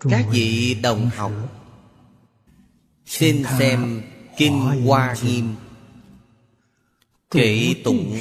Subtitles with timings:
[0.00, 1.32] các vị đồng học
[3.06, 4.02] xin xem
[4.36, 5.54] kinh hoa nghiêm
[7.30, 8.18] kệ tụng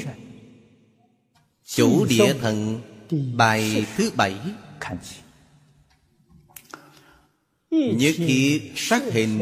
[1.66, 2.82] chủ địa thần
[3.34, 4.36] bài thứ bảy.
[7.72, 9.42] Nhất thiết sắc hình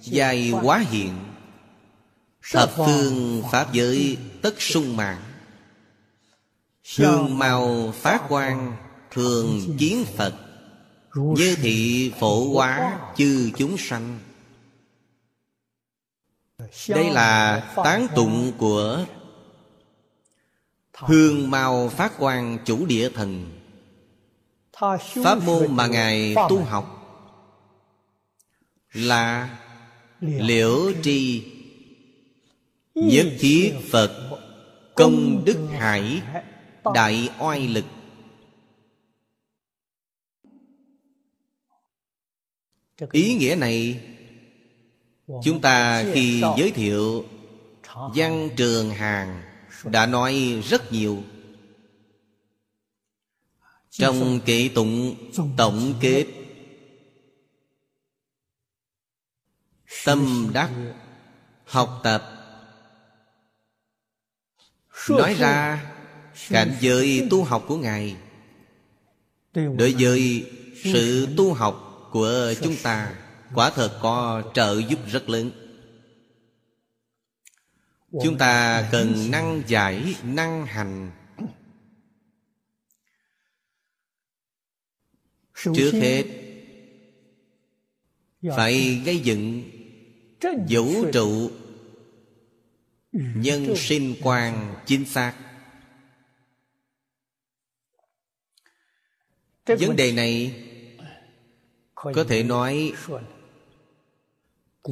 [0.00, 1.12] Dài quá hiện
[2.52, 5.22] Thập phương Pháp giới tất sung mạng.
[6.96, 8.76] Hương màu phát quang
[9.10, 10.45] Thường chiến Phật
[11.16, 14.18] Như thị phổ hóa chư chúng sanh.
[16.88, 19.04] Đây là tán tụng của
[20.92, 23.52] Hương màu phát quang chủ địa thần.
[25.24, 26.92] Pháp môn mà Ngài tu học
[28.92, 29.58] Là
[30.20, 31.44] Liễu tri
[32.94, 34.40] Nhất thiết Phật
[34.94, 36.22] Công đức hải
[36.94, 37.84] Đại oai lực
[43.12, 44.00] Ý nghĩa này
[45.44, 47.24] Chúng ta khi giới thiệu
[48.14, 49.42] Văn Trường Hàng
[49.84, 51.22] Đã nói rất nhiều.
[53.90, 55.14] Trong kệ tụng
[55.56, 56.26] tổng kết
[60.04, 60.70] Tâm đắc
[61.64, 62.32] Học tập.
[65.08, 65.86] Nói ra
[66.48, 68.16] Cảnh giới tu học của Ngài
[69.54, 70.46] Đối với
[70.84, 73.14] sự tu học của chúng ta.
[73.54, 75.50] Quả thật có trợ giúp rất lớn.
[78.22, 81.10] Chúng ta cần năng giải, năng hành.
[85.74, 86.24] Trước hết
[88.56, 89.70] Phải gây dựng
[90.68, 91.50] Vũ trụ
[93.12, 95.34] Nhân sinh quan chính xác.
[99.66, 100.65] Vấn đề này
[101.96, 102.92] có thể nói,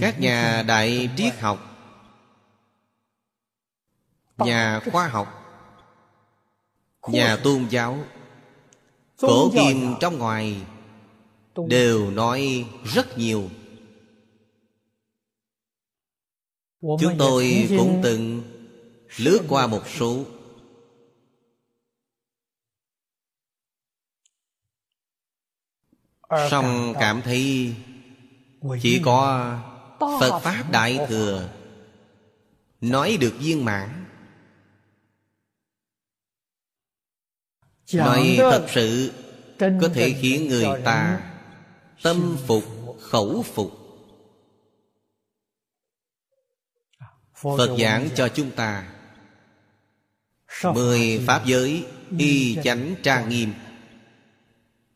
[0.01, 1.59] Các nhà đại triết học,
[4.39, 5.29] Nhà khoa học,
[7.09, 7.99] Nhà tôn giáo,
[9.19, 10.67] Cổ kim trong ngoài
[11.69, 13.51] Đều nói rất nhiều.
[16.81, 18.43] Chúng tôi cũng từng
[19.17, 20.25] lướt qua một số
[26.51, 27.75] Xong cảm thấy
[28.83, 29.59] Chỉ có
[30.21, 31.49] Phật Pháp Đại Thừa
[32.81, 34.05] Nói được viên mãn.
[37.93, 39.13] Nói thật sự
[39.59, 41.21] Có thể khiến người ta
[42.03, 42.65] Tâm phục,
[43.01, 43.73] khẩu phục.
[47.35, 48.89] Phật giảng cho chúng ta.
[50.65, 51.87] Mười Pháp giới
[52.19, 53.53] Y chánh trang nghiêm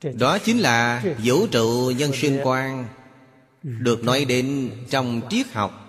[0.02, 2.88] đó chính là vũ trụ nhân sinh quan,
[3.62, 5.84] Được nói đến trong triết học.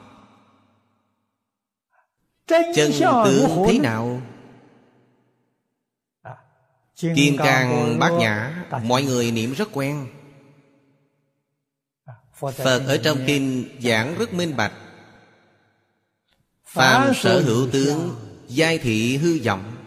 [2.47, 2.91] Chân
[3.25, 4.21] tướng thế nào?
[7.15, 10.07] Kim cang bát nhã, Mọi người niệm rất quen.
[12.33, 14.73] Phật ở trong kinh giảng rất minh bạch.
[16.65, 18.15] Phàm sở hữu tướng,
[18.47, 19.78] Giai thị hư vọng.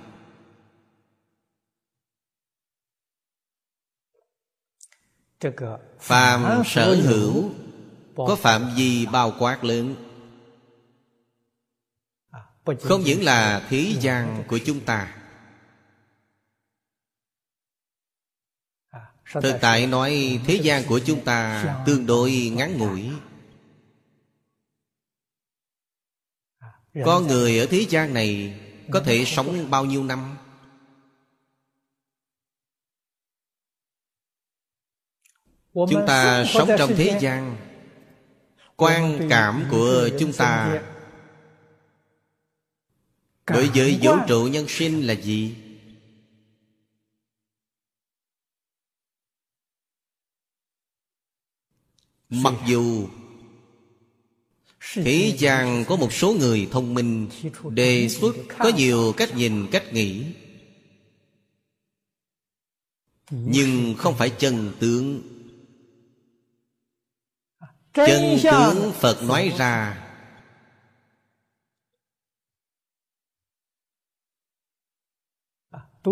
[6.00, 7.50] Phàm sở hữu
[8.16, 9.94] Có phạm vi bao quát lớn?
[12.80, 15.18] Không những là thế gian của chúng ta.
[19.32, 23.10] Thực tại nói thế gian của chúng ta Tương đối ngắn ngủi.
[27.04, 28.60] Con người ở thế gian này
[28.90, 30.36] Có thể sống bao nhiêu năm
[35.74, 37.56] Chúng ta sống trong thế gian.
[38.76, 40.82] Quan cảm của chúng ta
[43.46, 45.54] Đối với vũ trụ nhân sinh là gì?
[52.28, 53.08] Mặc dù
[54.94, 57.28] Thế gian có một số người thông minh
[57.70, 60.24] Đề xuất có nhiều cách nhìn cách nghĩ.
[63.30, 65.31] Nhưng không phải chân tướng
[67.94, 69.98] Chân tướng Phật nói ra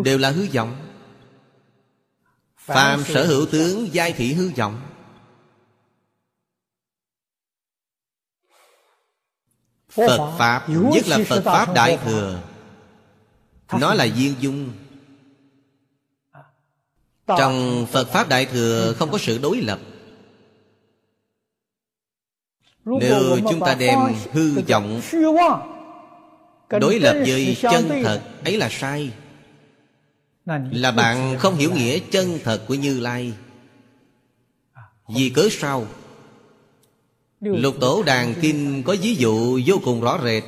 [0.04, 0.86] Đều là hư vọng.
[2.56, 4.80] Phàm sở hữu tướng giai thị hư vọng.
[9.88, 12.42] Phật Pháp Nhất là Phật Pháp Đại Thừa
[13.72, 14.72] Nó là duyên dung.
[17.26, 19.78] Trong Phật Pháp Đại Thừa Không có sự đối lập
[23.00, 23.98] Nếu chúng ta đem
[24.32, 25.00] hư vọng
[26.80, 29.12] Đối lập với chân thật Ấy là sai.
[30.70, 33.32] Là bạn không hiểu nghĩa chân thật của Như Lai.
[35.08, 35.86] Vì cớ sao?
[37.40, 40.44] Lục tổ đàn kinh có ví dụ vô cùng rõ rệt.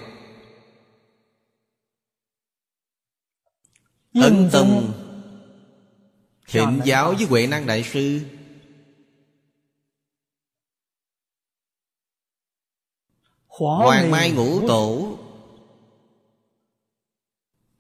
[4.15, 4.93] Ấn Tông
[6.49, 8.21] Thịnh giáo với Huệ Năng Đại Sư
[13.53, 15.19] Hoàng Mai Ngũ Tổ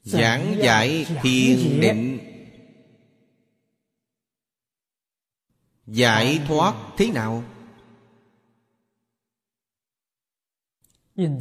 [0.02, 2.18] Giảng giải thiền định
[5.86, 7.44] Giải thoát thế nào?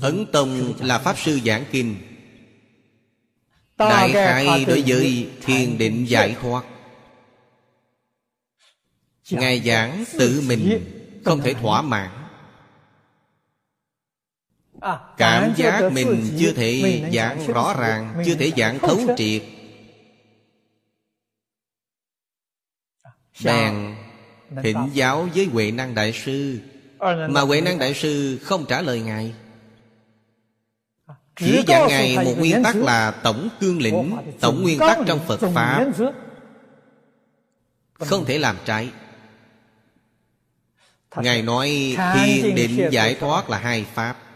[0.01, 1.97] Ấn Tông là Pháp Sư giảng kinh.
[3.77, 6.65] Đại khai đối với thiền định giải thoát.
[9.29, 10.83] Ngài giảng tự mình
[11.25, 12.20] không thể thỏa mãn
[15.17, 19.41] Cảm giác mình chưa thể giảng rõ ràng Chưa thể giảng thấu triệt.
[23.43, 23.95] Bèn
[24.63, 26.59] thỉnh giáo với Huệ Năng Đại Sư.
[27.29, 29.33] Mà Huệ Năng Đại Sư không trả lời Ngài.
[31.35, 35.39] Chỉ dạy Ngài một nguyên tắc là tổng cương lĩnh Tổng nguyên tắc trong Phật
[35.53, 35.85] Pháp.
[37.93, 38.89] Không thể làm trái.
[41.15, 44.30] Ngài nói thiền định giải thoát là hai Pháp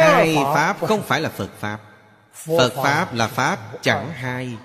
[0.00, 1.80] Hai Pháp không phải là Phật Pháp.
[2.32, 4.56] Phật Pháp là Pháp chẳng hai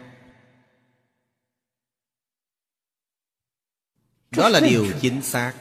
[4.31, 5.53] Đó là điều chính xác.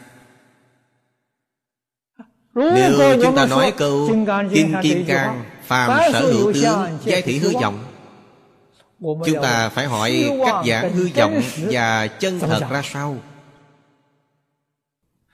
[2.55, 4.09] Nếu chúng ta nói câu
[4.53, 7.85] Kim Kim Cang Phàm sở hữu tướng Giai thị hư vọng.
[9.01, 13.17] Chúng ta phải hỏi cách giảng hư vọng Và chân thật ra sao?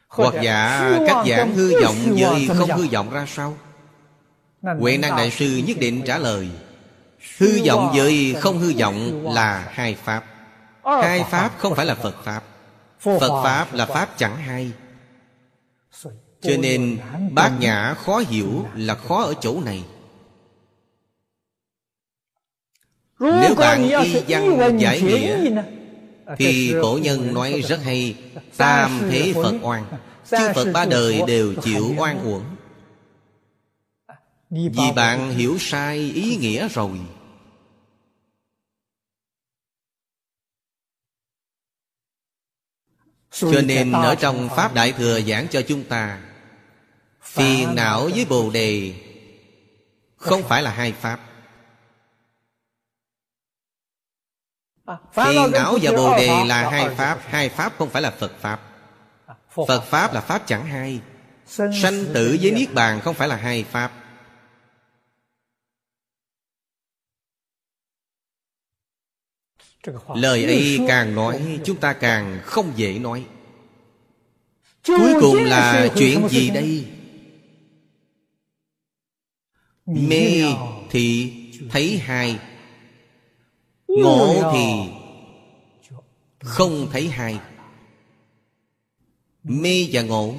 [0.08, 3.56] Hoặc giả cách giảng hư vọng Với không hư vọng ra sao
[4.81, 6.49] Huệ năng đại sư nhất định trả lời
[7.38, 10.25] Hư vọng với không hư vọng là hai pháp.
[10.84, 12.44] Hai pháp không phải là Phật Pháp.
[13.00, 14.19] Phật Pháp là Pháp.
[14.19, 14.72] Chẳng hai
[16.40, 16.99] cho nên
[17.31, 19.84] bát nhã khó hiểu là khó ở chỗ này.
[23.20, 25.62] Nếu bạn y văn giải nghĩa
[26.38, 28.17] Thì cổ nhân nói rất hay
[28.56, 29.84] Tam thế Phật oan.
[30.31, 32.53] Chư Phật ba đời đều chịu oan uổng
[34.54, 37.00] Vì bạn hiểu sai ý nghĩa rồi.
[43.30, 46.20] Cho nên ở trong Pháp Đại Thừa giảng cho chúng ta
[47.22, 48.94] Phiền não với Bồ Đề
[50.16, 51.20] Không phải là hai Pháp.
[55.12, 58.60] Phiền não và Bồ Đề là hai Pháp Hai Pháp không phải là Phật Pháp.
[59.66, 61.00] Phật Pháp là Pháp chẳng hai
[61.46, 64.04] Sanh tử với Niết Bàn không phải là hai Pháp
[70.14, 73.26] Lời ấy càng nói Chúng ta càng không dễ nói.
[74.86, 76.86] Cuối cùng là chuyện gì đây?
[79.86, 80.43] Mê
[80.91, 81.32] thì
[81.70, 82.38] thấy hai
[83.86, 84.93] Ngộ thì
[86.38, 87.41] không thấy hai.
[89.44, 90.34] Mê và ngộ.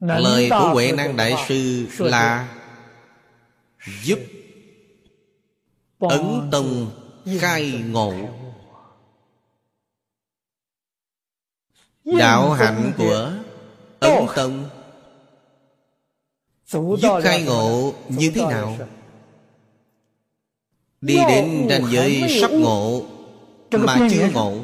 [0.00, 2.48] Lời của Huệ Năng Đại Sư là
[4.02, 4.18] Giúp
[5.98, 6.90] Ấn Tông
[7.40, 8.14] khai ngộ.
[12.04, 13.32] Đạo hạnh của
[14.00, 14.68] Ấn Tông.
[16.98, 18.76] Giúp khai ngộ như thế nào?
[21.00, 23.02] Đi đến ranh giới sắp ngộ
[23.70, 24.58] Mà chưa ngộ.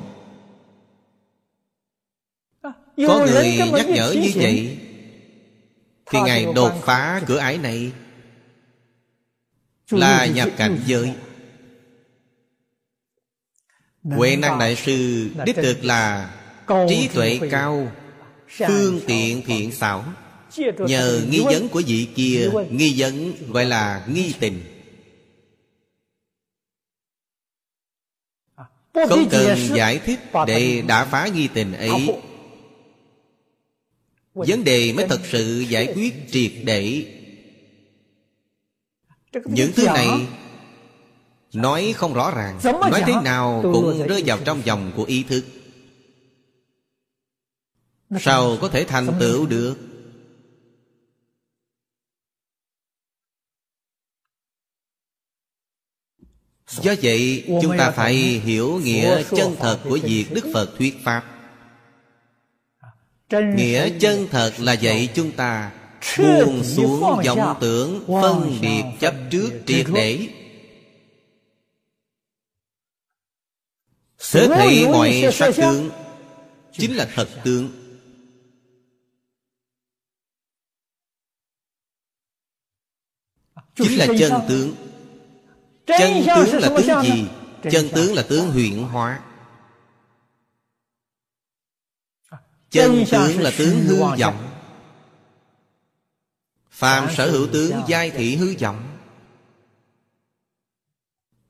[2.61, 4.79] À, Có người nhắc nhở như vậy.
[6.07, 7.93] Thì Ngài đột phá cửa ải này
[9.91, 11.13] Là nhập cảnh giới.
[14.03, 16.35] Huệ năng đại sư Đích thực là
[16.89, 17.93] Trí tuệ cao
[18.67, 20.05] Phương tiện thiện xảo.
[20.79, 24.63] Nhờ nghi vấn của vị kia Nghi vấn gọi là nghi tình.
[29.09, 32.15] Không cần giải thích Để đã phá nghi tình ấy.
[34.35, 37.05] Vấn đề mới thật sự giải quyết triệt để
[39.33, 40.09] Những thứ này
[41.53, 42.61] Nói không rõ ràng.
[42.65, 45.45] Nói thế nào cũng rơi vào trong vòng của ý thức.
[48.21, 49.77] Sao có thể thành tựu được?
[56.69, 61.25] Do vậy chúng ta phải hiểu nghĩa chân thật của việc Đức Phật thuyết Pháp.
[63.31, 65.73] Nghĩa chân thật là dạy chúng ta
[66.19, 70.29] Buông xuống vọng tưởng Phân biệt chấp trước triệt để.
[74.33, 75.91] Thế thị mọi sắc tướng
[76.73, 77.71] Chính là thật tướng.
[83.75, 84.75] Chính là chân tướng.
[85.87, 87.27] Chân tướng là tướng gì?
[87.73, 89.23] Chân tướng là tướng huyện hóa.
[92.71, 94.52] Chân tướng là tướng hư vọng
[96.83, 98.99] Phàm sở hữu tướng giai thị hư vọng.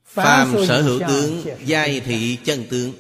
[0.05, 2.93] Phàm sở hữu tướng giai thị chân tướng.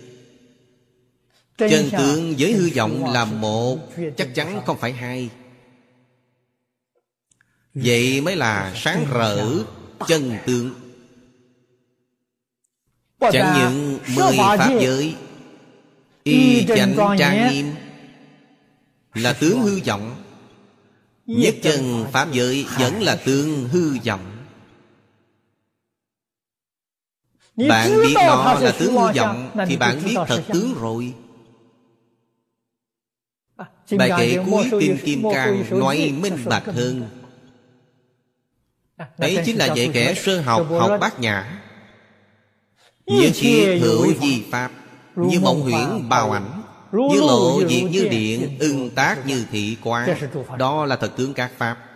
[1.58, 3.78] Chân tướng với hư vọng là một
[4.16, 5.30] Chắc chắn không phải hai.
[7.74, 9.46] Vậy mới là sáng rỡ
[10.06, 10.74] chân tướng.
[13.20, 15.16] Chẳng những mười pháp giới
[16.22, 17.74] Y chánh trang nghiêm
[19.14, 20.22] Là tướng hư vọng
[21.26, 24.20] Nhất chân pháp giới vẫn là tướng hư vọng.
[27.56, 31.14] Bạn biết nó là tướng hư vọng Thì bạn biết thật tướng rồi.
[33.56, 33.66] À,
[33.98, 37.08] Bài kệ cuối Kim Kim Cang nói minh bạch hơn.
[39.18, 41.62] Đấy chính là dạy kẻ sơ học học bát nhã.
[43.06, 44.70] Như kiệt hữu di pháp.
[45.16, 46.61] Như mộng huyễn bào ảnh
[46.92, 50.16] Như lộ diệt như điện Ưng tác như thị quán
[50.58, 51.88] Đó là thật tướng các pháp.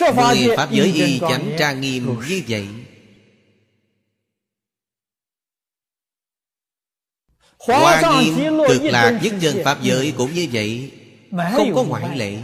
[0.00, 2.68] Mười pháp giới y chánh trang nghiêm như vậy.
[7.58, 10.92] Hoa nghiêm cực lạc nhất chân pháp giới cũng như vậy.
[11.30, 12.38] Không có ngoại lệ.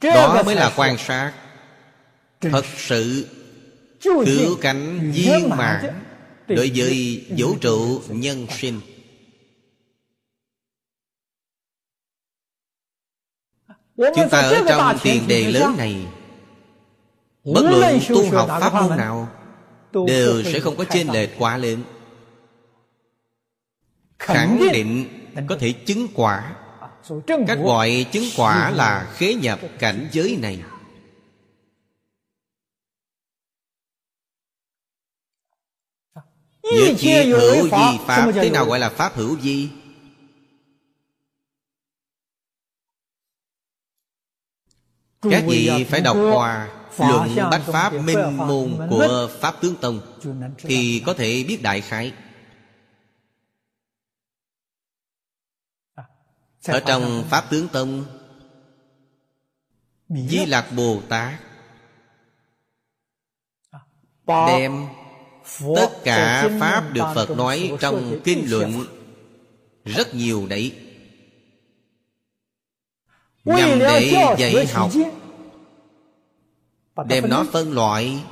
[0.00, 1.45] Đó mới là quan sát
[2.40, 3.26] Thật sự
[4.02, 6.00] Cứu cánh viên mãn
[6.48, 8.80] Đối với vũ trụ nhân sinh.
[13.96, 16.06] Chúng ta ở trong tiền đề lớn này
[17.44, 19.28] Bất luận tu học pháp môn nào
[20.06, 21.82] Đều sẽ không có chênh lệch quá lớn.
[24.18, 25.08] Khẳng định
[25.48, 26.56] có thể chứng quả.
[27.26, 30.62] Cách gọi chứng quả là khế nhập cảnh giới này
[36.72, 39.70] Nhất chi hữu di Pháp Thế nào gọi là Pháp hữu di
[45.30, 46.68] Các vị phải đọc qua
[46.98, 50.00] Luận Bách Pháp minh môn của Pháp Tướng Tông.
[50.58, 52.12] Thì có thể biết đại khái.
[56.66, 58.04] Ở trong Pháp Tướng Tông
[60.08, 61.40] Di Lạc Bồ Tát
[64.26, 64.88] Đem
[65.76, 68.86] Tất cả Pháp được Phật nói trong kinh luận
[69.84, 70.72] Rất nhiều đấy.
[73.44, 74.90] Nhằm để dạy học
[77.08, 78.22] Đem nó phân loại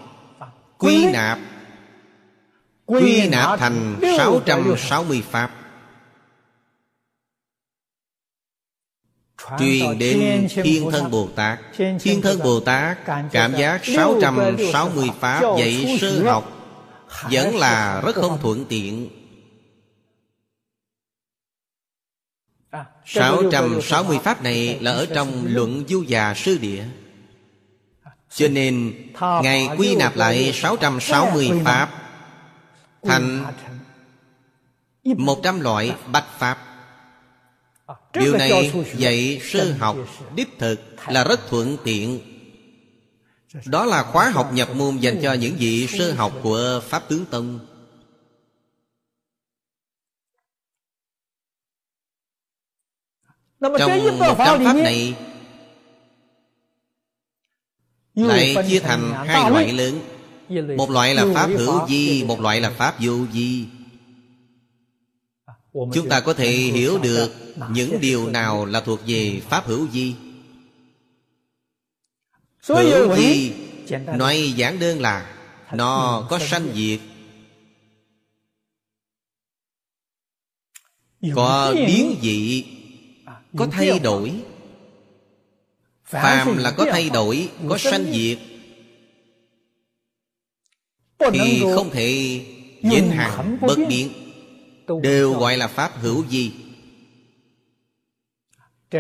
[0.79, 1.39] Quy nạp
[2.87, 5.51] Quy nạp thành 660 Pháp.
[9.59, 11.59] Truyền đến Thiên Thân Bồ Tát.
[12.01, 12.99] Thiên Thân Bồ Tát
[13.33, 16.54] Cảm giác 660 Pháp dạy sơ học
[17.23, 19.09] Vẫn là rất không thuận tiện.
[23.07, 26.85] 660 Pháp này là ở trong luận du già sư địa.
[28.31, 32.05] Cho nên Ngài quy nạp lại 660 Pháp
[33.03, 33.45] Thành
[35.05, 36.59] một trăm loại bạch Pháp.
[38.13, 39.97] Điều này dạy sư học
[40.35, 42.34] đích thực là rất thuận tiện
[43.67, 47.25] Đó là khóa học nhập môn dành cho những vị sơ học của Pháp Tướng
[47.27, 47.59] Tông.
[53.79, 55.17] Trong một trăm pháp này
[58.15, 60.01] Lại chia thành hai loại lớn.
[60.77, 63.67] Một loại là Pháp hữu di Một loại là Pháp vô di.
[65.73, 67.33] Chúng ta có thể hiểu được
[67.71, 70.15] Những điều nào là thuộc về Pháp hữu di
[72.67, 73.53] Hữu di
[74.07, 75.37] Nói giản đơn là
[75.73, 77.01] Nó có sanh diệt.
[81.35, 82.65] Có biến dị
[83.57, 84.43] có thay đổi.
[86.05, 88.39] Phàm là có thay đổi có sanh diệt.
[91.33, 92.41] thì không thể
[92.83, 94.13] vĩnh hằng bất biến.
[95.03, 96.53] Đều gọi là pháp hữu vi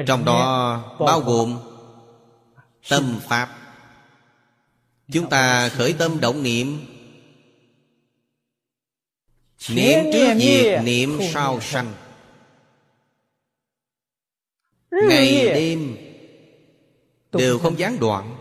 [0.06, 1.58] trong đó bao gồm
[2.88, 3.58] tâm pháp.
[5.12, 6.86] Chúng ta khởi tâm động niệm.
[9.70, 11.92] Niệm trước diệt niệm sau sanh.
[14.90, 15.96] ngày đêm
[17.32, 18.36] đều không gián đoạn.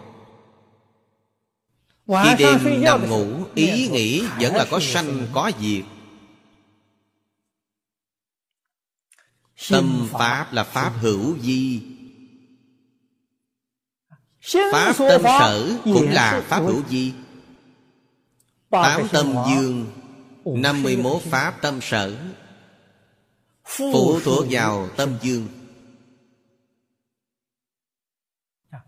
[2.08, 5.84] Khi đêm nằm ngủ ý nghĩ vẫn là có sanh có diệt.
[9.70, 11.93] Tâm pháp là pháp hữu vi
[14.44, 17.12] pháp tâm sở cũng là pháp hữu vi
[18.70, 19.86] tám tâm dương
[20.46, 22.16] năm mươi mốt pháp tâm sở
[23.66, 25.48] phụ thuộc vào tâm dương.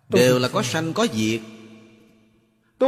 [0.10, 1.42] Đều là có sanh có diệt.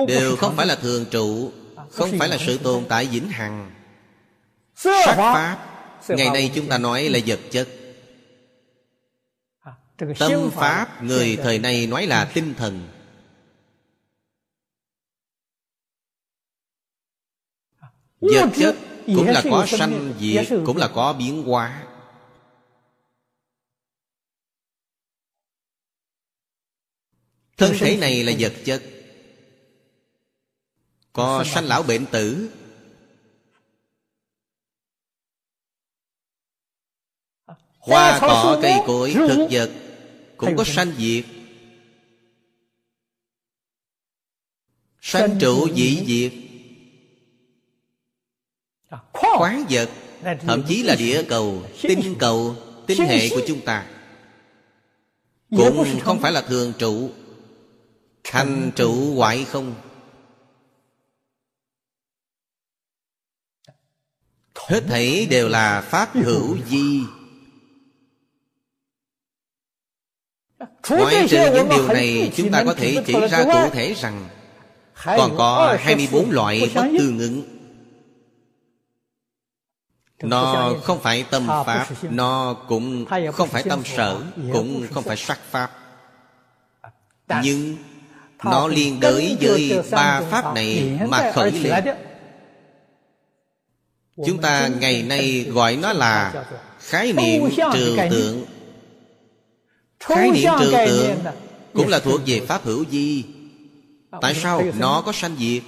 [0.07, 1.51] Đều không phải là thường trụ
[1.91, 3.71] không phải là sự tồn tại vĩnh hằng.
[4.75, 5.57] Sắc pháp.
[6.07, 7.67] Ngày nay chúng ta nói là vật chất
[9.97, 12.87] tâm pháp người thời nay nói là tinh thần.
[18.19, 18.75] Vật chất
[19.05, 21.87] cũng là có sanh diệt cũng là có biến hóa.
[27.57, 28.83] Thân thể này là vật chất.
[31.13, 32.49] Có sanh lão bệnh tử.
[37.79, 39.86] Hoa cỏ cây cối thực vật
[40.37, 41.25] Cũng có sanh diệt.
[45.01, 46.33] Sanh trụ dị diệt.
[48.89, 49.89] À, Khoáng vật
[50.39, 52.55] Thậm chí là địa cầu Tinh cầu
[52.87, 53.87] Tinh hệ của chúng ta.
[55.49, 57.09] Cũng không phải là thường trụ.
[58.23, 59.75] Thành trụ hoại không?
[64.55, 67.01] Hết thảy đều là Pháp hữu di
[70.89, 74.27] Ngoại trừ những điều này Chúng ta có thể chỉ ra cụ thể rằng
[75.05, 77.41] Còn có 24 loại bất tương ứng.
[80.21, 84.21] Nó không phải tâm pháp Nó cũng không phải tâm sở
[84.53, 85.71] Cũng không phải sắc pháp.
[87.43, 87.77] Nhưng
[88.43, 91.85] Nó liên đới với ba pháp này Mà khởi lên.
[94.25, 96.45] Chúng ta ngày nay gọi nó là
[96.79, 98.45] Khái niệm trừu tượng
[100.07, 101.19] Khái niệm trừu tượng
[101.73, 103.23] Cũng là thuộc về Pháp hữu vi
[104.21, 105.63] Tại sao nó có sanh diệt?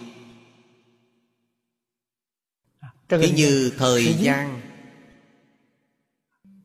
[3.10, 4.62] Ví như thời gian.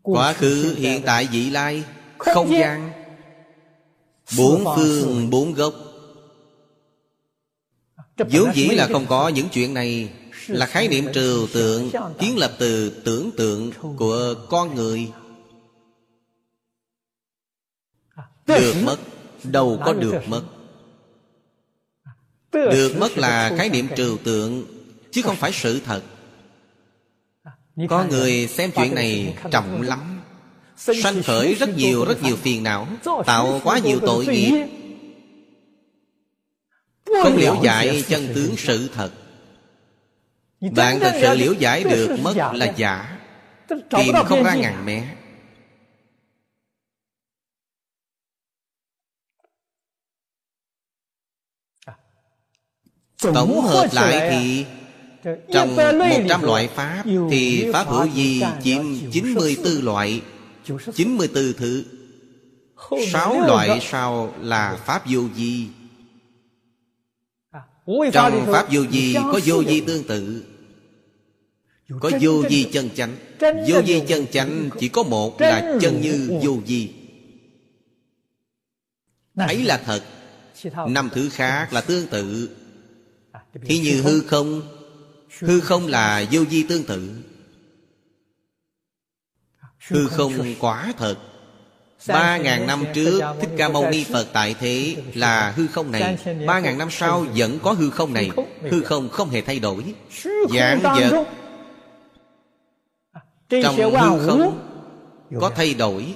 [0.02, 1.84] Quá khứ hiện tại vị lai.
[2.18, 2.92] Không gian.
[4.38, 5.74] Bốn phương bốn gốc.
[8.16, 10.12] Vốn dĩ là không có những chuyện này.
[10.46, 15.12] Là khái niệm trừu tượng Kiến lập từ tưởng tượng của con người
[18.46, 18.96] Được mất.
[19.44, 20.42] Đâu có được mất.
[22.52, 24.64] Được mất là khái niệm trừu tượng
[25.14, 26.02] Chứ không phải sự thật.
[27.88, 30.20] Có người xem chuyện này trọng lắm.
[30.76, 32.88] Sanh khởi rất nhiều rất nhiều phiền não.
[33.26, 34.66] Tạo quá nhiều tội nghiệp.
[37.22, 39.10] Không liễu giải chân tướng sự thật.
[40.60, 43.18] Bạn thật sự liễu giải được mất là giả.
[43.68, 45.14] Tìm không ra ngàn mẹ
[53.34, 54.64] Tổng hợp lại thì
[55.52, 58.82] Trong 100 loại Pháp Thì Pháp hữu vi chiếm
[59.12, 60.22] 94 loại
[60.94, 61.84] 94 thứ.
[63.12, 65.66] Sáu loại sau là Pháp vô vi
[68.12, 70.44] Trong Pháp vô vi có vô vi tương tự.
[72.00, 73.16] Có vô vi chân chánh.
[73.40, 76.90] Vô vi chân chánh chỉ có một là chân như vô vi
[79.36, 80.02] Ấy là thật.
[80.88, 82.48] Năm thứ khác là tương tự
[83.62, 84.62] Thí như hư không
[85.40, 87.10] Hư không là vô di tương tự.
[89.88, 91.16] Hư không quả thật.
[92.08, 96.18] Ba ngàn năm trước, Thích Ca Mâu Ni Phật tại thế Là hư không này.
[96.46, 98.30] Ba ngàn năm sau vẫn có hư không này.
[98.70, 99.94] Hư không không hề thay đổi.
[100.54, 101.24] Giảng vật
[103.48, 104.58] Trong hư không
[105.40, 106.14] Có thay đổi.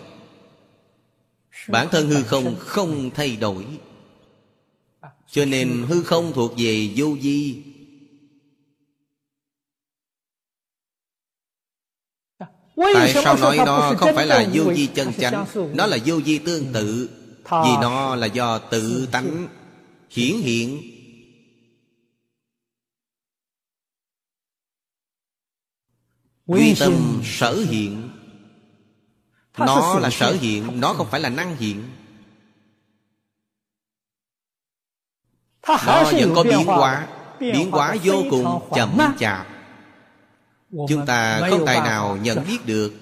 [1.69, 3.65] Bản thân hư không không thay đổi
[5.31, 7.63] cho nên hư không thuộc về vô vi.
[12.95, 15.47] Tại sao nói nó không phải là vô vi chân chánh?
[15.75, 17.11] Nó là vô vi tương tự
[17.45, 19.49] Vì nó là do tự tánh
[20.11, 20.83] hiển hiện.
[26.47, 28.09] Quy tâm sở hiện.
[29.59, 31.85] Nó là sở hiện Nó không phải là năng hiện
[35.69, 37.07] Nó vẫn có biến hóa
[37.41, 39.47] Biến hóa vô cùng chậm chạp.
[40.89, 42.93] Chúng ta không tài nào nhận biết được.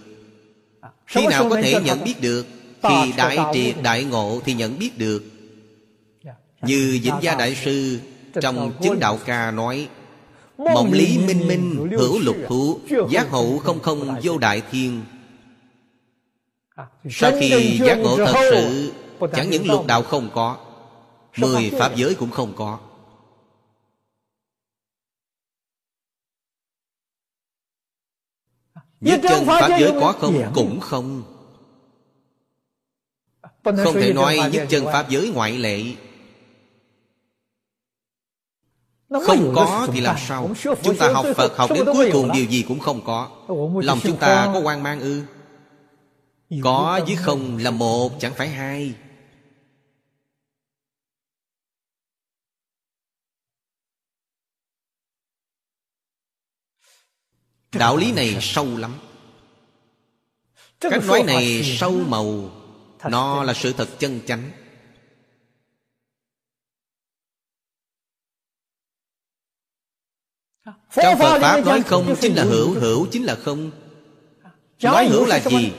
[1.07, 2.46] Khi nào có thể nhận biết được?
[2.83, 5.22] Khi đại triệt đại ngộ thì nhận biết được.
[6.62, 7.98] Như Vĩnh Gia Đại Sư
[8.40, 9.88] Trong chứng đạo ca nói
[10.59, 12.79] Mộng lý minh minh hữu lục thú
[13.11, 15.02] Giác hậu không không vô đại thiên.
[17.11, 18.92] Sau khi giác ngộ thật sự
[19.37, 20.57] Chẳng những lục đạo không có
[21.37, 22.79] Mười pháp giới cũng không có.
[29.01, 30.53] Nhất chân Pháp giới có không?
[30.55, 31.22] Cũng không.
[33.64, 35.83] Không thể nói nhất chân Pháp giới ngoại lệ.
[39.11, 40.51] Không có thì làm sao?
[40.83, 43.31] Chúng ta học Phật học đến cuối cùng điều gì cũng không có.
[43.83, 45.22] Lòng chúng ta có quan mang ư?
[46.62, 48.94] Có với không là một chẳng phải hai
[57.72, 58.94] Đạo lý này sâu lắm.
[60.81, 62.50] Cách nói này sâu màu
[63.11, 64.50] Nó là sự thật chân chánh.
[70.64, 73.70] Trong Phật Pháp nói không chính là hữu Hữu chính là không.
[74.83, 75.72] Nói hữu là gì?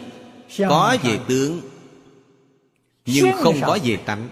[0.58, 1.62] Có về tướng
[3.06, 4.30] Nhưng không có về tánh.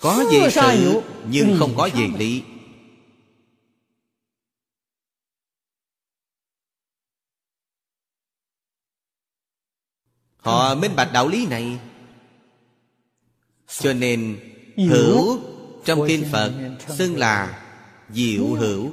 [0.00, 2.42] Có về sự Nhưng không có về lý
[10.44, 11.80] Họ minh bạch đạo lý này.
[13.66, 14.38] Cho nên
[14.76, 15.40] Hữu
[15.84, 16.52] trong kinh Phật
[16.88, 17.64] Xưng là
[18.10, 18.92] Diệu hữu.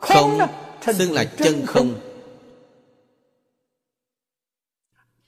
[0.00, 0.38] Không
[0.94, 2.00] Xưng là chân không.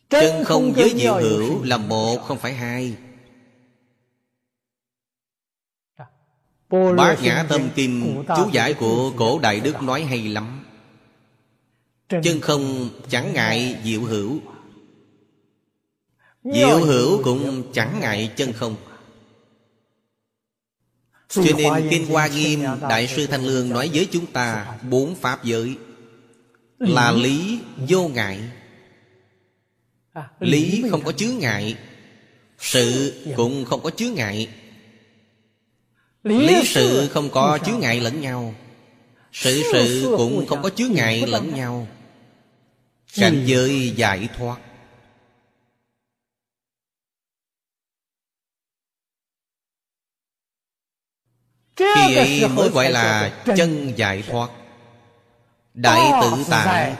[0.09, 2.97] Chân không với diệu hữu là một không phải hai.
[6.97, 10.66] Bát Nhã Tâm Kinh Chú giải của cổ Đại Đức nói hay lắm
[12.09, 14.41] Chân không chẳng ngại diệu hữu.
[16.45, 18.77] Diệu hữu cũng chẳng ngại chân không.
[21.29, 25.45] Cho nên Kinh Hoa Nghiêm Đại sư Thanh Lương nói với chúng ta Bốn Pháp
[25.45, 25.77] giới.
[26.79, 28.41] Là lý vô ngại.
[30.13, 31.77] À, Lý không có chướng ngại.
[32.59, 34.49] Sự cũng không có chướng ngại.
[36.23, 38.55] Lý sự không có chướng ngại lẫn nhau
[39.37, 41.89] Sự sự cũng không có chướng ngại lẫn nhau.
[43.17, 44.61] cảnh giới giải thoát.
[51.77, 54.51] Khi ấy mới gọi là chân giải thoát.
[55.75, 56.97] Đại tự tại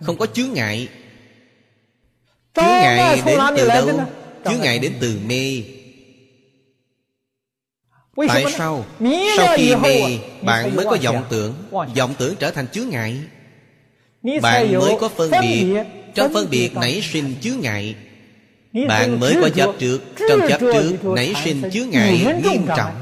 [0.00, 0.88] không có chướng ngại.
[2.54, 4.06] Chướng ngại đến từ đâu?
[4.44, 5.62] chướng ngại đến từ mê
[8.28, 8.84] tại sao?
[9.36, 13.18] sau khi mê bạn mới có vọng tưởng vọng tưởng trở thành chướng ngại.
[14.42, 15.82] Bạn mới có phân biệt.
[16.14, 17.94] Trong phân biệt nảy sinh chướng ngại.
[18.88, 20.00] Bạn mới có chấp trước.
[20.28, 22.94] Trong chấp trước nảy sinh chướng ngại nghiêm trọng.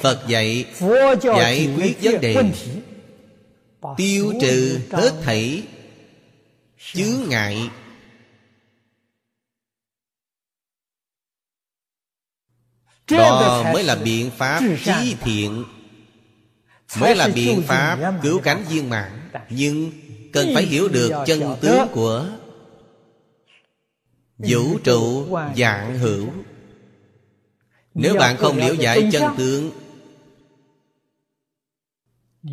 [0.00, 0.64] Phật dạy
[1.22, 2.36] Giải quyết vấn đề.
[3.96, 5.62] Tiêu trừ hết thảy
[6.92, 7.70] Chướng ngại
[13.10, 15.64] Đó mới là biện pháp trí thiện.
[17.00, 19.30] Mới là biện pháp cứu cánh viên mãn.
[19.50, 19.90] Nhưng
[20.32, 22.26] cần phải hiểu được chân tướng của
[24.38, 26.26] Vũ trụ dạng hữu.
[27.94, 29.70] Nếu bạn không hiểu giải chân tướng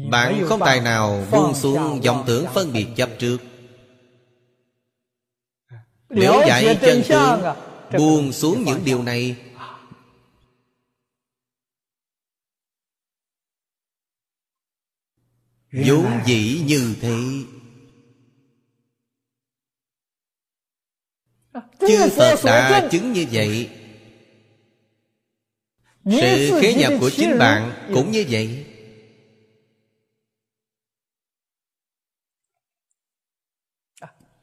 [0.10, 3.38] Bạn không tài nào buông xuống vọng tưởng phân biệt chấp trước.
[6.10, 7.42] Nếu giải chân tướng
[7.98, 9.36] Buông xuống những điều này
[15.74, 17.18] vốn dĩ như thế.
[21.80, 23.70] Chư phật đã chứng như vậy.
[26.06, 28.66] Sự khế nhập của chính bạn cũng như vậy.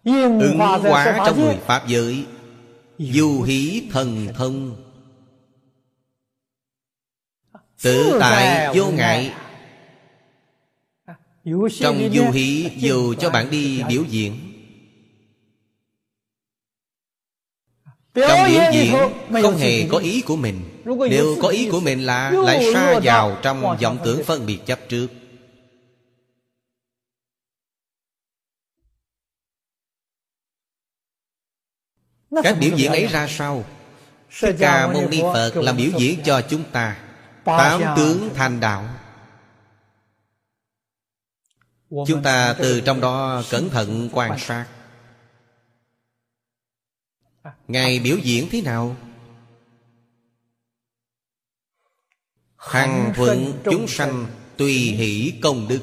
[0.04, 2.26] Ứng hóa trong mười pháp giới.
[2.98, 4.86] Du hí thần thông.
[7.82, 9.34] Tự tại vô ngại
[11.80, 14.36] Trong du hí dù cho bạn đi biểu diễn.
[18.14, 18.94] Trong biểu diễn
[19.42, 20.82] không hề có ý của mình.
[20.84, 24.78] Nếu có ý của mình là Lại xa vào trong vọng tưởng phân biệt chấp
[24.88, 25.08] trước.
[32.42, 33.64] Các biểu diễn ấy ra sao?
[34.40, 36.96] Thích Ca Mâu Ni Phật làm biểu diễn cho chúng ta.
[37.44, 38.88] Tám tướng thành đạo
[41.90, 44.66] Chúng ta từ trong đó cẩn thận quan sát.
[47.68, 48.96] Ngài biểu diễn thế nào?
[52.56, 54.26] Hằng thuận chúng sanh
[54.56, 55.80] Tùy hỷ công đức.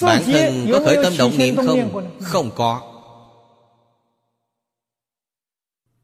[0.00, 2.10] Bản thân có khởi tâm động niệm không?
[2.22, 2.88] Không có.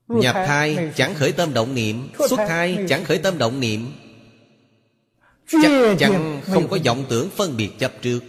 [0.07, 3.92] Nhập thai chẳng khởi tâm động niệm Xuất thai chẳng khởi tâm động niệm
[5.49, 8.21] Chắc chắn không có vọng tưởng phân biệt chấp trước.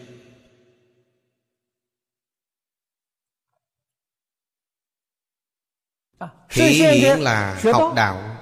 [6.50, 8.38] Thị hiện là học đạo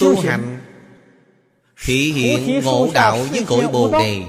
[0.00, 0.60] Tu hành.
[1.84, 4.22] Thị hiện ngộ đạo với cội bồ đề.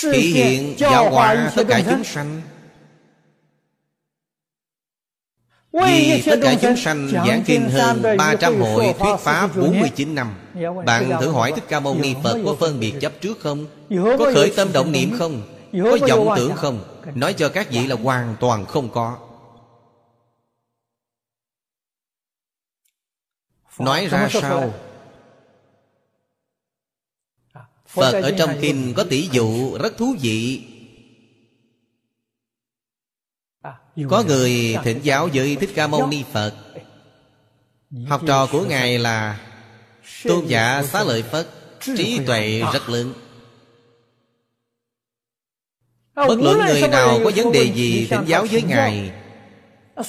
[0.00, 2.42] Thị hiện giáo hóa tất cả chúng sanh
[5.84, 10.34] Vì tất cả chúng sanh giảng kinh hơn 300 hội thuyết pháp 49 năm.
[10.86, 13.66] Bạn thử hỏi Thích Ca Mâu Ni Phật có phân biệt chấp trước không?
[14.18, 15.42] Có khởi tâm động niệm không?
[15.72, 16.80] Có vọng tưởng không?
[17.14, 19.18] Nói cho các vị là hoàn toàn không có.
[23.78, 24.74] Nói ra sao?
[27.86, 30.64] Phật ở trong kinh có tỷ dụ rất thú vị
[34.04, 36.52] Có người thỉnh giáo với Thích Ca Mâu Ni Phật.
[38.06, 39.40] Học trò của Ngài là
[40.24, 41.46] Tôn giả xá lợi Phật
[41.80, 43.12] Trí tuệ rất lớn.
[46.14, 49.10] Bất luận người nào có vấn đề gì thỉnh giáo với Ngài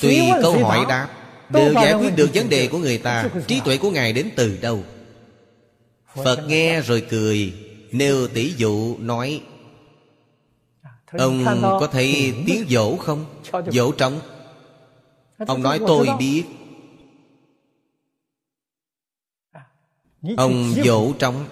[0.02, 1.10] Tùy câu hỏi đáp
[1.50, 3.30] Đều giải quyết được vấn đề của người ta.
[3.48, 4.84] Trí tuệ của Ngài đến từ đâu?
[6.16, 7.54] Phật nghe rồi cười
[7.92, 9.42] Nêu tỷ dụ nói
[11.12, 13.26] Ông có thấy tiếng dỗ không?
[13.72, 13.92] Dỗ.
[13.92, 14.20] Trống.
[15.48, 16.44] Ông nói tôi biết.
[20.38, 21.46] Ông dỗ trống.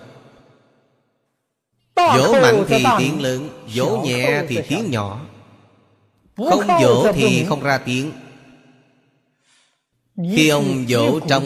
[1.95, 5.25] Dỗ mạnh thì tiếng lớn Dỗ nhẹ thì tiếng nhỏ.
[6.37, 8.11] Không dỗ thì không ra tiếng.
[10.15, 11.45] Khi ông dỗ trống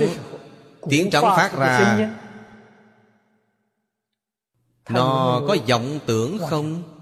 [0.89, 2.09] Tiếng trống phát ra.
[4.89, 6.98] Nó có vọng tưởng không?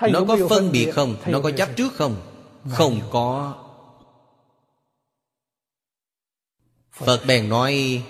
[0.00, 1.16] Nó có phân biệt không?
[1.26, 2.16] Nó có chấp trước không?
[2.70, 3.54] Không có.
[6.92, 8.02] Phật bèn nói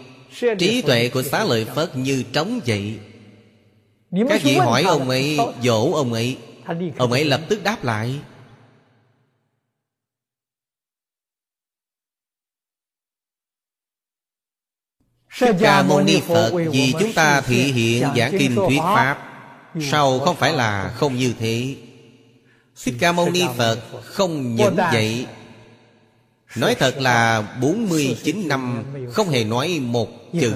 [0.58, 3.00] Trí tuệ của xá lợi Phật như trống vậy.
[4.28, 6.38] Các vị hỏi ông ấy Dỗ ông ấy.
[6.98, 8.20] Ông ấy lập tức đáp lại.
[15.38, 19.31] Thích Ca Mâu Ni Phật Vì chúng ta thị hiện giảng kinh thuyết Pháp
[19.80, 21.76] Sao không phải là không như thế?
[22.85, 25.26] Thích Ca Mâu Ni Phật không những vậy
[26.56, 30.08] Nói thật là 49 năm Không hề nói một
[30.40, 30.54] chữ.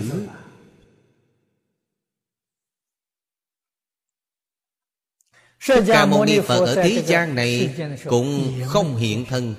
[5.66, 7.74] Thích Ca Mâu Ni Phật ở thế gian này
[8.05, 9.55] Cũng không hiện thân.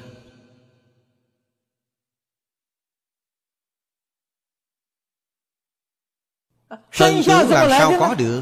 [6.91, 8.41] Thân tướng làm sao có được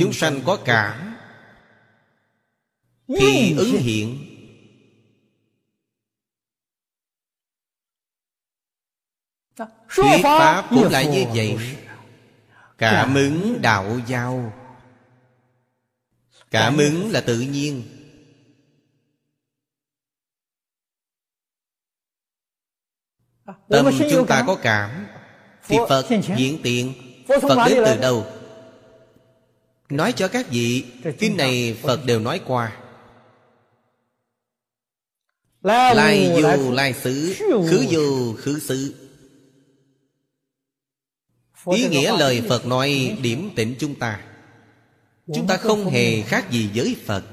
[0.00, 1.16] Chúng sanh có cảm
[3.08, 4.32] Thì ứng hiện.
[9.88, 11.58] Thuyết Pháp cũng lại như vậy.
[12.78, 14.52] Cảm ứng đạo giao.
[16.50, 17.82] Cảm ứng là tự nhiên.
[23.68, 25.06] Tâm chúng ta có cảm
[25.68, 26.92] Thì Phật hiện tiện.
[27.28, 28.35] Phật đến từ đâu
[29.88, 30.84] Nói cho các vị
[31.18, 32.76] Kinh này Phật đều nói qua.
[35.62, 37.34] Lai dù lai xứ
[37.70, 38.94] Khứ dù khứ xứ.
[41.72, 44.20] Ý nghĩa lời Phật nói điểm tịnh chúng ta.
[45.34, 47.24] Chúng ta không hề khác gì với Phật.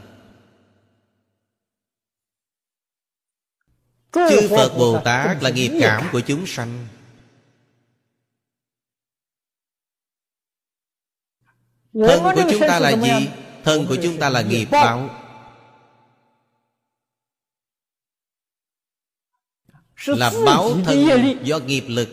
[4.13, 6.87] Chư Phật Bồ Tát là nghiệp cảm của chúng sanh
[11.93, 13.29] Thân của chúng ta là gì?
[13.63, 15.09] Thân của chúng ta là nghiệp báo.
[20.05, 22.09] Là báo thân do nghiệp lực.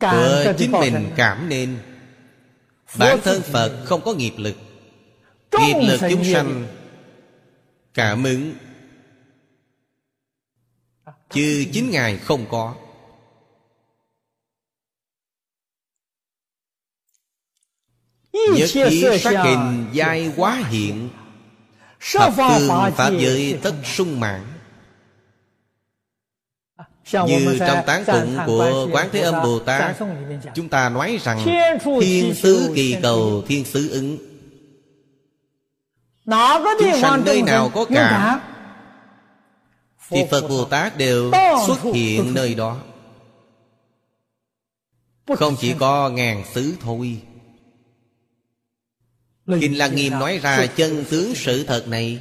[0.00, 1.78] Của chính mình cảm nên.
[2.98, 4.56] Bản thân Phật không có nghiệp lực.
[5.52, 6.66] Nghiệp lực chúng sanh
[7.94, 8.54] Cảm ứng.
[11.30, 12.74] Chứ chính Ngài không có
[18.54, 21.08] Nhất thiết sắc hình giai quá hiện
[22.12, 24.40] Thập phương Pháp giới tất sung mãn
[27.12, 29.96] Như trong tán tụng của Quán Thế Âm Bồ Tát
[30.54, 31.38] Chúng ta nói rằng
[32.00, 34.18] Thiên sứ kỳ cầu thiên sứ ứng.
[36.80, 38.40] Chúng sanh nơi nào có cảm
[40.10, 41.32] Thì Phật Bồ Tát đều
[41.66, 42.76] xuất hiện nơi đó.
[45.36, 47.20] Không chỉ có ngàn xứ thôi
[49.46, 52.18] Kinh Lăng Nghiêm nói ra chân tướng sự thật này.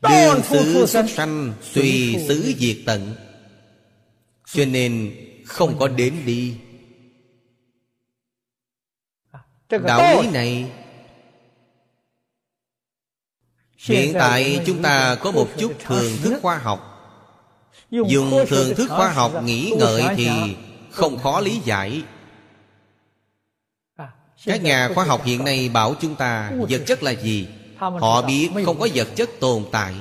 [0.00, 3.14] Đường xứ xuất sanh Tùy xứ diệt tận.
[4.52, 5.16] Cho nên
[5.46, 6.54] không có đến đi.
[9.68, 10.70] Đạo lý này.
[13.78, 16.88] Hiện tại chúng ta có một chút thường thức khoa học.
[17.90, 20.28] Dùng thường thức khoa học nghĩ ngợi thì
[20.90, 22.02] không khó lý giải
[24.44, 27.48] các nhà khoa học hiện nay bảo chúng ta vật chất là gì?
[27.76, 29.94] Họ biết không có vật chất tồn tại.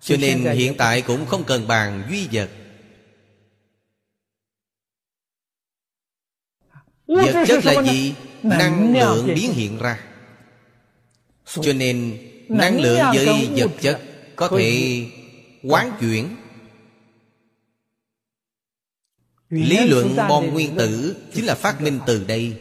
[0.00, 2.50] Cho nên hiện tại cũng không cần bàn duy vật.
[7.06, 8.14] Vật chất là gì?
[8.42, 10.00] Năng lượng biến hiện ra.
[11.44, 14.00] Cho nên năng lượng với vật chất
[14.36, 15.02] có thể
[15.62, 16.36] quán chuyển.
[19.52, 22.56] Lý luận bom nguyên tử Chính là phát minh từ đây.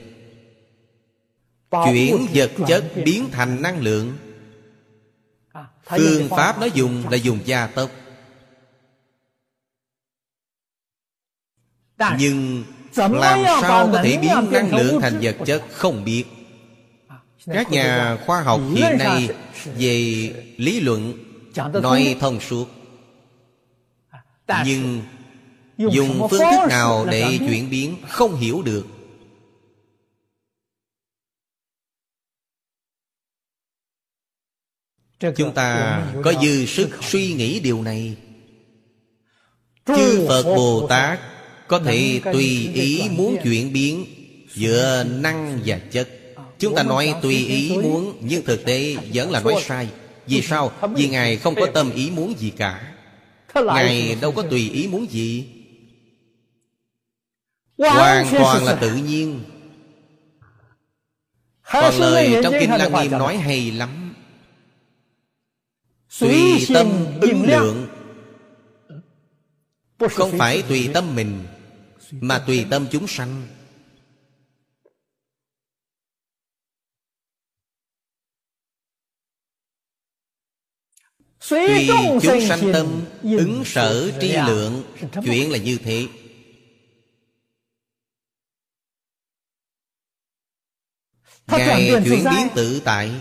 [1.71, 4.17] Chuyển vật chất biến thành năng lượng.
[5.51, 7.91] À, Phương pháp nó dùng là dùng gia tốc.
[12.17, 12.63] Nhưng
[12.95, 16.25] làm sao có thể biến năng lượng thành vật chất không biết?
[17.07, 19.29] À, Các nhà khoa học hiện nay
[19.77, 21.13] Về lý luận
[21.73, 22.69] Nói thông suốt.
[24.47, 25.01] À, Nhưng
[25.91, 28.85] dùng phương thức nào để chuyển biến không hiểu được.
[35.35, 38.15] Chúng ta có dư sức suy nghĩ điều này.
[39.85, 41.19] chư phật bồ tát
[41.67, 44.05] có thể tùy ý muốn chuyển biến
[44.53, 46.09] giữa năng và chất.
[46.59, 49.87] Chúng ta nói tùy ý muốn nhưng thực tế vẫn là nói sai.
[50.27, 50.71] Vì sao?
[50.95, 52.93] vì ngài không có tâm ý muốn gì cả.
[53.55, 55.60] Ngài đâu có tùy ý muốn gì
[57.89, 59.43] hoàn toàn là tự nhiên.
[61.71, 64.15] Còn lời trong kinh lăng nghiêm nói hay lắm.
[66.19, 67.87] Tùy tâm ứng lượng.
[70.11, 71.45] Không phải tùy tâm mình
[72.11, 73.47] mà tùy tâm chúng sanh.
[81.49, 81.89] tùy
[82.21, 84.83] chúng sanh tâm ứng sở tri lượng
[85.23, 86.07] chuyện là như thế
[91.51, 93.11] Ngài chuyển biến tự tại.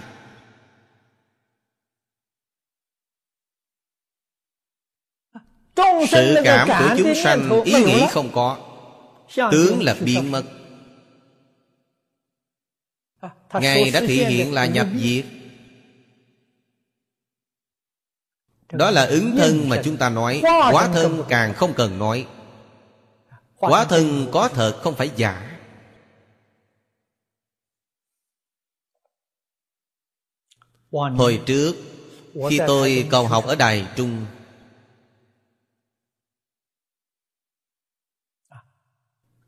[6.11, 8.59] Sự cảm của chúng sanh ý nghĩ không có.
[9.53, 10.45] Tướng là biến mất
[13.53, 15.25] Ngài đã thể hiện là nhập diệt.
[18.73, 20.41] Đó là ứng thân mà chúng ta nói.
[20.73, 22.27] Quá thân càng không cần nói.
[23.57, 25.50] Quá thân có thật không phải giả
[30.93, 31.77] Hồi trước
[32.51, 34.27] Khi tôi còn học ở Đài Trung.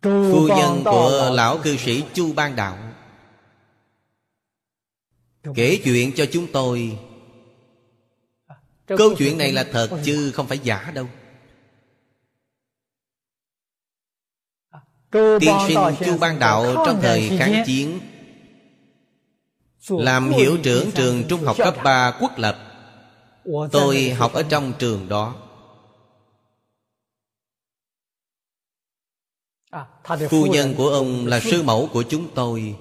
[0.03, 2.93] Phu nhân của lão cư sĩ Chu Ban Đạo
[5.55, 6.99] Kể chuyện cho chúng tôi.
[8.87, 11.09] Câu chuyện này là thật chứ không phải giả đâu.
[15.13, 18.01] Tiên sinh Chu Ban Đạo trong thời kháng chiến
[19.89, 22.59] làm hiệu trưởng trường trung học cấp 3 quốc lập.
[23.73, 25.35] Tôi học ở trong trường đó.
[29.71, 29.87] À,
[30.31, 32.77] Phu nhân của ông là sư mẫu của chúng tôi.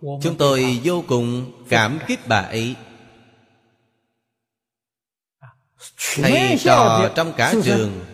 [0.00, 2.74] Chúng tôi vô cùng cảm kích bà ấy.
[5.38, 5.48] À,
[6.22, 8.04] Thầy trò trong cả trường.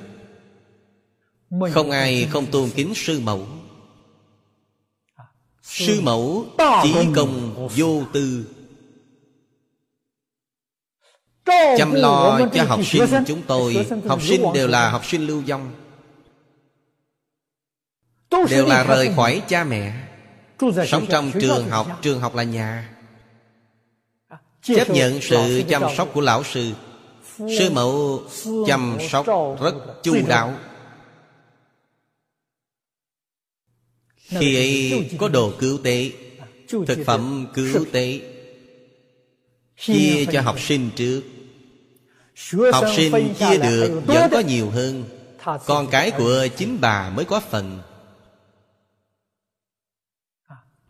[1.73, 3.47] Không ai không tôn kính sư mẫu
[5.69, 6.47] Sư mẫu
[6.83, 8.47] chỉ công vô tư.
[11.79, 13.87] Chăm lo cho học sinh chúng tôi.
[14.09, 15.71] Học sinh đều là học sinh lưu vong.
[18.51, 19.93] Đều là rời khỏi cha mẹ.
[20.87, 22.97] Sống trong trường học Trường học là nhà.
[24.63, 26.73] Chấp nhận sự chăm sóc của lão sư.
[27.39, 28.23] Sư mẫu
[28.67, 29.27] chăm sóc
[29.61, 30.55] rất chu đáo
[34.29, 36.13] Khi ấy có đồ cứu tế
[36.69, 38.21] Thực phẩm cứu tế.
[39.81, 41.23] Chia cho học sinh trước.
[42.73, 45.05] Học sinh chia được vẫn có nhiều hơn.
[45.67, 47.79] Con cái của chính bà mới có phần.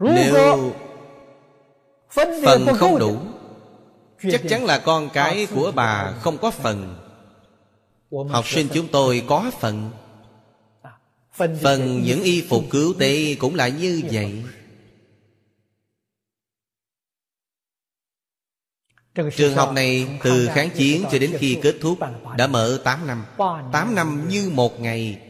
[0.00, 0.72] Nếu
[2.44, 3.18] phần không đủ
[4.30, 6.96] Chắc chắn là con cái của bà không có phần.
[8.30, 9.90] Học sinh chúng tôi có phần
[11.36, 14.42] Phần những y phục cứu tế cũng là như vậy.
[19.36, 21.98] Trường học này từ kháng chiến cho đến khi kết thúc
[22.36, 23.24] Đã mở 8 năm.
[23.72, 25.20] 8 năm như một ngày.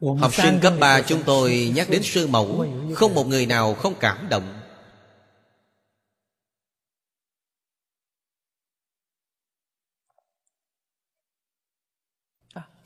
[0.00, 3.94] Học sinh cấp 3 chúng tôi nhắc đến sư mẫu Không một người nào không
[4.00, 4.63] cảm động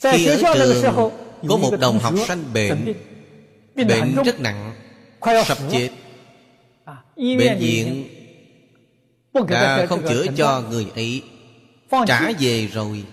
[0.03, 1.12] Khi ở trường
[1.49, 2.94] Có một đồng học sanh bệnh
[3.74, 4.74] Bệnh rất nặng
[5.46, 5.90] Sắp chết.
[7.16, 8.09] Bệnh viện
[9.49, 11.22] Đã không chữa cho người ấy.
[12.07, 13.05] Trả về rồi.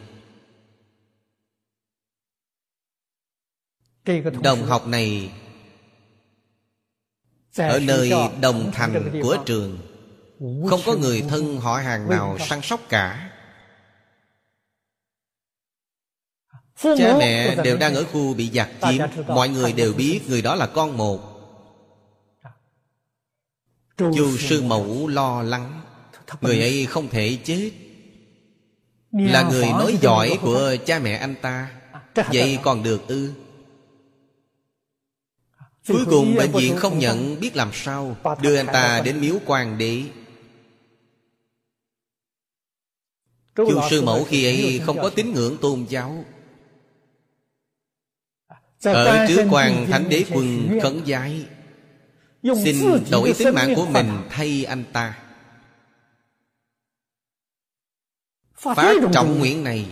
[4.44, 5.32] Đồng học này
[7.58, 8.12] Ở nơi
[8.42, 9.80] đồng thành của trường
[10.40, 13.35] Không có người thân họ hàng nào săn sóc cả
[16.82, 19.02] Cha mẹ đều đang ở khu bị giặc chiếm.
[19.28, 21.20] Mọi người đều biết người đó là con một.
[23.98, 25.82] Chu sư mẫu lo lắng.
[26.42, 27.72] Người ấy không thể chết.
[29.12, 31.72] Là người nói giỏi của cha mẹ anh ta.
[32.16, 33.32] Vậy còn được ư?
[35.88, 38.18] Cuối cùng bệnh viện không nhận biết làm sao.
[38.42, 40.04] Đưa anh ta đến miếu quan đế
[43.56, 46.26] Chu sư mẫu khi ấy không có tín ngưỡng tôn giáo
[48.84, 51.46] ở trước quan thánh đế quân khấn giái
[52.64, 55.18] Xin đổi tính mạng của mình thay anh ta.
[58.56, 59.88] Phát trọng nguyện này.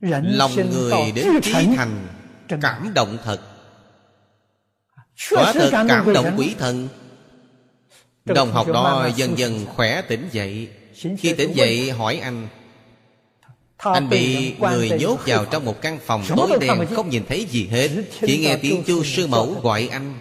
[0.00, 2.06] Lòng người đến trí thành.
[2.60, 3.40] Cảm động thật.
[5.30, 6.88] Quả thật cảm động quỷ thần.
[8.24, 10.70] Đồng học đó dần dần khỏe tỉnh dậy.
[11.18, 12.48] Khi tỉnh dậy hỏi anh
[13.92, 17.66] anh bị người nhốt vào trong một căn phòng tối đen Không nhìn thấy gì
[17.66, 17.90] hết.
[18.26, 20.14] Chỉ nghe tiếng chu sư mẫu gọi anh.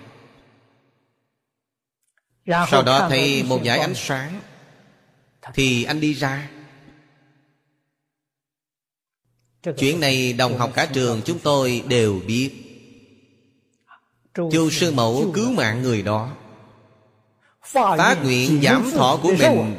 [2.45, 4.39] Sau đó thấy một dải ánh sáng.
[5.53, 6.49] Thì anh đi ra.
[9.77, 12.51] Chuyện này đồng học cả trường chúng tôi đều biết.
[14.33, 16.35] Chu sư mẫu cứu mạng người đó.
[17.63, 19.75] Phát nguyện giảm thọ của mình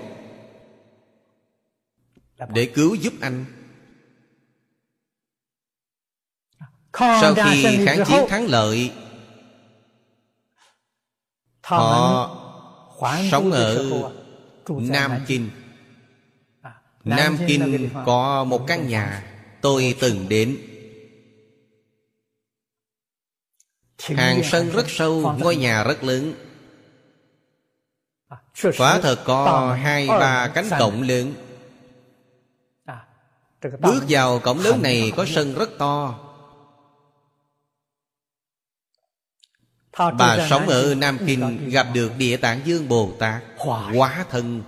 [2.55, 3.45] Để cứu giúp anh
[6.99, 8.93] Sau khi kháng chiến thắng lợi
[11.63, 12.41] Họ
[13.31, 13.91] sống ở
[14.69, 15.51] Nam Kinh.
[17.05, 19.31] Nam Kinh có một căn nhà
[19.61, 20.57] Tôi từng đến.
[24.03, 26.35] Hàng sân rất sâu Ngôi nhà rất lớn.
[28.79, 31.35] Quả thật có hai ba cánh cổng lớn.
[33.81, 36.24] Bước vào cổng lớn này có sân rất to
[39.99, 44.63] Bà sống ở Nam Kinh Gặp được Địa Tạng Dương Bồ Tát Hóa thân.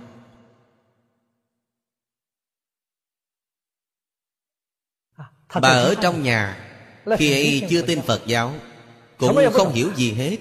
[5.61, 6.57] Bà ở trong nhà
[7.17, 8.53] Khi ấy chưa tin Phật giáo
[9.17, 10.37] Cũng không hiểu gì hết.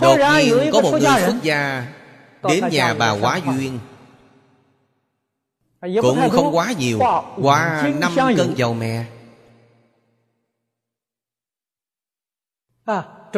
[0.00, 1.88] Đột nhiên có một người xuất gia
[2.42, 3.78] Đến nhà bà quá duyên.
[6.02, 6.98] Cũng không quá nhiều
[7.36, 9.04] Quá năm cân dầu mè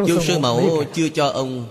[0.07, 1.67] Chu sư mẫu chưa cho ông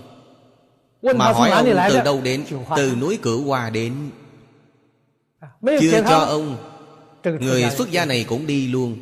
[1.02, 2.44] Mà hỏi ông từ đâu đến
[2.76, 3.92] Từ núi Cửu Hoa đến
[5.80, 6.56] Chưa cho ông
[7.24, 8.96] Người xuất gia này cũng đi luôn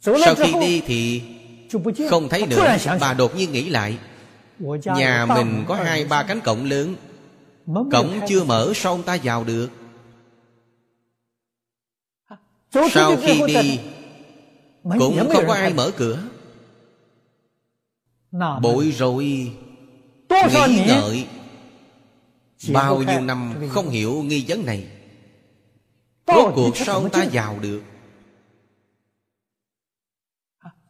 [0.00, 1.22] Sau khi đi thì
[2.10, 3.98] Không thấy nữa Bà đột nhiên nghĩ lại
[4.84, 6.94] Nhà mình có hai ba cánh cổng lớn
[7.66, 9.68] Cổng chưa mở sao ông ta vào được
[12.90, 13.78] Sau khi đi
[14.82, 16.18] Cũng không có ai mở cửa
[18.62, 19.52] Bội rồi
[20.68, 21.26] Nghĩ ngợi.
[22.72, 24.86] Bao nhiêu năm không hiểu nghi vấn này.
[26.26, 27.82] Rốt cuộc sao ta vào được?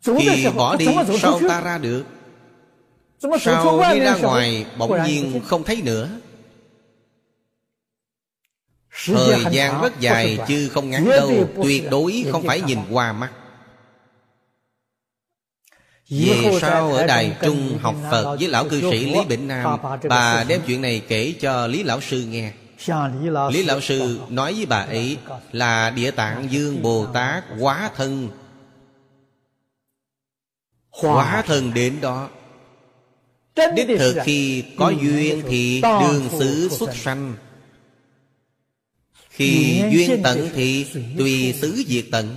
[0.04, 0.86] Khi bỏ đi
[1.18, 2.04] sao ta ra được?
[3.40, 6.10] Sao đi ra ngoài bỗng nhiên không thấy nữa?
[9.04, 11.48] Thời gian rất dài chứ không ngắn đâu.
[11.62, 13.32] Tuyệt đối không phải nhìn qua mắt
[16.10, 19.78] về sau ở Đài Trung học Phật với lão cư sĩ Lý Bỉnh Nam?
[20.08, 22.52] Bà đem chuyện này kể cho Lý Lão Sư nghe.
[23.50, 25.16] Lý Lão Sư nói với bà ấy
[25.52, 28.28] Là Địa Tạng Dương Bồ Tát quá thân.
[30.90, 32.28] Quá thân đến đó.
[33.76, 37.34] Đích thực khi có duyên thì đường xứ xuất sanh.
[39.30, 40.86] Khi duyên tận thì
[41.18, 42.36] tùy xứ diệt tận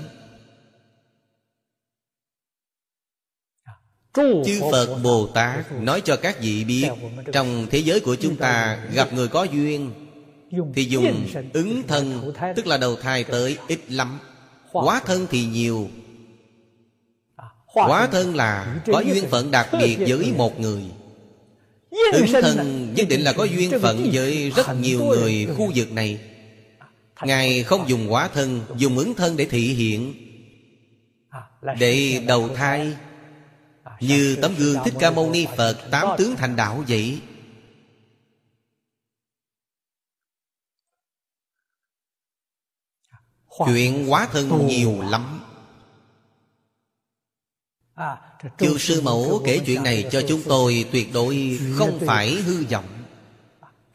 [4.16, 5.72] Chư Phật Bồ Tát.
[5.72, 6.90] Nói cho các vị biết
[7.32, 9.92] Trong thế giới của chúng ta gặp người có duyên
[10.76, 14.20] Thì dùng ứng thân Tức là đầu thai tới ít lắm.
[14.72, 15.90] Quá thân thì nhiều.
[17.74, 20.82] Quá thân là có duyên phận đặc biệt với một người.
[22.14, 26.20] Ứng thân nhất định là có duyên phận với rất nhiều người khu vực này.
[27.24, 30.14] Ngài không dùng quá thân Dùng ứng thân để thị hiện.
[31.80, 32.94] Để đầu thai
[34.08, 37.22] như tấm gương Thích Ca Mâu Ni Phật, Tám tướng thành đạo vậy.
[43.66, 45.40] Chuyện quá thân nhiều lắm.
[48.58, 53.04] Chư sư mẫu kể chuyện này cho chúng tôi, Tuyệt đối không phải hư vọng.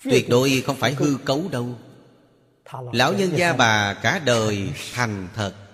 [0.03, 1.79] Tuyệt đối không phải hư cấu đâu.
[2.93, 5.68] Lão nhân gia bà cả đời thành thật.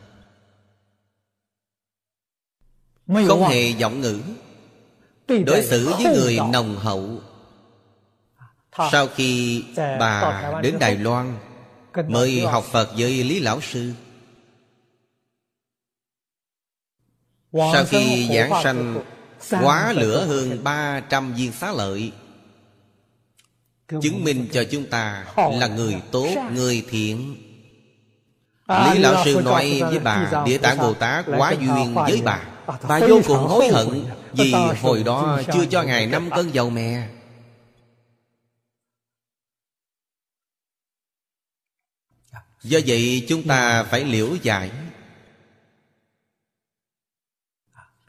[3.08, 4.20] Không hề giọng ngữ.
[5.28, 7.20] Đối xử với người nồng hậu.
[8.92, 11.38] Sau khi bà đến Đài Loan
[12.08, 13.92] Mời học Phật với Lý Lão Sư.
[17.52, 19.02] Sau khi giảng sanh
[19.50, 22.12] Quá lửa hơn 300 viên xá lợi.
[23.88, 27.36] Chứng minh cho chúng ta là người tốt, người thiện.
[28.68, 33.00] Lý Lão Sư nói với bà Địa Tạng Bồ Tát quá duyên với bà Bà
[33.08, 34.52] vô cùng hối hận Vì
[34.82, 37.08] hồi đó chưa cho Ngài năm cân dầu mè.
[42.62, 44.70] Do vậy chúng ta phải liễu giải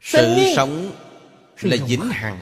[0.00, 0.92] Sự sống
[1.60, 2.40] là vĩnh hằng.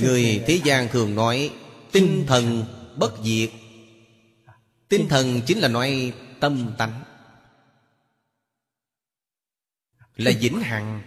[0.00, 1.52] Người thế gian thường nói
[1.92, 2.64] Tinh thần
[2.96, 3.50] bất diệt.
[4.88, 7.04] Tinh thần chính là nói tâm tánh
[10.18, 11.02] Là vĩnh hằng.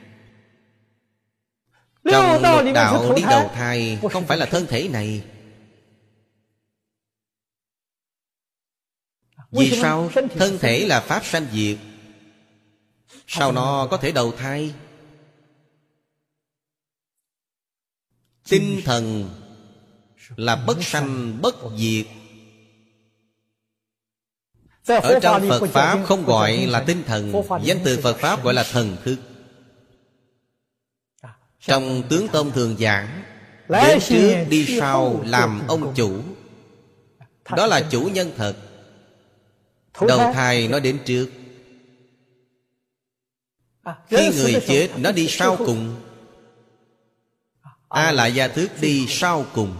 [2.11, 5.23] Trong lục đạo đi đầu thai Không phải là thân thể này.
[9.51, 10.09] Vì sao?
[10.35, 11.77] thân thể là pháp sanh diệt.
[13.27, 14.73] Sao nó có thể đầu thai.
[18.49, 19.29] Tinh thần
[20.35, 22.05] Là bất sanh bất diệt
[24.95, 28.63] ở trong Phật Pháp không gọi là tinh thần Danh từ Phật Pháp gọi là
[28.71, 29.15] thần thức.
[31.59, 33.23] Trong tướng tôn thường giảng
[33.69, 36.21] Đến trước đi sau làm ông chủ.
[37.55, 38.55] Đó là chủ nhân thật.
[40.07, 41.29] Đầu thai nó đến trước.
[44.09, 45.95] Khi người chết nó đi sau cùng.
[47.89, 49.75] A lại gia thức đi sau cùng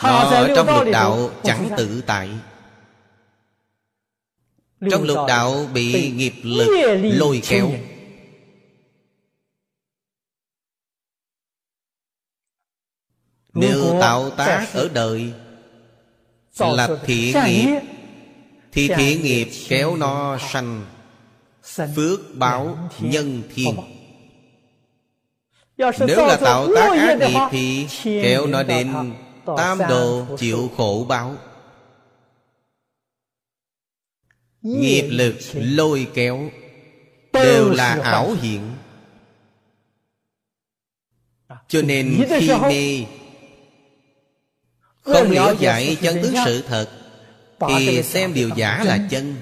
[0.00, 2.30] Ở trong lục đạo chẳng tự tại.
[4.90, 7.70] Trong lục đạo bị nghiệp lực lôi kéo.
[13.54, 15.32] Nếu tạo tác ở đời
[16.58, 17.80] Là thiện nghiệp.
[18.72, 20.86] Thì thiện nghiệp kéo nó sanh.
[21.96, 23.76] Phước báo nhân thiên
[25.78, 28.92] Nếu là tạo tác ác nghiệp Thì kéo nó đến
[29.56, 31.36] Tam độ chịu khổ báo.
[34.62, 36.50] Nghiệp lực lôi kéo
[37.32, 38.70] Đều là ảo hiện.
[41.68, 43.06] Cho nên khi mê
[45.02, 46.88] Không hiểu giải chân tướng sự thật
[47.68, 49.36] Thì xem điều giả là chân.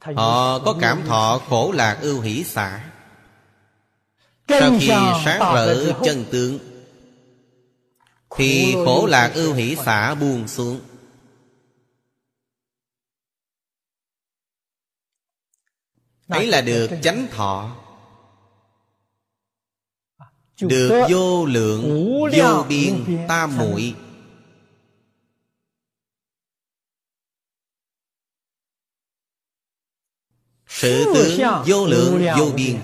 [0.00, 2.84] Họ có cảm thọ khổ lạc ưu hỷ xả.
[4.48, 4.88] Sau khi
[5.24, 6.71] sáng rỡ chân tướng
[8.36, 10.80] thì khổ lạc ưu hỷ xả buông xuống.
[16.28, 17.76] Ấy là được chánh thọ.
[20.60, 21.80] Được vô lượng
[22.36, 23.94] Vô biên tam muội.
[30.66, 32.80] Sự tướng vô lượng vô biên.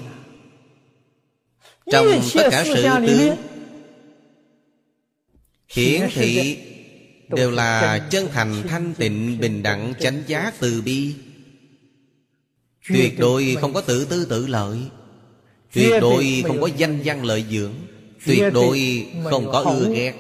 [1.93, 3.48] Trong tất cả sự tướng
[5.69, 6.59] hiển thị
[7.29, 11.15] đều là chân thành thanh tịnh bình đẳng chánh giác từ bi.
[12.89, 14.79] Tuyệt đối không có tự tư tự lợi.
[15.73, 17.75] Tuyệt đối không có danh văn lợi dưỡng.
[18.27, 20.15] Tuyệt đối không có ưa ghét.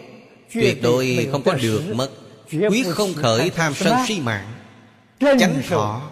[0.52, 2.10] Tuyệt đối không có được mất.
[2.50, 4.52] quyết không khởi tham sân si mạng.
[5.20, 6.10] Chánh thọ.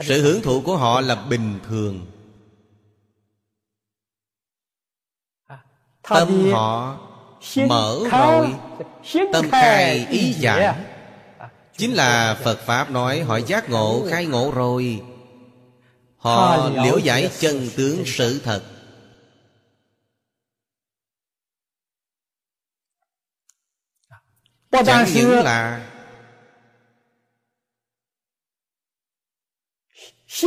[0.00, 2.06] Sự hưởng thụ của họ là bình thường.
[6.02, 7.09] Tâm họ
[7.68, 8.54] mở rồi.
[9.32, 10.84] Tâm khai ý giải.
[11.76, 15.02] Chính là phật pháp nói họ giác ngộ khai ngộ rồi.
[16.16, 18.62] Họ liễu giải chân tướng sự thật.
[24.86, 25.90] Chẳng những là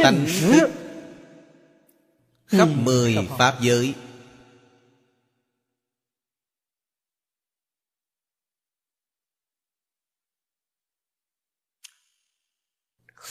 [0.04, 0.28] tánh
[2.48, 3.94] khắp mười pháp giới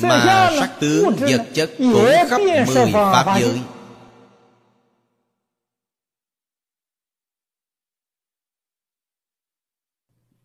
[0.01, 3.61] Mà sắc tướng vật chất cũng khắp mười pháp giới.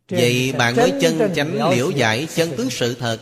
[0.09, 3.19] Vậy bạn mới chân chánh liễu giải chân tướng sự thật.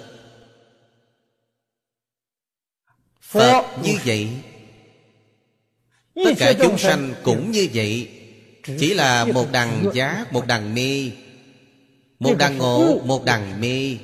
[3.22, 4.30] Phật như vậy.
[6.16, 8.10] Tất cả chúng sanh cũng như vậy.
[8.80, 11.12] Chỉ là một đằng giá, một đằng mê.
[12.20, 13.98] Một đằng ngộ, một đằng mê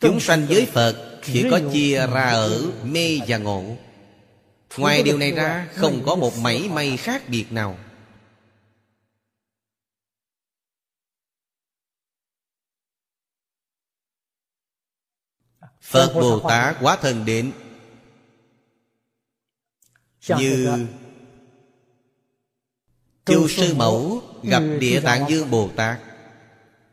[0.00, 3.76] Chúng sanh với Phật Chỉ có chia ra ở mê và ngộ.
[4.76, 7.78] Ngoài điều này ra Không có một mảy may khác biệt nào.
[15.80, 17.52] Phật Bồ Tát quá thần đến.
[20.28, 20.86] Như
[23.24, 26.00] Chu Sư Mẫu gặp Địa Tạng Dương Bồ Tát.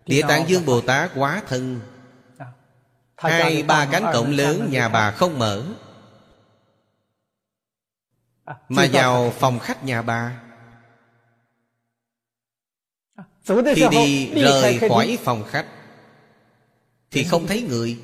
[0.05, 1.80] Địa Tạng Dương Bồ Tát quá thân
[3.18, 5.63] Hai ba cánh cổng lớn nhà bà không mở.
[8.45, 10.41] À, Mà vào phòng khách nhà bà.
[13.15, 13.24] À,
[13.76, 15.65] Khi đi rời khỏi phòng khách
[17.11, 17.99] Thì không thấy người.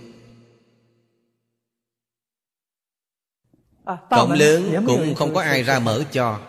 [3.85, 6.39] À, Cổng lớn cũng không có ai ra mở cho.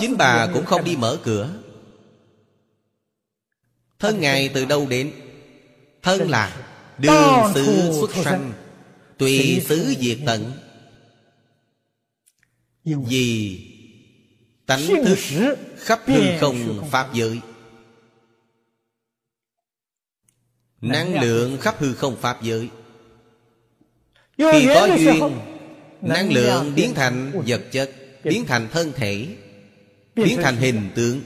[0.00, 1.50] Chính bà cũng không đi mở cửa.
[3.98, 5.12] Thân Ngài từ đâu đến?
[6.02, 8.52] Thân là Đường xứ xuất sanh
[9.18, 10.52] Tùy xứ diệt tận.
[12.84, 13.58] Vì
[14.66, 15.18] tánh thức
[15.76, 17.40] khắp hư không pháp giới.
[20.80, 22.68] Năng lượng khắp hư không pháp giới.
[24.38, 25.38] Khi có duyên
[26.00, 27.90] Năng lượng biến thành vật chất
[28.24, 29.36] Biến thành thân thể
[30.14, 31.20] Biến thành hình tượng.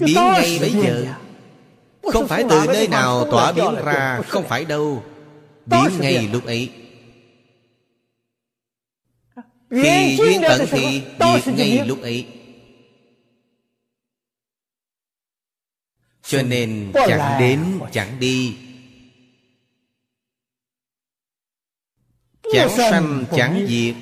[0.00, 1.14] Biến ngay bây giờ
[2.12, 5.04] không phải từ nơi nào tỏa biến ra Không phải đâu.
[5.66, 6.70] Biến ngay lúc ấy.
[9.70, 11.02] Khi duyên tận thì
[11.34, 12.26] Diệt ngay lúc ấy.
[16.22, 18.56] Cho nên chẳng đến chẳng đi.
[22.52, 23.94] Chẳng sanh chẳng diệt.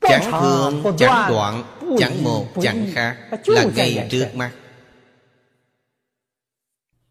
[0.00, 1.64] Chẳng thường chẳng đoạn
[1.98, 3.16] Chẳng một chẳng khác
[3.46, 4.52] Là ngay trước mắt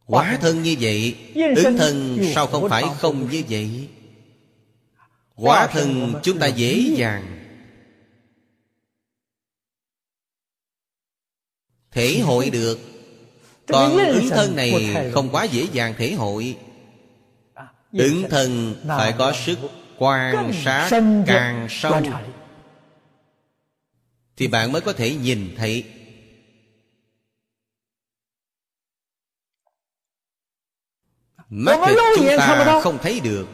[0.07, 1.15] Quả thân như vậy
[1.55, 3.87] Ứng thân sao không phải không như vậy?
[5.35, 7.33] Quả thân chúng ta dễ dàng.
[11.91, 12.79] Thể hội được.
[13.67, 16.57] Còn ứng thân này không quá dễ dàng thể hội.
[17.53, 19.59] À, Ứng thân phải có sức
[19.97, 20.89] quan sát
[21.27, 22.01] càng sâu.
[24.37, 25.83] Thì bạn mới có thể nhìn thấy
[31.49, 33.47] Mắt thịt chúng ta không thấy được.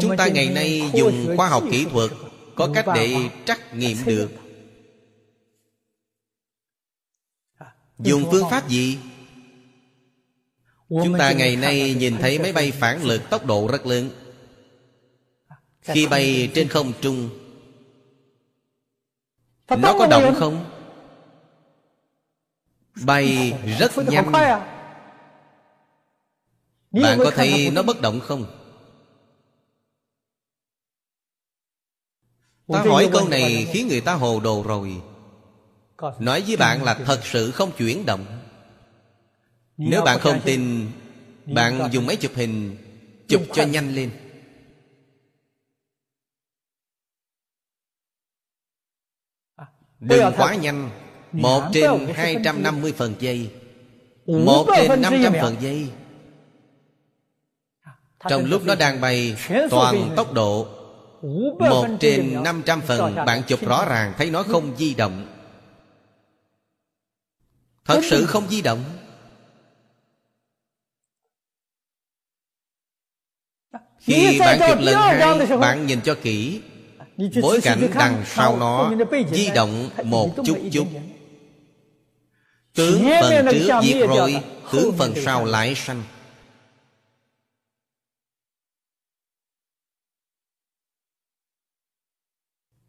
[0.00, 2.10] Chúng ta ngày nay dùng khoa học kỹ thuật
[2.54, 4.30] Có cách để trắc nghiệm được.
[7.98, 8.98] Dùng phương pháp gì?
[10.88, 14.10] Chúng ta ngày nay nhìn thấy máy bay phản lực tốc độ rất lớn.
[15.82, 17.30] Khi bay trên không trung
[19.68, 20.64] Nó có động không?
[23.04, 24.32] Bay rất nhanh
[26.90, 28.46] Bạn có thấy nó bất động không?
[32.68, 35.02] Ta hỏi câu này khiến người ta hồ đồ rồi.
[36.18, 38.26] Nói với bạn là thật sự không chuyển động.
[39.76, 40.90] Nếu bạn không tin
[41.54, 42.76] Bạn dùng máy chụp hình
[43.28, 44.10] Chụp cho nhanh lên.
[49.56, 49.66] À,
[50.00, 50.90] Đừng quá nhanh.
[51.32, 53.50] Một trên 250 phần giây.
[54.26, 55.88] Một trên 500 phần giây
[58.28, 59.36] Trong lúc nó đang bay
[59.70, 60.66] Toàn tốc độ
[61.58, 65.26] Một trên 500 phần Bạn chụp rõ ràng thấy nó không di động.
[67.84, 68.84] Thật sự không di động.
[74.00, 76.60] Khi bạn chụp lần hai Bạn nhìn cho kỹ.
[77.42, 78.92] Bối cảnh đằng sau nó
[79.32, 80.86] Di động một chút chút.
[82.74, 84.42] Tướng phần trước diệt rồi
[84.72, 86.02] Tướng phần sau lại sanh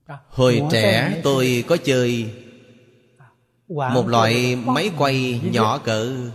[0.10, 2.34] Hồi trẻ tôi có chơi
[3.68, 6.32] Một loại máy quay nhỏ cỡ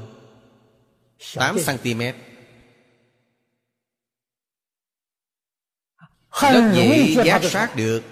[1.18, 2.12] 8cm
[6.42, 8.02] Rất dễ giác sát được.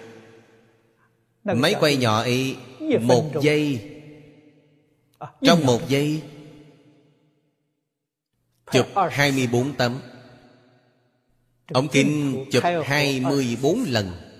[1.45, 2.57] Máy quay nhỏ ấy
[3.01, 3.91] Một giây.
[5.19, 6.23] À, Trong một giây
[8.73, 10.01] Chụp 24 tấm.
[11.73, 14.32] Ống kinh chụp 24 lần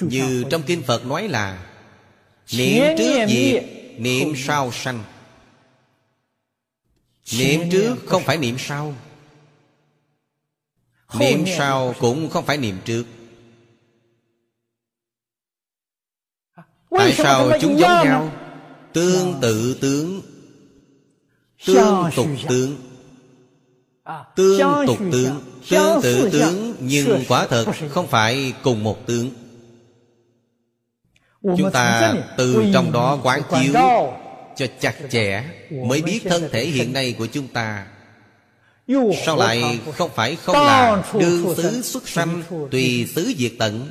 [0.00, 1.66] Như trong kinh Phật nói là
[2.52, 3.64] Niệm trước diệt
[3.98, 4.34] Niệm.
[4.36, 5.04] Sau sanh.
[7.32, 8.56] Niệm trước không phải niệm.
[8.58, 8.94] sau.
[11.18, 13.04] Niệm sau cũng không phải niệm trước.
[16.90, 18.32] Tại sao chúng giống nhau?
[18.92, 20.20] Tương tự tướng.
[21.66, 22.76] Tương tục tướng.
[24.36, 25.40] Tương tục tướng.
[25.70, 29.30] Tương tự tướng Nhưng quả thật không phải cùng một tướng
[31.44, 33.72] Chúng ta từ trong đó quán chiếu
[34.56, 37.86] Cho chặt chẽ Mới biết thân thể hiện nay của chúng ta.
[39.26, 43.90] Sao lại không phải không là Đương xứ xuất sanh Tùy xứ diệt tận?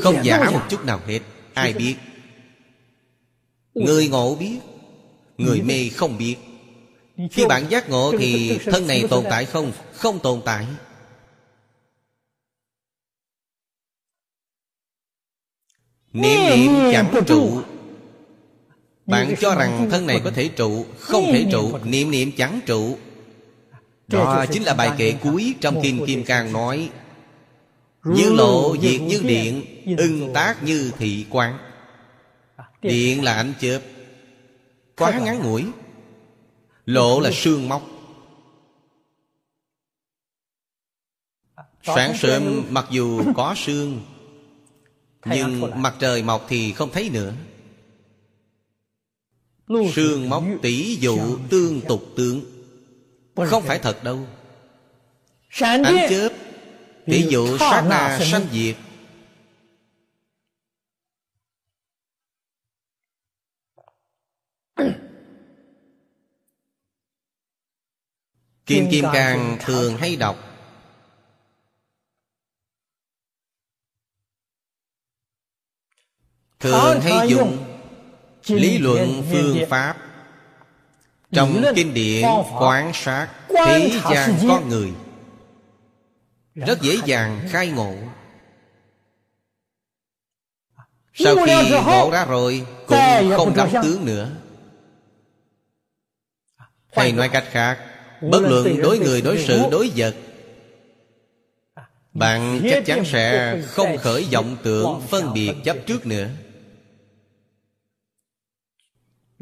[0.00, 1.20] Không giả một chút nào hết
[1.54, 1.94] Ai biết?
[3.74, 4.58] Người ngộ biết
[5.38, 6.36] Người mê không biết.
[7.30, 9.72] Khi bạn giác ngộ thì thân này tồn tại không?
[9.92, 10.66] Không tồn tại
[16.12, 17.62] Niệm niệm chẳng trụ.
[19.06, 22.98] Bạn cho rằng thân này có thể trụ Không thể trụ Niệm niệm chẳng trụ.
[24.08, 26.90] Đó chính là bài kệ cuối trong Kinh Kim Cang nói
[28.04, 29.64] Như lộ diệt như điện
[29.98, 31.58] Ưng tác như thị quán
[32.56, 33.80] à, Điện là ánh chớp
[34.96, 35.64] Quá ngắn ngủi.
[36.84, 37.82] Lộ là sương móc.
[41.54, 44.00] À, Sáng sớm mặc dù có sương
[45.24, 47.32] Nhưng mặt trời mọc thì không thấy nữa.
[49.94, 52.40] Sương móc tỷ dụ tương tục tướng
[53.36, 54.26] không phải thật đâu.
[55.60, 56.28] Ánh chớp
[57.06, 58.76] Ví dụ sát na sanh diệt.
[68.66, 70.51] Kim Kim Cang thường hay đọc
[76.62, 77.58] Thường hay dùng
[78.46, 79.96] Lý luận phương pháp.
[81.32, 82.26] Trong kinh điển
[82.58, 84.92] quán sát Thế gian con người.
[86.54, 87.94] Rất dễ dàng khai ngộ.
[91.14, 94.30] Sau khi ngộ ra rồi Cũng không đắm tướng nữa.
[96.92, 97.78] Hay nói cách khác
[98.30, 100.14] Bất luận đối người đối sự đối vật
[102.12, 106.28] Bạn chắc chắn sẽ không khởi vọng tưởng phân biệt chấp trước nữa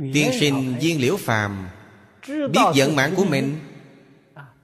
[0.01, 1.69] Tiên sinh viên liễu phàm
[2.29, 3.59] Biết vận mạng của mình.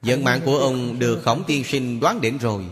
[0.02, 2.64] Vận mạng của ông được khổng tiên sinh đoán định rồi.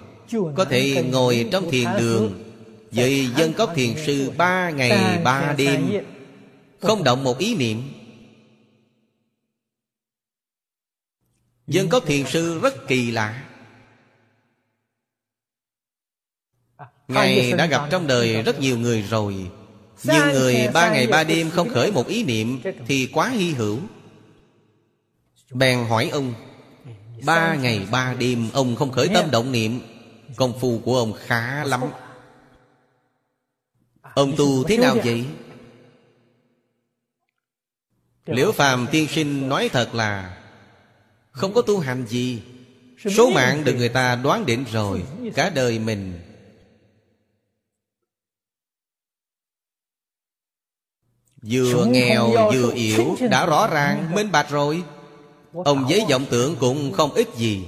[0.56, 2.44] Có thể ngồi trong thiền đường
[2.90, 6.04] Với dân cốc thiền sư ba ngày ba đêm.
[6.80, 7.82] Không động một ý niệm.
[11.66, 13.48] Dân cốc thiền sư rất kỳ lạ.
[17.08, 19.50] Ngài đã gặp trong đời rất nhiều người rồi
[20.04, 23.78] Nhưng người ba ngày ba đêm không khởi một ý niệm Thì quá hy hữu.
[25.50, 26.34] Bèn hỏi ông
[27.24, 29.80] Ba ngày ba đêm ông không khởi tâm động niệm
[30.36, 31.80] Công phu của ông khá lắm.
[34.14, 35.24] Ông tu thế nào vậy?
[38.26, 40.38] Liễu phàm tiên sinh nói thật là
[41.30, 42.42] Không có tu hành gì.
[43.16, 45.02] Số mạng được người ta đoán định rồi
[45.34, 46.23] Cả đời mình
[51.50, 54.82] Vừa nghèo vừa yếu Đã rõ ràng minh bạch rồi.
[55.52, 57.66] Ông giấy vọng tưởng cũng không ít gì.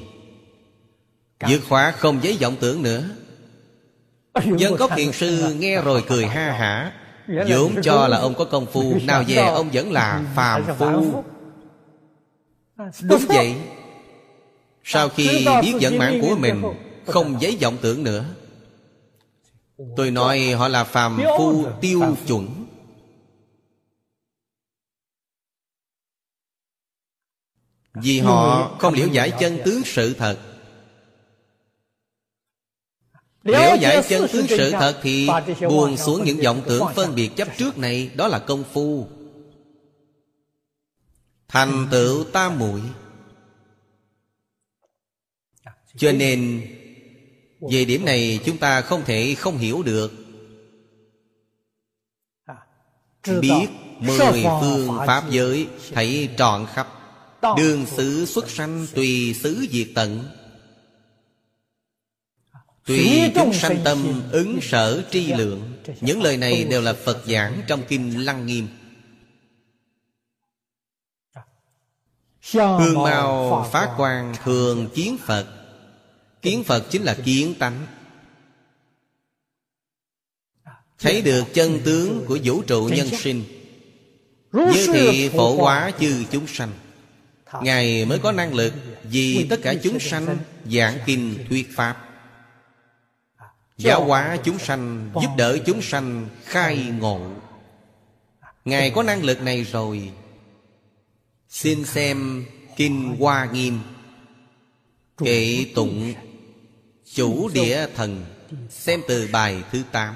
[1.49, 3.03] Dứt khóa không giấy vọng tưởng nữa.
[4.57, 6.93] Dân cốc thiền sư nghe rồi cười ha hả.
[7.49, 11.23] vốn cho là ông có công phu Nào về ông vẫn là phàm phu.
[13.03, 13.55] Đúng vậy.
[14.85, 16.63] Sau khi biết vận mạng của mình
[17.07, 18.25] Không giấy vọng tưởng nữa.
[19.97, 22.66] Tôi nói họ là phàm phu tiêu chuẩn
[28.03, 30.39] Vì họ không liễu giải chân tướng sự thật.
[33.43, 35.29] Liễu giải chân tướng sự thật thì
[35.61, 39.09] Buông xuống những vọng tưởng phân biệt chấp trước này Đó là công phu.
[41.49, 42.81] Thành tựu tam muội.
[45.97, 46.67] Cho nên
[47.61, 50.13] Về điểm này chúng ta không thể không hiểu được.
[53.41, 53.67] Biết
[53.99, 56.96] mười phương Pháp giới Thấy trọn khắp
[57.57, 60.25] Đường xứ xuất sanh Tùy xứ diệt tận.
[62.85, 65.73] Tùy chúng sanh tâm ứng sở tri lượng.
[66.01, 68.69] Những lời này đều là Phật giảng trong Kinh Lăng Nghiêm.
[72.53, 75.47] Hương màu phát quang thường kiến Phật.
[76.43, 77.87] Kiến Phật chính là kiến tánh.
[80.99, 83.45] Thấy được chân tướng của vũ trụ nhân sinh.
[84.53, 86.73] Như thị phổ hóa chư chúng sanh
[87.63, 92.09] Ngài mới có năng lực Vì tất cả chúng sanh Giảng kinh thuyết Pháp.
[93.77, 97.31] Giáo hóa chúng sanh Giúp đỡ chúng sanh khai ngộ.
[98.65, 100.11] Ngài có năng lực này rồi.
[101.49, 102.45] Xin xem
[102.77, 103.79] Kinh Hoa Nghiêm.
[105.19, 106.15] Kệ tụng
[107.15, 108.25] Chủ địa thần
[108.71, 110.15] Xem từ bài thứ 8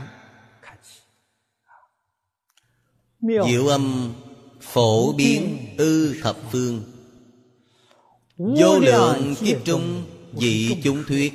[3.20, 4.14] Diệu âm
[4.60, 6.99] Phổ biến ư thập phương
[8.40, 11.32] Vô lượng kiếp trung Dị chúng thuyết.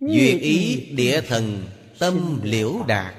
[0.00, 1.66] Duyệt ý địa thần
[1.98, 3.14] Tâm liễu đạt.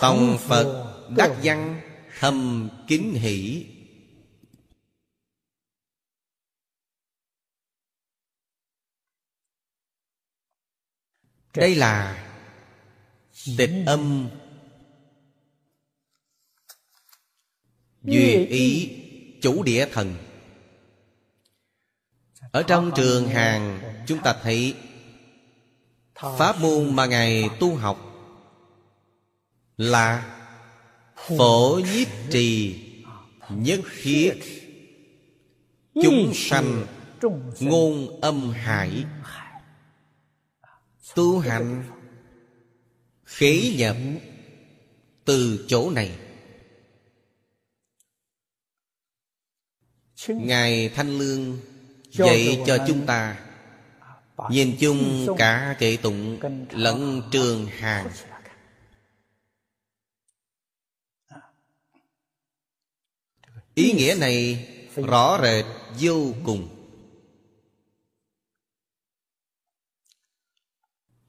[0.00, 1.80] Tòng Phật đắc văn
[2.18, 3.66] Thâm kính hỷ.
[11.54, 12.26] Đây là
[13.56, 14.28] Tịch âm.
[18.02, 18.96] Duyệt ý
[19.42, 20.29] Chủ địa thần
[22.52, 24.74] ở trong trường hàng Chúng ta thấy
[26.38, 27.98] Pháp môn mà Ngài tu học
[29.76, 30.36] Là
[31.16, 32.80] Phổ nhiếp trì
[33.48, 34.34] Nhất thiết.
[35.94, 36.86] Chúng sanh
[37.60, 39.04] Ngôn âm hải,
[41.14, 41.84] Tu hành,
[43.24, 43.96] Khế nhập
[45.24, 46.18] Từ chỗ này.
[50.28, 51.58] Ngài Thanh Lương
[52.10, 53.46] Dạy cho chúng ta
[54.50, 56.38] Nhìn chung cả kệ tụng
[56.70, 58.10] Lẫn trường hàng.
[63.74, 65.64] Ý nghĩa này rõ rệt
[66.00, 66.68] vô cùng.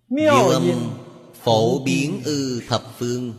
[0.09, 0.63] Diệu âm
[1.33, 3.33] phổ biến ư thập phương.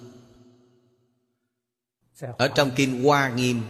[2.39, 3.63] Ở trong Kinh Hoa Nghiêm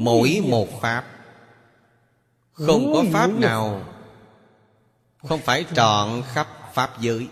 [0.00, 1.04] Mỗi một Pháp
[2.52, 3.94] Không có Pháp nào
[5.28, 7.28] Không phải trọn khắp Pháp giới.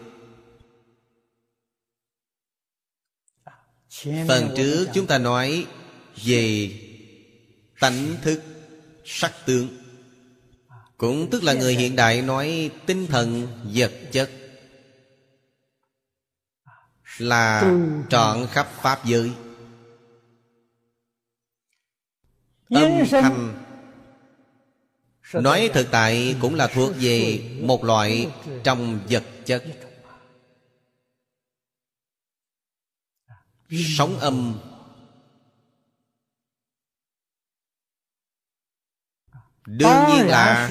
[4.28, 5.66] Phần trước chúng ta nói
[6.24, 6.72] Về
[7.80, 8.42] tánh thức
[9.04, 9.68] sắc tướng
[10.96, 14.30] Cũng tức là người hiện đại nói tinh thần vật chất
[17.18, 17.74] Là
[18.10, 19.32] trọn khắp Pháp giới
[22.70, 23.64] Âm thanh.
[25.32, 28.30] Nói thực tại cũng là thuộc về một loại
[28.64, 29.64] trong vật chất.
[33.70, 34.58] Sóng âm.
[39.66, 40.70] Đương nhiên là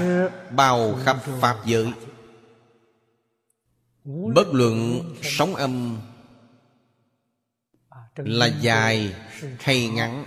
[0.52, 1.91] bao khắp Pháp giới.
[4.06, 5.98] Bất luận sóng âm
[8.16, 9.16] Là dài
[9.60, 10.26] hay ngắn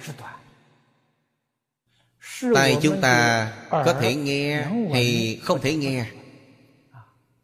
[2.55, 6.07] Tai chúng ta có thể nghe hay không thể nghe?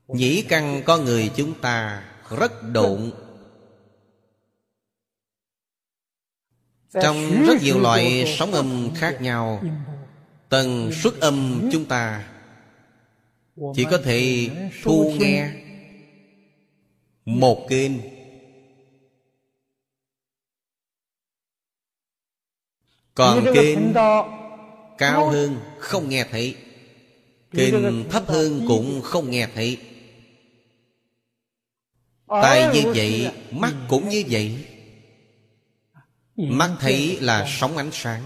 [0.09, 2.05] Nhĩ căn con người chúng ta
[2.39, 3.11] rất độn.
[7.03, 9.63] Trong rất nhiều loại sóng âm khác nhau
[10.49, 12.29] tần suất âm chúng ta
[13.75, 14.51] chỉ có thể
[14.83, 15.53] thu nghe
[17.25, 17.93] một kênh.
[23.15, 23.79] Còn kênh
[24.99, 26.57] cao hơn không nghe thấy.
[27.51, 29.79] Kênh thấp hơn cũng không nghe thấy.
[32.29, 34.67] Tai như vậy mắt cũng như vậy.
[36.37, 38.23] Mắt thấy là sóng ánh sáng.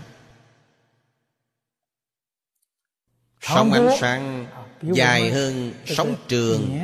[3.40, 4.46] Sóng ánh sáng
[4.82, 6.78] dài hơn sóng trường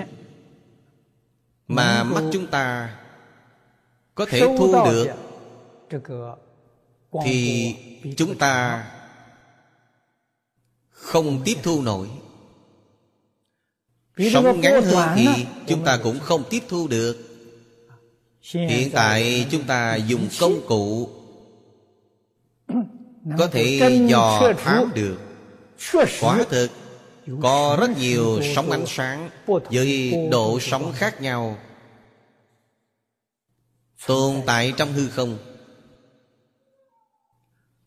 [1.69, 2.97] mà mắt chúng ta
[4.15, 5.09] có thể thu được.
[7.25, 7.75] thì
[8.17, 8.85] chúng ta
[11.07, 12.09] không tiếp thu nổi.
[14.33, 15.27] Sống ngắn hơn thì
[15.67, 17.17] chúng ta cũng không tiếp thu được.
[18.43, 21.09] Hiện tại chúng ta dùng công cụ
[23.39, 25.19] có thể dò thám được.
[26.21, 26.71] Quả thực
[27.43, 31.59] có rất nhiều sóng ánh sáng với độ sóng khác nhau
[34.07, 35.39] tồn tại trong hư không.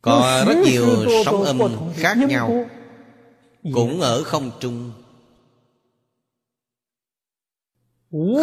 [0.02, 1.60] Có rất nhiều sóng âm
[1.96, 2.66] khác nhau
[3.64, 4.92] cũng ở không trung.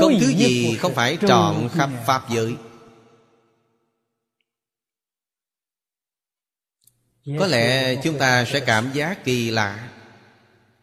[0.00, 2.56] Không thứ gì không phải trọn khắp pháp giới.
[7.38, 9.90] Có lẽ chúng ta sẽ cảm giác kỳ lạ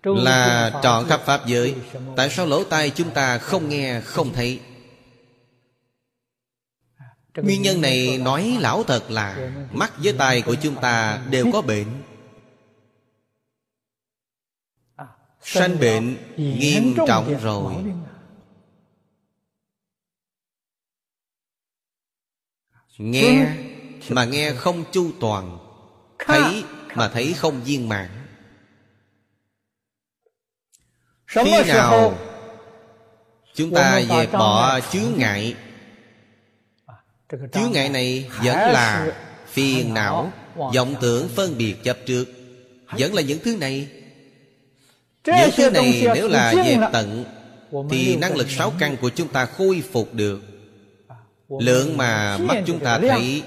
[0.04, 1.76] là trọn khắp pháp giới.
[2.16, 4.60] Tại sao lỗ tai chúng ta không nghe không thấy?
[7.36, 11.62] Nguyên nhân này nói lão thật là mắt với tai của chúng ta đều có
[11.62, 11.88] bệnh
[15.44, 17.74] sanh bệnh nghiêm trọng rồi.
[22.98, 23.56] nghe
[24.10, 25.58] mà nghe không chu toàn
[26.20, 26.64] thấy
[26.96, 28.10] mà thấy không viên mãn.
[31.26, 32.18] Khi nào
[33.54, 35.56] chúng ta dẹp bỏ chướng ngại
[37.30, 39.16] chướng ngại này vẫn là
[39.48, 42.26] phiền não vọng tưởng phân biệt chấp trước.
[43.00, 44.03] Vẫn là những thứ này
[45.26, 47.26] những thứ này nếu là dẹp tận
[47.90, 50.42] thì năng lực sáu căn của chúng ta khôi phục được.
[51.60, 53.44] Lượng mà mắt chúng ta thấy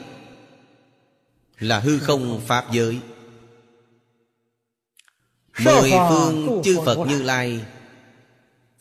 [1.58, 2.98] là hư không pháp giới.
[5.64, 7.60] Mười phương chư phật như lai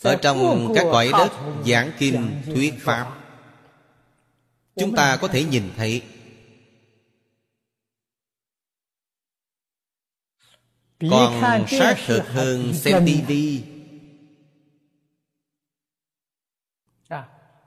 [0.02, 1.32] ở trong các cõi đất
[1.66, 3.08] giảng kinh thuyết pháp.
[4.76, 6.02] chúng ta có thể nhìn thấy
[11.00, 13.64] còn sát thực hơn xem tivi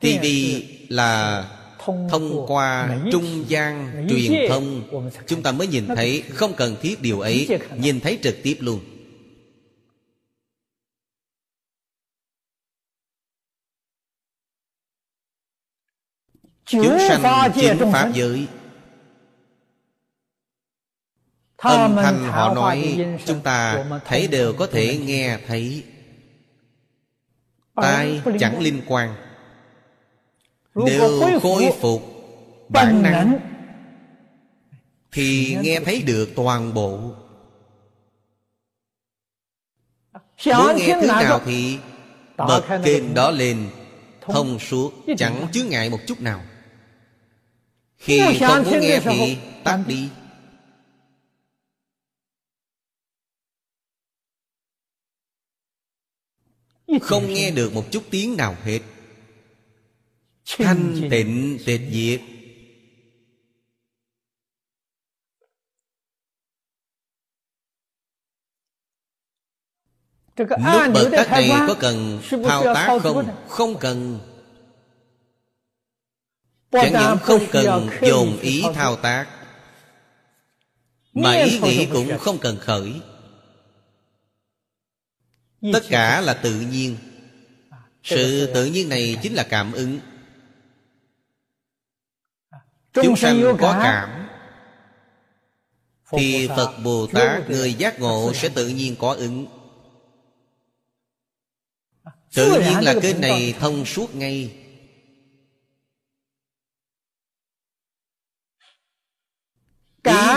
[0.00, 1.44] tivi là
[1.80, 4.82] thông qua trung gian truyền thông.
[5.26, 8.80] chúng ta mới nhìn thấy không cần thiết điều ấy nhìn thấy trực tiếp luôn.
[16.64, 18.46] Chúng sanh chính pháp giới
[21.58, 25.84] âm thanh họ nói chúng ta thấy đều có thể nghe thấy.
[27.74, 29.14] Tai chẳng liên quan.
[30.74, 32.02] nếu khôi phục
[32.68, 33.38] bản năng.
[35.12, 37.14] thì nghe thấy được toàn bộ.
[40.46, 41.78] Muốn nghe thứ nào thì
[42.36, 43.70] bật kênh đó lên
[44.20, 46.40] thông suốt chẳng chướng ngại một chút nào.
[47.96, 50.08] Khi không muốn nghe thì tắt đi
[57.02, 58.80] không nghe được một chút tiếng nào hết.
[60.58, 62.20] Thanh tịnh tịch diệt.
[70.38, 73.26] Nút bật tắt này có cần thao tác không?
[73.48, 74.20] Không cần.
[76.70, 79.26] Chẳng những không cần dồn ý thao tác
[81.12, 83.00] Mà ý nghĩ cũng không cần khởi
[85.60, 86.96] Tất cả là tự nhiên.
[88.02, 88.88] Sự tự nhiên.
[88.88, 90.00] này chính là cảm ứng.
[92.92, 94.28] Chúng sanh có cảm.
[96.10, 99.46] Thì Phật Bồ Tát Người giác ngộ sẽ tự nhiên có ứng.
[102.34, 104.64] Tự nhiên là kênh này thông suốt ngay.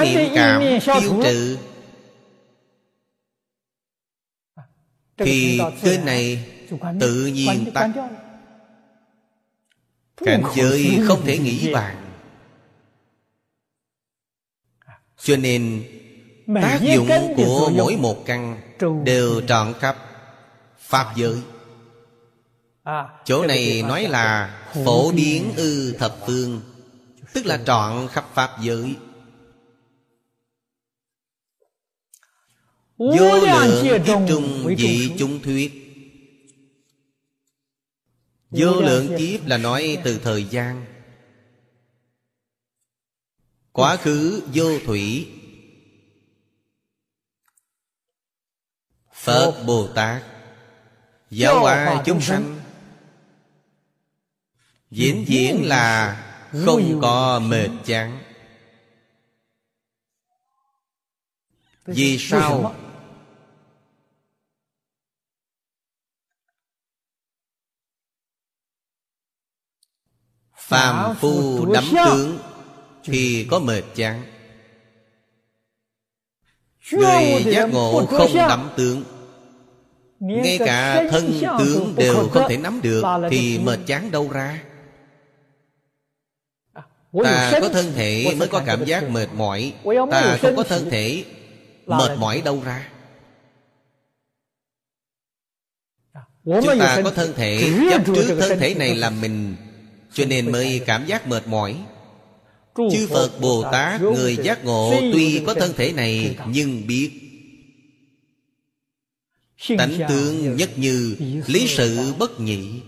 [0.03, 1.57] Ý niệm cảm tiêu trừ
[5.23, 6.45] Thì kênh này
[6.99, 7.91] tự nhiên tắt.
[10.25, 11.95] Cảnh giới không thể nghĩ bàn.
[15.17, 15.83] Cho nên
[16.61, 18.61] tác dụng của mỗi một căn
[19.03, 19.97] đều trọn khắp
[20.79, 21.37] pháp giới.
[23.25, 26.61] Chỗ này nói là phổ biến ư thập phương
[27.33, 28.95] tức là trọn khắp pháp giới
[33.01, 35.71] vô lượng kiếp trung dị chúng thuyết.
[38.49, 40.85] Vô lượng kiếp là nói từ thời gian.
[43.71, 45.31] Quá khứ vô thủy.
[49.13, 50.23] Phật bồ tát
[51.29, 52.59] giáo hóa chúng sanh.
[54.91, 56.17] diễn diễn là
[56.65, 58.23] không có mệt chán.
[61.85, 62.75] Vì sao
[70.71, 72.39] phàm phu đắm tướng
[73.03, 74.23] thì có mệt chán
[76.91, 79.03] người giác ngộ không đắm tướng
[80.19, 84.63] ngay cả thân tướng đều không thể nắm được thì mệt chán đâu ra?
[87.23, 89.73] Ta có thân thể mới có cảm giác mệt mỏi.
[90.11, 91.25] Ta không có thân thể
[91.85, 92.89] mệt mỏi đâu ra.
[96.45, 99.55] Chúng ta có thân thể chấp trước thân thể này là mình
[100.13, 101.83] cho nên mới cảm giác mệt mỏi.
[102.75, 107.11] Chư phật bồ tát người giác ngộ tuy có thân thể này nhưng biết
[109.77, 112.81] tánh tướng nhất như lý sự bất nhị.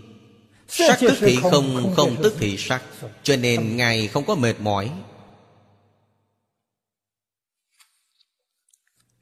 [0.68, 2.84] Sắc tức thị không không tức thị sắc
[3.24, 4.92] cho nên ngài không có mệt mỏi.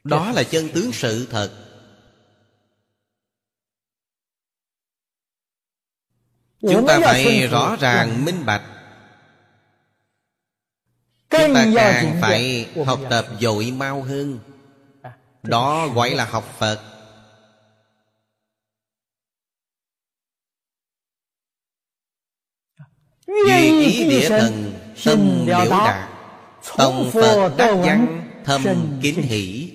[0.04, 1.61] Đó là chân tướng sự thật
[6.62, 8.62] chúng ta phải rõ ràng minh bạch.
[11.30, 14.40] Chúng ta càng phải học tập dội mau hơn.
[15.44, 16.80] Đó gọi là học phật.
[23.28, 24.74] Duy ý địa thần
[25.06, 26.10] Tâm liễu đạt.
[26.78, 28.64] Tông Phật đắc văn Thâm
[29.02, 29.72] kính hỷ.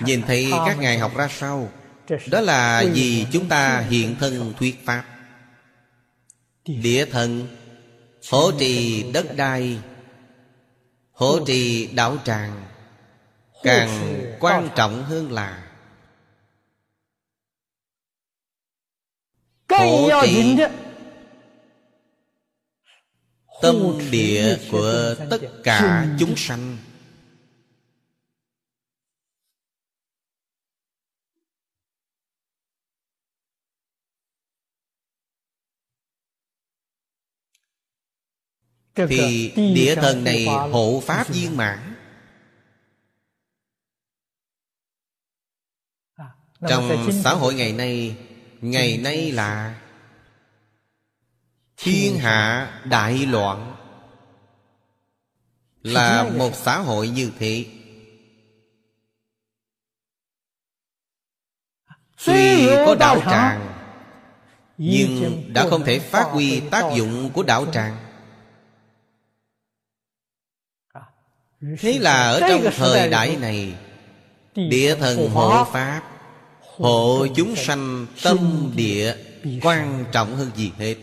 [0.00, 1.68] Nhìn thấy các ngài học ra sao
[2.30, 5.04] Đó là vì chúng ta hiện thân thuyết Pháp.
[6.64, 7.46] Địa thần
[8.30, 9.78] Hỗ trì đất đai
[11.12, 12.62] Hỗ trì đạo tràng
[13.62, 15.68] Càng quan trọng hơn là
[19.70, 20.56] Hỗ trì
[23.62, 26.76] Tâm địa của tất cả chúng sanh
[38.94, 41.94] Thì địa thần này hộ pháp viên mãn.
[46.14, 46.26] À,
[46.68, 48.16] Trong xã hội ngày nay
[48.60, 49.80] Ngày nay là
[51.76, 53.76] Thiên hạ đại loạn.
[55.82, 57.66] Là một xã hội như thế.
[62.26, 63.74] Tuy có đạo tràng
[64.78, 68.11] Nhưng đã không thể phát huy tác dụng của đạo tràng
[71.78, 73.74] Thế là ở trong thời đại này
[74.54, 76.02] Địa thần hộ Pháp
[76.60, 79.16] Hộ chúng sanh tâm địa
[79.62, 80.96] Quan trọng hơn gì hết.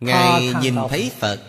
[0.00, 1.40] Ngài nhìn thấy phật.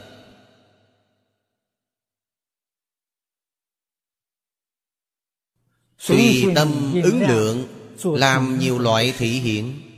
[6.07, 7.67] Tùy tâm ứng lượng
[8.03, 9.90] làm nhiều loại thị hiện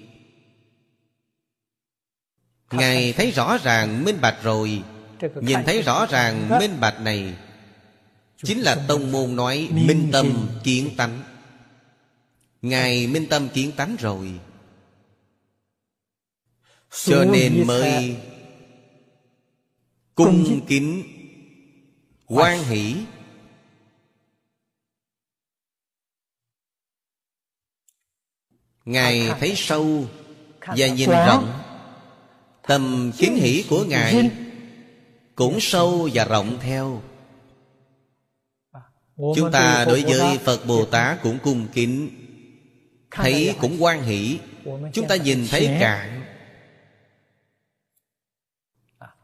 [2.73, 4.83] ngài thấy rõ ràng minh bạch rồi.
[5.41, 7.35] Nhìn thấy rõ ràng minh bạch này
[8.43, 11.23] chính là tông môn nói minh tâm kiến tánh.
[12.61, 14.39] Ngài minh tâm kiến tánh rồi.
[17.05, 18.17] Cho nên mới
[20.15, 21.03] cung kính
[22.25, 22.95] quan hỷ.
[28.85, 30.07] Ngài thấy sâu
[30.59, 31.62] và nhìn rộng
[32.68, 34.31] tầm kính hỷ của ngài
[35.35, 37.02] cũng sâu và rộng theo.
[39.15, 42.10] Chúng ta đối với phật bồ tát cũng cung kính.
[43.11, 44.40] Thấy cũng quan hỷ.
[44.94, 46.23] Chúng ta nhìn thấy cạn.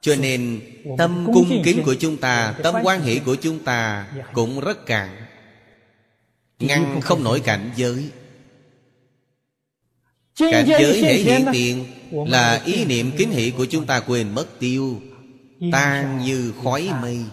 [0.01, 0.61] Cho nên
[0.97, 5.25] tâm cung kính của chúng ta Tâm quan hệ của chúng ta Cũng rất cạn.
[6.59, 8.09] Ngăn không nổi cảnh giới.
[10.39, 14.47] Cảnh giới hệ hiện tiền Là ý niệm kính hỷ của chúng ta quên mất
[14.59, 15.01] tiêu
[15.71, 17.25] Tan như khói mây.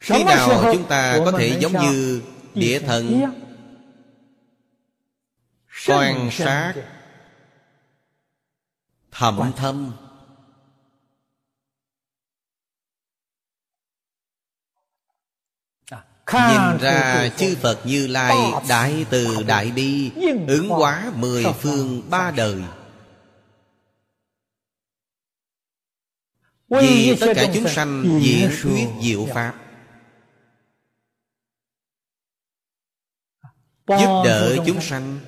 [0.00, 2.22] Khi nào chúng ta có thể giống như
[2.54, 3.20] địa thần?
[5.86, 6.74] Quan sát
[9.10, 9.92] Thậm thâm
[16.32, 18.36] Nhìn ra chư Phật Như Lai
[18.68, 20.10] Đại từ Đại Bi
[20.48, 22.62] Ứng hóa mười phương ba đời.
[26.68, 29.54] Vì tất cả chúng sanh diễn thuyết diệu Pháp.
[33.86, 35.20] Giúp đỡ chúng sanh.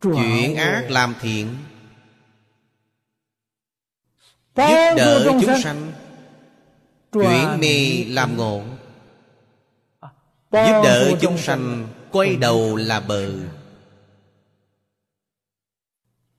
[0.00, 1.56] Chuyển ác làm thiện.
[4.56, 5.92] Giúp đỡ chúng sanh
[7.12, 8.62] Chuyển mê làm ngộ.
[10.52, 13.32] Giúp đỡ chúng sanh Quay đầu là bờ.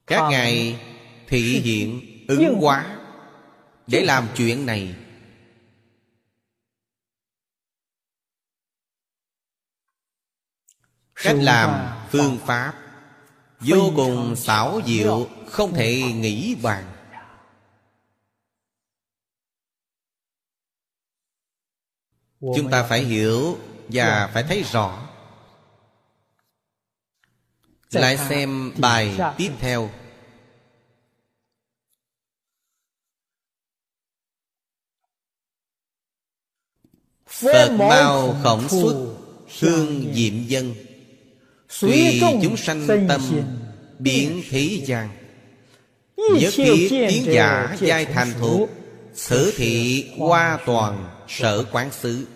[0.06, 0.80] Các ngài
[1.26, 2.98] thị hiện ứng hóa
[3.86, 4.94] Để làm chuyện này.
[11.14, 12.74] Cách làm phương pháp
[13.60, 16.84] Vô cùng xảo diệu Không thể nghĩ bàn
[22.40, 23.58] Chúng ta phải hiểu
[23.88, 25.06] Và phải thấy rõ.
[27.90, 29.90] Lại xem bài tiếp theo.
[37.26, 39.16] Phật bao khổng xuất
[39.60, 40.74] Hương diệm dân.
[41.80, 43.20] Tùy chúng sanh tâm
[43.98, 45.08] Biến thế gian.
[46.16, 48.70] Nhất thiết tiến giả giai thành thuộc
[49.28, 52.26] Thử thị qua toàn sở quán xứ.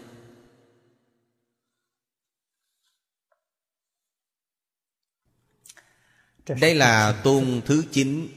[6.61, 8.29] Đây là tôn thứ chín.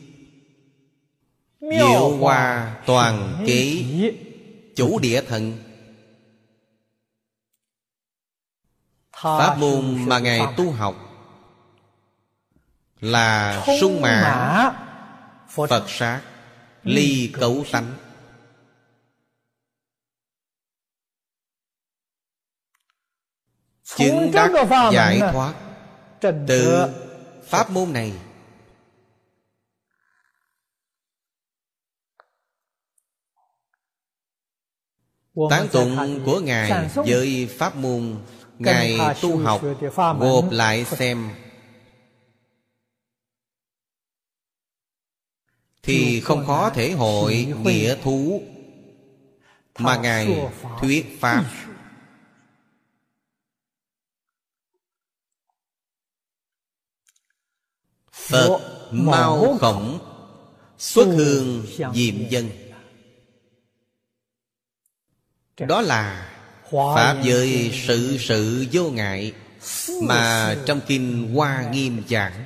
[1.59, 3.83] Diệu hoa toàn kế
[4.75, 5.57] Chủ địa thần.
[9.11, 10.95] Pháp môn mà Ngài tu học
[12.99, 14.71] Là sung mã
[15.49, 16.21] Phật sát
[16.83, 18.06] Ly cấu tánh
[23.95, 24.51] Chứng đắc
[24.93, 25.53] giải thoát.
[26.47, 26.87] Từ
[27.43, 28.13] pháp môn này
[35.49, 38.15] Tán tụng của Ngài với pháp môn
[38.59, 39.61] Ngài tu học.
[40.19, 41.29] Gộp lại xem.
[45.83, 48.41] Thì không khó thể hội nghĩa thú
[49.79, 50.49] Mà Ngài
[50.81, 51.43] thuyết Pháp
[58.27, 58.59] Phật
[58.91, 59.99] mau khổng
[60.77, 62.49] Xuất hương diệm dân.
[65.67, 66.33] Đó là
[66.71, 69.33] Pháp giới sự sự vô ngại
[70.03, 72.43] Mà trong kinh Hoa Nghiêm giảng.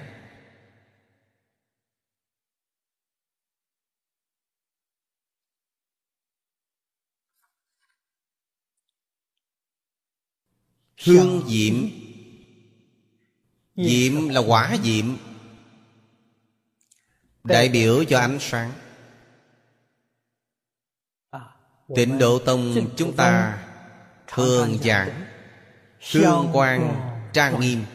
[11.03, 11.75] Hương diệm.
[13.75, 15.05] Diệm là quả diệm
[17.43, 18.71] Đại biểu cho ánh sáng.
[21.95, 23.63] Tịnh độ tông chúng ta
[24.27, 25.25] thường giảng
[26.11, 27.85] Hương quang trang nghiêm.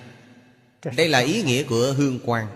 [0.97, 2.47] Đây là ý nghĩa của hương quang.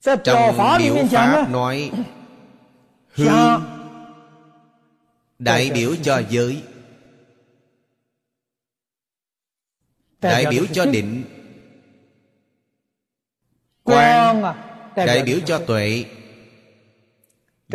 [0.00, 1.92] Trong biểu pháp nói,
[3.14, 3.62] Hương
[5.38, 6.62] Đại biểu cho giới.
[10.20, 11.24] Đại biểu cho định
[13.82, 14.42] Quang
[14.96, 16.04] Đại biểu cho tuệ.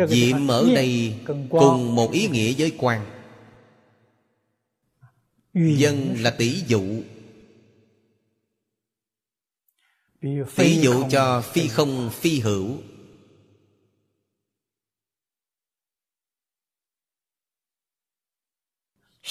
[0.08, 1.14] Diệm ở đây
[1.50, 3.06] cùng một ý nghĩa với quan
[5.54, 7.02] Dân là tỷ dụ.
[10.56, 12.78] Tỷ dụ cho phi không phi hữu.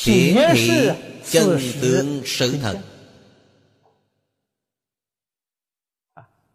[0.06, 0.90] Hiển thị
[1.32, 2.93] chân tướng sự thật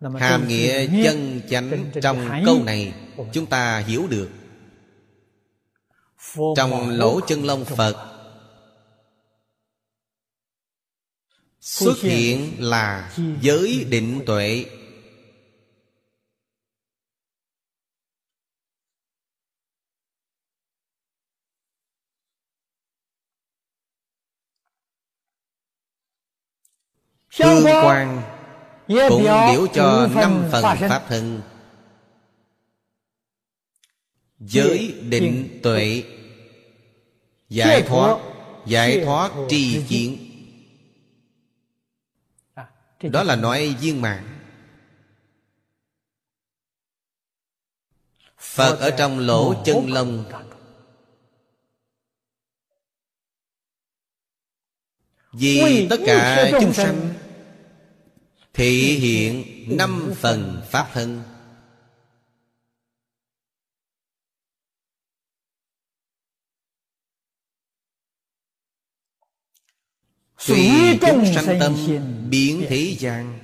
[0.01, 2.95] hàm nghĩa chân chánh trong câu này
[3.33, 4.31] chúng ta hiểu được.
[6.57, 8.15] Trong lỗ chân lông phật
[11.61, 14.65] xuất hiện là giới định tuệ.
[27.39, 28.38] Tương quan
[28.89, 31.43] cũng biểu cho năm phần Pháp thân
[34.39, 36.03] Giới định tuệ
[37.49, 38.19] Giải thoát
[38.67, 40.19] Giải thoát tri kiến.
[42.55, 42.71] À,
[43.03, 44.39] Đó là nói viên mạng
[48.39, 50.25] Phật ở trong lỗ chân lông.
[55.33, 57.15] Vì tất cả chúng sanh
[58.59, 59.45] Thị hiện
[59.79, 61.23] năm phần Pháp thân
[70.47, 70.71] Tùy
[71.01, 71.75] chúng sanh tâm
[72.31, 73.39] biến thế gian.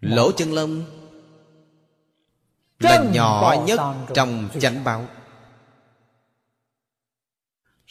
[0.00, 0.84] Lỗ chân lông
[2.78, 3.80] Là nhỏ nhất
[4.14, 5.08] trong chánh báo.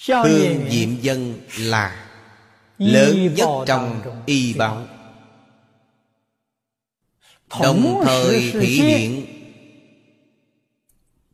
[0.08, 2.07] Hương diệm dân là
[2.78, 4.88] Lớn nhất trong y báo
[7.62, 9.26] Đồng thời thể hiện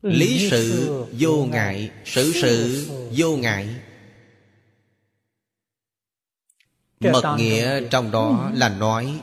[0.01, 2.87] Lý sự vô ngại Sự sự
[3.17, 3.75] vô ngại.
[6.99, 9.21] Mật nghĩa trong đó là nói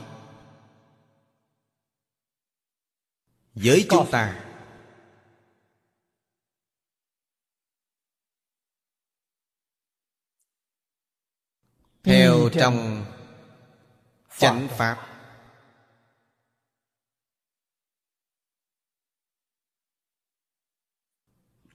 [3.53, 4.50] Với chúng ta
[12.03, 13.05] Theo trong
[14.37, 15.07] chánh Pháp.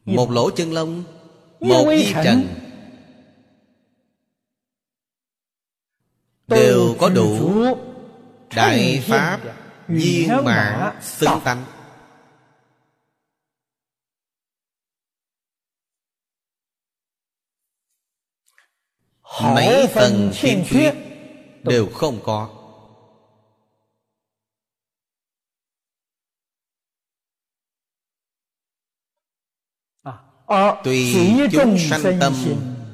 [0.05, 1.05] Một lỗ chân lông
[1.61, 2.49] Một di trần.
[6.47, 7.65] Đều có đủ
[8.55, 9.41] Đại Pháp
[9.89, 11.65] Viên mãn xưng tánh
[19.43, 20.93] Mấy phần khiếm khuyết
[21.63, 22.49] Đều không có.
[30.85, 31.15] Tùy
[31.53, 32.35] chúng sanh tâm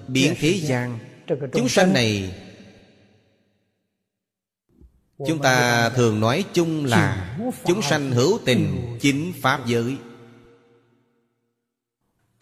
[0.09, 0.99] biến thế gian
[1.53, 2.35] Chúng sanh này
[5.27, 9.97] Chúng ta thường nói chung là Chúng sanh hữu tình chính Pháp giới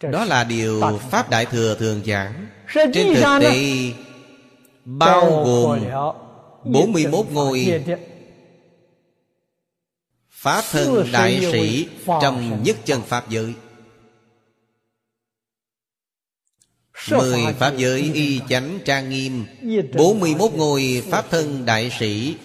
[0.01, 2.47] Đó là điều Pháp Đại Thừa thường giảng.
[2.73, 3.91] Trên thực tế
[4.85, 5.79] Bao gồm
[6.63, 7.83] 41 ngôi
[10.29, 13.53] Pháp thân đại sĩ Trong nhất chân Pháp giới.
[17.11, 19.45] Mười Pháp giới y chánh trang nghiêm
[19.95, 22.35] bốn mươi 41 ngôi Pháp thân đại sĩ.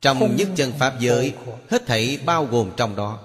[0.00, 1.34] Trong nhất chân Pháp giới
[1.70, 3.18] Hết thảy bao gồm trong đó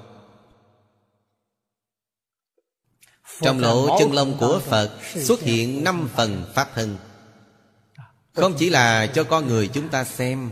[3.42, 6.98] Trong lỗ chân lông của Phật Xuất hiện năm phần Pháp thân
[8.34, 10.52] Không chỉ là cho con người chúng ta xem.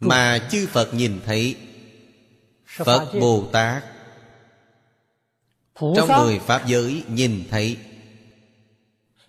[0.00, 1.56] Mà chư Phật nhìn thấy
[2.66, 3.84] Phật Bồ Tát
[5.74, 7.76] Trong mười Pháp giới nhìn thấy.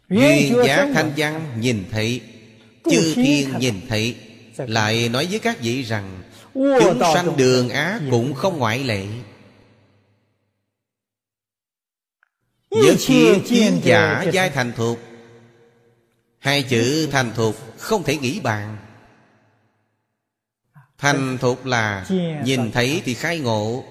[0.10, 2.22] Duyên giá thanh văn nhìn thấy.
[2.92, 4.16] Chư thiên nhìn thấy.
[4.58, 6.22] Lại nói với các vị rằng
[6.56, 9.08] Chúng sanh đường Á cũng không ngoại lệ.
[12.70, 15.00] Nhất thiên thiên giả giai thành thuộc.
[16.40, 18.78] Hai chữ thành thuộc không thể nghĩ bàn.
[20.98, 22.06] Thành thục là
[22.44, 23.84] Nhìn thấy thì khai ngộ.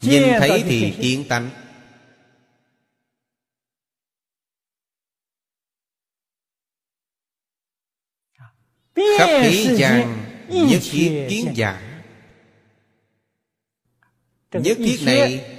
[0.00, 1.50] Nhìn thấy thì kiến tánh.
[9.18, 12.02] Khắp thế gian Nhất thiết kiến giả
[14.52, 15.54] Nhất thiết này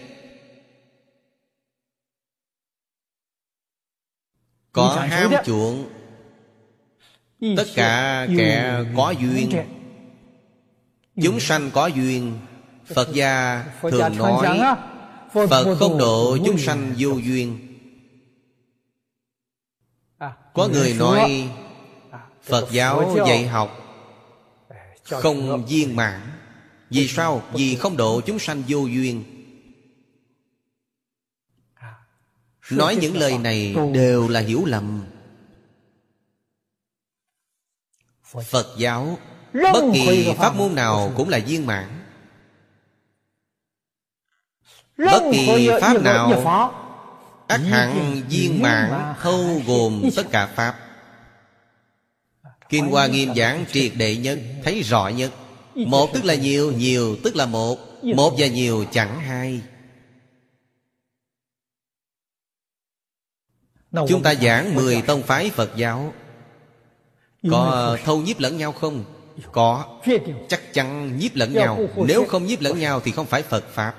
[4.71, 5.89] Có ham chuộng.
[7.57, 9.51] Tất cả kẻ có duyên.
[11.23, 12.39] Chúng sanh có duyên.
[12.85, 14.59] Phật gia thường nói
[15.33, 17.59] Phật không độ chúng sanh vô duyên.
[20.17, 21.49] À, Có người nói
[22.11, 23.88] à, Phật giáo dạy học
[25.09, 26.21] Không viên mãn.
[26.89, 27.43] Vì sao?
[27.53, 29.23] Vì không độ chúng sanh vô duyên.
[31.73, 31.93] À,
[32.71, 35.05] Nói những lời này đều là hiểu lầm.
[38.23, 39.17] Phật giáo
[39.53, 41.99] Bất kỳ pháp môn nào cũng là viên mãn.
[44.97, 46.71] Bất kỳ pháp nào
[47.47, 50.88] ác hẳn viên mãn thâu gồm tất cả pháp
[52.69, 55.31] Kim Hoa Nghiêm giảng triệt đệ nhất Thấy rõ nhất.
[55.75, 58.03] Một tức là nhiều, nhiều tức là một.
[58.03, 59.61] Một và nhiều chẳng hai.
[63.91, 66.13] Chúng ta giảng 10 tông phái Phật giáo.
[67.51, 69.05] Có thâu nhiếp lẫn nhau không?
[69.51, 69.99] Có.
[70.47, 71.79] Chắc chắn nhiếp lẫn nhau.
[72.07, 73.95] Nếu không nhiếp lẫn nhau thì không phải Phật Pháp.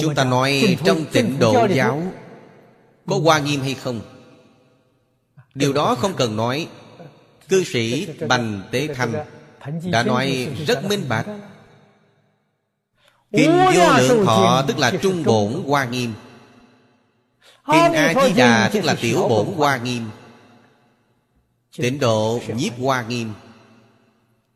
[0.00, 2.02] Chúng ta nói trong tịnh độ giáo
[3.06, 4.00] có hoa nghiêm hay không?
[5.54, 6.68] Điều đó không cần nói.
[7.48, 9.24] Cư sĩ Bành Tế Thanh
[9.90, 11.26] Đã nói rất minh bạch.
[13.32, 16.12] Kinh vô lượng thọ tức là trung bổn hoa nghiêm.
[17.66, 20.10] Kinh A-di-đà tức là tiểu bổn hoa nghiêm.
[21.76, 23.32] Tịnh độ nhiếp hoa nghiêm.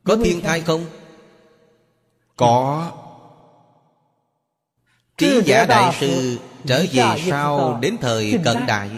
[0.04, 0.86] Có thiên thai không?
[2.36, 2.92] Có.
[5.18, 8.90] Trí giả đại sư trở về sau đến thời cận đại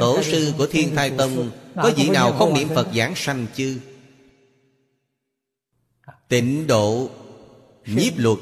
[0.00, 3.80] Tổ sư của Thiên Thai Tông Có vị nào không niệm Phật giảng sanh chứ
[6.28, 7.10] Tịnh độ
[7.86, 8.38] Nhiếp luật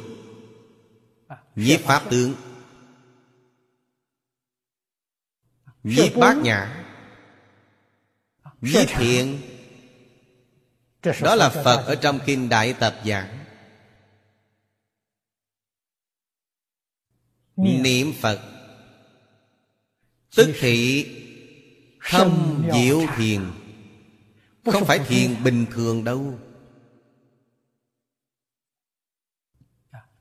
[1.57, 2.35] Nhiếp pháp tướng
[5.83, 6.85] Nhiếp bát nhã
[8.61, 9.41] Nhiếp thiện
[11.23, 13.38] Đó là Phật ở trong Kinh Đại Tập Giảng
[17.59, 18.40] Niệm Phật.
[20.36, 21.06] Tức thị
[22.10, 23.40] Thâm diệu thiền
[24.64, 26.39] Không phải thiền bình thường đâu.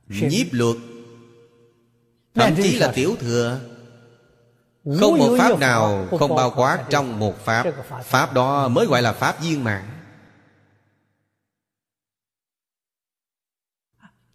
[0.08, 0.76] Nhiếp luật.
[2.34, 3.62] Thậm chí là tiểu thừa.
[5.00, 7.66] Không một pháp nào không bao quát trong một pháp.
[8.04, 8.34] Pháp.
[8.34, 9.84] Đó mới gọi là pháp viên mãn.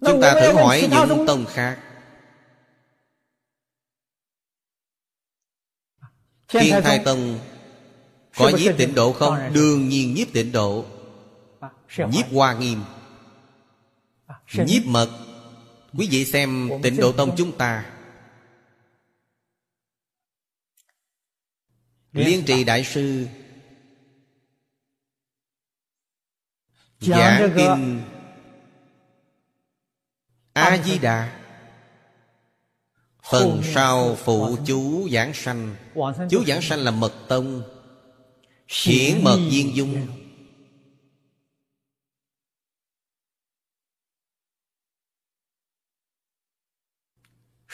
[0.00, 1.91] Chúng ta thử hỏi những tông khác
[6.60, 7.38] Thiên thai tông
[8.36, 9.52] Có nhiếp tịnh độ không?
[9.52, 10.84] Đương nhiên nhiếp tịnh độ.
[11.96, 12.82] Nhiếp hoa nghiêm.
[14.54, 15.10] Nhiếp mật.
[15.92, 17.92] Quý vị xem tịnh độ tông chúng ta.
[22.12, 23.26] Liên trì đại sư.
[27.00, 28.02] Giảng kinh.
[30.52, 31.41] A-di-đà
[33.32, 35.76] Phần sau phụ chú giảng sanh.
[36.30, 37.62] Chú giảng sanh là mật tông.
[38.84, 40.06] Hiển mật viên dung.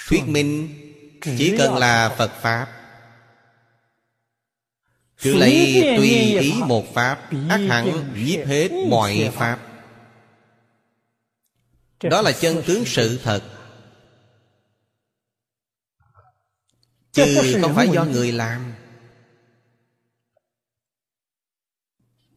[0.08, 0.68] Thuyết minh
[1.22, 2.30] Chỉ cần là Phật.
[2.40, 2.68] Pháp.
[5.22, 6.10] Cứ lấy tùy
[6.40, 9.58] ý một Pháp ác hẳn nhiếp hết mọi Pháp.
[12.02, 13.57] Đó là chân tướng sự thật
[17.12, 18.74] Chứ không phải do người làm.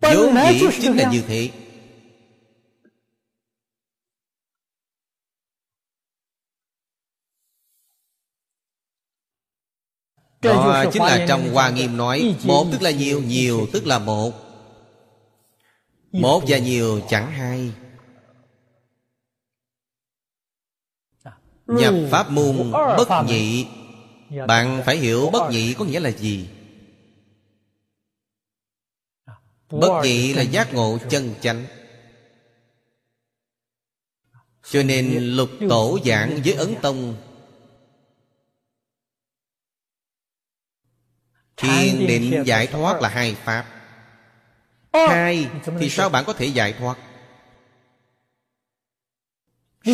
[0.01, 1.51] Vốn dĩ chính là như thế.
[10.41, 14.31] Đó chính là trong Hoa Nghiêm nói Một tức là nhiều, nhiều tức là một.
[16.11, 17.71] Một và nhiều chẳng hai
[21.65, 23.67] Nhập pháp môn bất nhị
[24.47, 26.49] bạn phải hiểu bất nhị có nghĩa là gì.
[29.69, 31.65] Bất nhị là giác ngộ chân chánh.
[34.63, 37.15] Cho nên lục tổ giảng với Ấn Tông
[41.57, 43.65] Thiền định giải thoát là hai pháp.
[44.93, 45.47] Hai
[45.79, 46.97] thì sao bạn có thể giải thoát?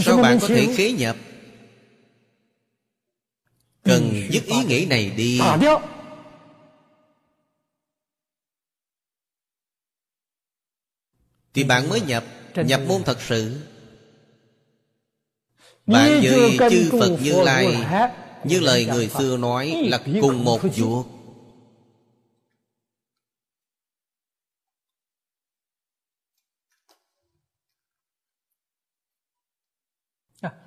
[0.04, 1.16] Sao bạn có thể khế nhập?
[3.88, 5.42] Cần dứt ý nghĩ này đi.
[11.54, 12.24] Thì bạn mới nhập
[12.56, 13.56] Nhập môn thật sự.
[15.86, 17.78] Bạn với chư Phật Như Lai
[18.44, 21.06] Như lời người xưa nói là cùng một ruột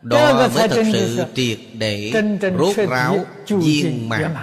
[0.02, 2.12] Đó mới thật sự triệt để
[2.58, 4.34] rốt ráo viên mãn.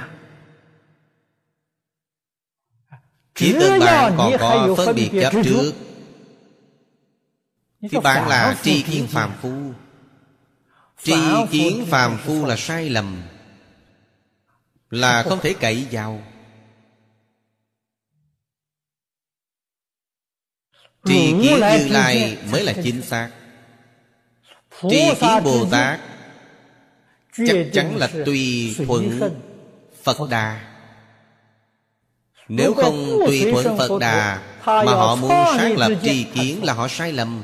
[3.35, 5.73] Chỉ cần bạn còn có phân biệt chấp trước.
[7.81, 9.73] Thì bạn là tri kiến phàm phu.
[11.03, 11.13] Tri
[11.51, 13.21] kiến phàm phu là sai lầm.
[14.89, 16.23] Là không thể cậy vào.
[21.05, 21.57] Tri kiến như
[21.89, 23.31] lai mới là chính xác
[24.81, 25.99] Tri kiến Bồ Tát.
[27.47, 29.19] Chắc chắn là tùy thuận
[30.03, 30.61] Phật Đà.
[32.47, 36.87] Nếu không tùy thuận Phật Đà Mà họ muốn sáng lập tri kiến là họ
[36.87, 37.43] sai lầm.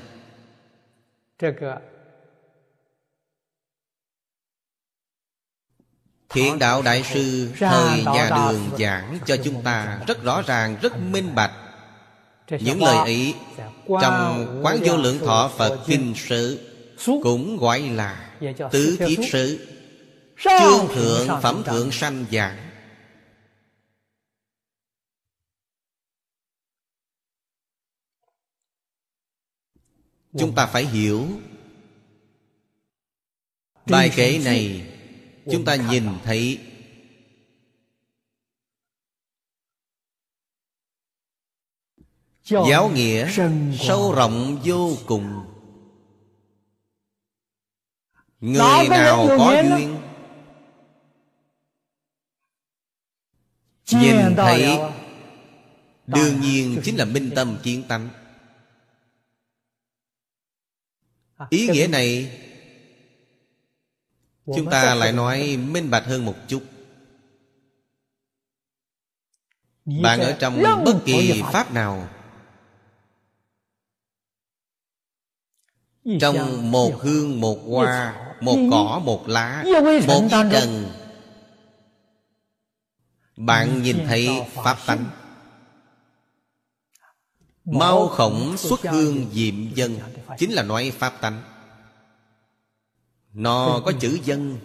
[6.29, 10.99] Thiện đạo đại sư Thời nhà đường giảng cho chúng ta Rất rõ ràng, rất
[10.99, 11.51] minh bạch.
[12.49, 13.35] Những lời ấy
[14.01, 16.72] Trong quán vô lượng thọ Phật Kinh Sự
[17.05, 18.37] Cũng gọi là
[18.71, 19.67] Tứ Kiết Sự.
[20.43, 22.69] Chương Thượng Phẩm Thượng Sanh Giảng.
[30.39, 31.27] Chúng ta phải hiểu.
[33.85, 34.89] Bài kể này
[35.51, 36.59] Chúng ta nhìn thấy.
[42.43, 43.31] Giáo nghĩa
[43.79, 45.52] sâu rộng vô cùng
[48.43, 49.97] Người nào có duyên?
[53.91, 54.79] Nhìn thấy
[56.07, 58.09] Đương nhiên chính là minh tâm kiến tánh.
[61.49, 62.39] Ý nghĩa này
[64.45, 66.63] Chúng ta lại nói minh bạch hơn một chút.
[69.85, 72.09] Bạn ở trong bất kỳ pháp nào
[76.21, 79.63] Trong một hương một hoa Một cỏ một lá
[80.07, 80.85] Một cần
[83.37, 85.05] Bạn nhìn thấy Pháp tánh
[87.65, 89.99] Mau khổng xuất hương diệm dân.
[90.37, 91.43] Chính là nói Pháp tánh
[93.33, 94.59] Nó có chữ dân.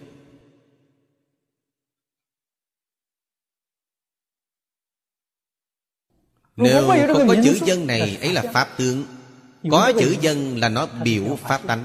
[6.56, 9.05] Nếu không có chữ dân này ấy là Pháp tướng.
[9.70, 10.59] Có chữ dân.
[10.59, 11.84] là nó biểu Pháp tánh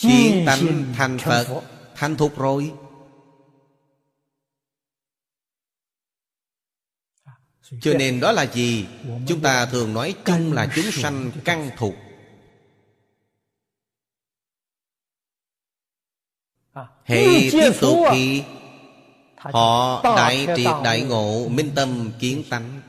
[0.00, 1.62] Chiến tánh thành Phật
[1.94, 2.72] Thành thục rồi.
[7.80, 8.86] Cho nên đó là gì?
[9.28, 11.94] Chúng ta thường nói chung là chúng sanh căn thục.
[17.04, 18.42] Hệ tiếp tục thì
[19.36, 22.80] Họ đại triệt đại ngộ Minh tâm kiến tánh.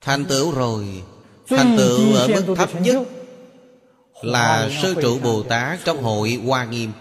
[0.00, 1.02] Thành tựu rồi.
[1.48, 3.08] Thành tựu ở mức thấp nhất
[4.22, 6.92] Là sơ trụ Bồ Tát Trong hội Hoa Nghiêm.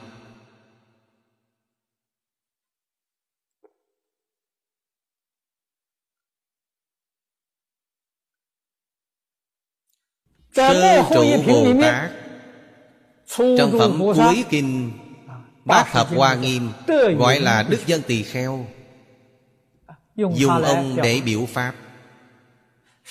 [10.56, 12.12] Sơ trụ Bồ Tát
[13.58, 14.92] Trong phẩm cuối kinh
[15.66, 16.72] Bát Hợp Hoa Nghiêm
[17.18, 18.68] Gọi là Đức Dân Tỳ Kheo.
[20.16, 21.74] Dùng ông để biểu Pháp.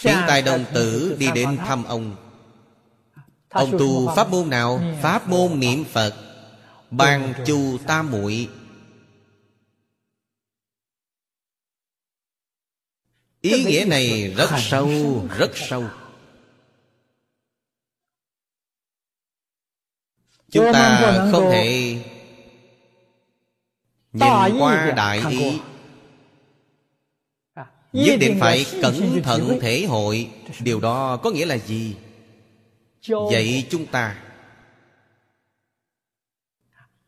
[0.00, 2.16] Hiện tại đồng tử đi đến thăm ông
[3.48, 4.50] Ông tu pháp môn.
[4.50, 4.80] nào?
[5.02, 6.14] Pháp môn niệm Phật.
[6.90, 8.48] Ban chu tam muội.
[13.40, 14.88] Ý nghĩa này rất sâu,
[15.38, 15.84] rất sâu.
[20.50, 21.98] Chúng ta không thể
[24.12, 25.60] Nhìn qua đại ý.
[27.92, 30.30] Nhất định phải cẩn thận thể hội.
[30.60, 31.96] Điều đó có nghĩa là gì?
[33.08, 34.16] Vậy chúng ta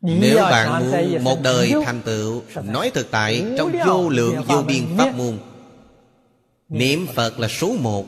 [0.01, 4.87] Nếu bạn muốn một đời thành tựu Nói thực tại trong vô lượng vô biên
[4.99, 5.39] pháp môn
[6.69, 7.39] Niệm Phật.
[7.39, 8.07] Là số một.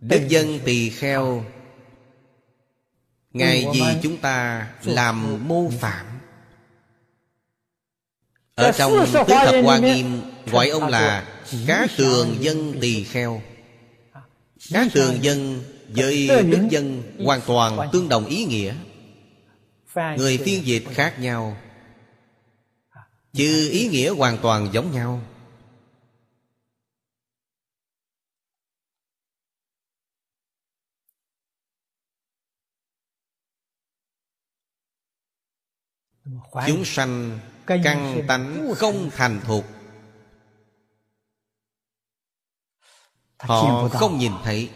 [0.00, 1.44] Đức dân tỳ kheo
[3.30, 6.06] Ngài vì chúng ta làm mô phạm.
[8.54, 11.24] Ở trong Tứ Thập Hoa Nghiêm Gọi ông là
[11.66, 13.42] Cá tường dân tỳ kheo
[14.70, 18.74] Cá tường dân với đức dân Hoàn toàn tương đồng ý nghĩa.
[19.94, 21.56] Người phiên dịch khác nhau.
[23.32, 25.20] Chứ ý nghĩa hoàn toàn giống nhau.
[36.66, 39.81] Chúng sanh căn tánh không thành thục
[43.42, 44.70] Họ không nhìn thấy.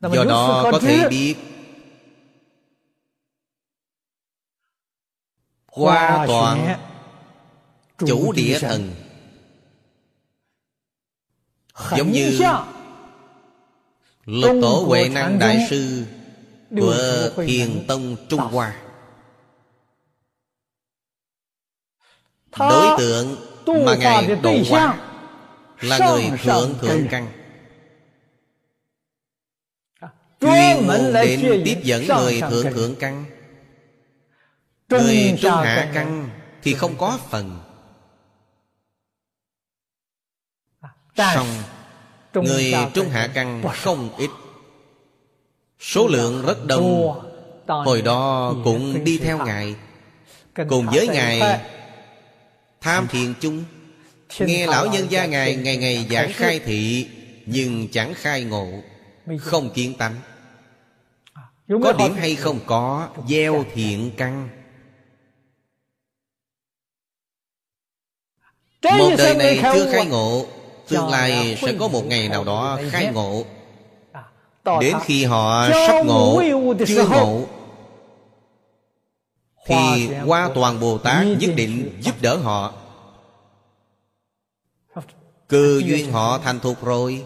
[0.00, 1.36] Do đó có thể biết.
[5.66, 6.78] Hoa toàn
[7.98, 8.94] Chủ địa thần
[11.96, 12.40] Giống như
[14.24, 16.06] Lục tổ Huệ Năng Đại Sư
[16.70, 18.82] của Thiền Tông Trung Hoa.
[22.58, 25.11] Đối tượng mà Ngài độ hóa
[25.82, 27.32] Là người thượng thượng căn.
[30.40, 33.24] Chuyên môn đến tiếp dẫn người thượng thượng căn.
[34.88, 36.30] Người trung hạ căn
[36.62, 37.60] Thì không có phần.
[41.16, 41.48] Xong
[42.34, 44.30] Người trung hạ căn không ít.
[45.78, 47.12] Số lượng rất đông.
[47.66, 49.76] Hồi đó cũng đi theo Ngài.
[50.68, 51.60] Cùng với Ngài
[52.80, 53.64] Tham thiền chung
[54.38, 57.08] Nghe lão nhân gia Ngài ngày ngày giảng khai thị
[57.46, 58.68] Nhưng chẳng khai ngộ
[59.38, 60.14] Không kiến tánh.
[61.82, 64.48] Có điểm hay không có Gieo thiện căn.
[68.82, 70.46] Một đời này chưa khai ngộ
[70.88, 73.44] Tương lai sẽ có một ngày nào đó khai ngộ.
[74.80, 76.42] Đến khi họ sắp ngộ
[76.86, 77.44] Chưa ngộ
[79.66, 82.81] Thì qua toàn Bồ Tát nhất định giúp đỡ họ
[85.52, 87.24] Cơ duyên họ thành thục rồi.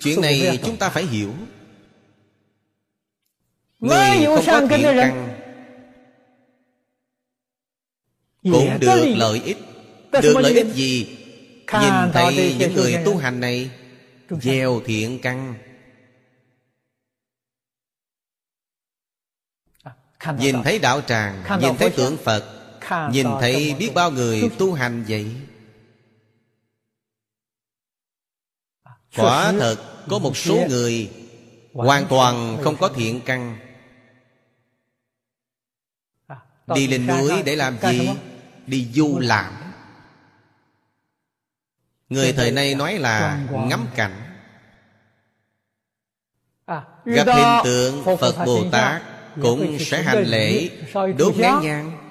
[0.00, 1.32] Chuyện này chúng ta phải hiểu.
[3.80, 5.38] Người không có thiện căn
[8.42, 9.56] Cũng được lợi ích.
[10.12, 11.18] Được lợi ích gì?
[11.72, 13.70] Nhìn thấy những người tu hành này
[14.30, 15.54] Gieo thiện căn.
[20.38, 22.61] Nhìn thấy đạo tràng Nhìn thấy tượng Phật
[23.12, 25.36] Nhìn thấy biết bao người tu hành vậy.
[29.16, 29.76] Quả thật
[30.08, 31.10] có một số người
[31.74, 33.58] Hoàn toàn không có thiện căn.
[36.66, 38.10] Đi lên núi để làm gì?
[38.66, 39.52] Đi du lãm.
[42.08, 44.22] Người thời nay nói là ngắm cảnh.
[47.04, 49.02] Gặp hình tượng Phật Bồ Tát
[49.42, 50.70] Cũng sẽ hành lễ
[51.18, 52.01] Đốt nén nhang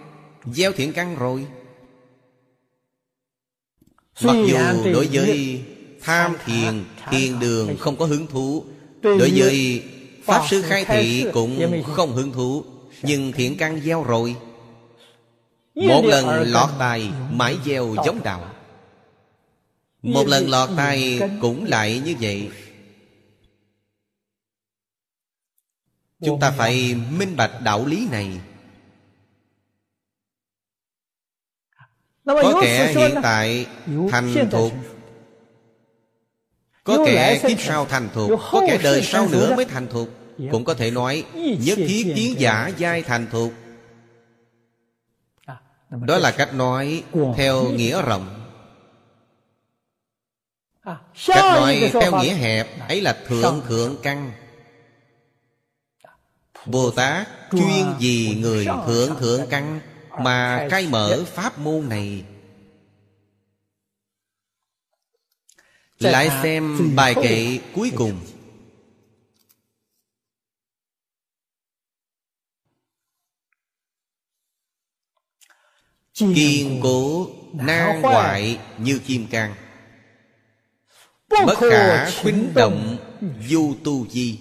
[0.45, 1.47] Gieo thiện căn rồi.
[4.23, 5.61] Mặc dù đối với
[6.01, 8.65] tham thiền Thiền đường không có hứng thú.
[9.01, 9.83] Đối với
[10.23, 12.65] Pháp Sư Khai Thị cũng không hứng thú
[13.01, 14.35] Nhưng thiện căn gieo rồi.
[15.75, 18.53] Một lần lọt tài Mãi gieo giống đạo.
[20.01, 22.49] Một lần lọt tài cũng lại như vậy.
[26.25, 28.39] Chúng ta phải minh bạch đạo lý này
[32.25, 33.65] Có kẻ hiện tại
[34.11, 34.73] thành thục
[36.83, 40.09] Có kẻ kiếp sau thành thục Có kẻ đời sau nữa mới thành thục
[40.51, 43.53] Cũng có thể nói Nhất thiết kiến giả giai thành thục
[45.89, 47.03] Đó là cách nói
[47.35, 48.37] Theo nghĩa rộng.
[51.27, 54.31] Cách nói theo nghĩa hẹp Ấy là thượng thượng căn.
[56.65, 59.79] Bồ Tát chuyên vì người thượng thượng căn
[60.19, 62.23] mà khai mở pháp môn này
[65.99, 68.19] lại xem bài kệ cuối cùng.
[76.13, 79.55] Kiên cố nan hoại như kim cang.
[81.29, 82.97] Bất khả khuynh động
[83.49, 84.39] du tu di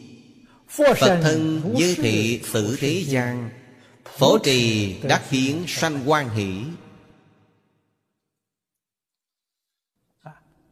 [0.69, 3.60] phật thân như thị xử thế gian
[4.21, 6.65] Phổ trì đắc hiến sanh quan hỷ.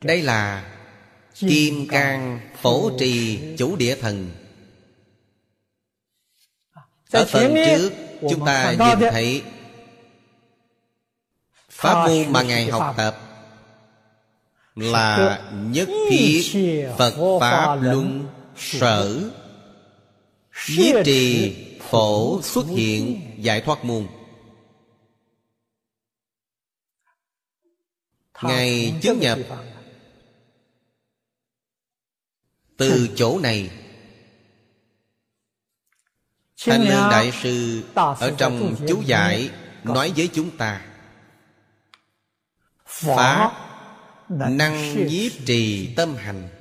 [0.01, 0.71] Đây là
[1.35, 4.31] Kim cang phổ trì chủ địa thần.
[7.11, 7.93] Ở phần trước,
[8.31, 9.43] chúng ta nhìn thấy
[11.71, 13.21] Pháp môn mà Ngài học tập
[14.75, 16.43] Là nhất thiết
[16.99, 18.27] Phật Pháp Luân
[18.57, 19.21] Sở
[20.69, 21.55] Nhiếp trì
[21.91, 24.07] Phổ xuất hiện giải thoát môn
[28.43, 29.39] Ngài chứng nhập.
[32.77, 33.71] Từ chỗ này
[36.67, 39.51] Thanh Lương Đại Sư Ở trong chú giải
[39.85, 40.87] Nói với chúng ta
[42.87, 43.53] Pháp
[44.29, 46.58] Năng nhiếp trì tâm hành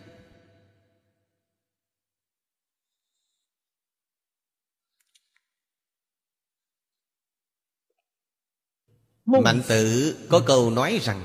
[9.28, 11.24] Mạnh tử có câu nói rằng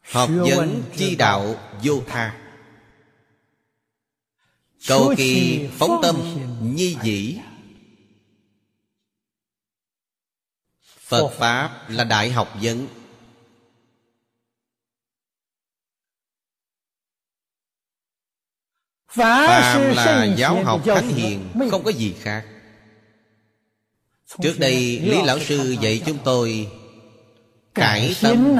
[0.00, 2.40] Học vấn chi đạo vô tha.
[4.88, 6.16] Cầu kỳ phóng tâm
[6.62, 7.38] nhi dĩ.
[10.82, 12.86] Phật Pháp là đại học vấn.
[19.08, 22.59] Phạm là giáo học thánh hiền Không có gì khác
[24.38, 26.68] Trước đây Lý Lão Sư dạy chúng tôi
[27.74, 28.56] Cải tâm.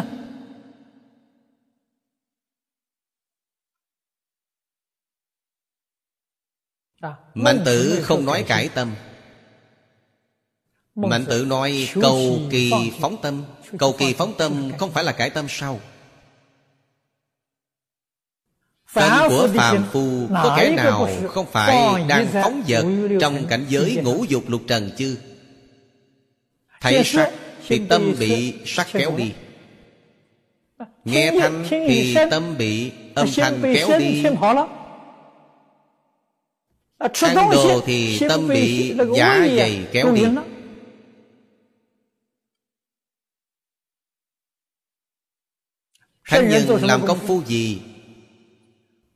[7.34, 8.94] Mạnh tử không nói cải tâm.
[10.94, 13.44] Mạnh tử nói cầu kỳ phóng tâm.
[13.78, 15.80] Cầu kỳ phóng tâm không phải là cải tâm sao?
[18.94, 22.84] Tâm của phàm phu có kẻ nào không phải đang phóng dật
[23.20, 25.18] Trong cảnh giới ngũ dục lục trần chứ
[26.80, 27.32] Thấy sắc
[27.66, 29.32] thì tâm bị sắc kéo đi.
[31.04, 34.24] Nghe thanh thì tâm bị âm thanh kéo đi.
[37.20, 40.22] Ăn đồ thì tâm bị giả dày kéo đi.
[46.24, 47.82] Thánh nhân làm công phu gì?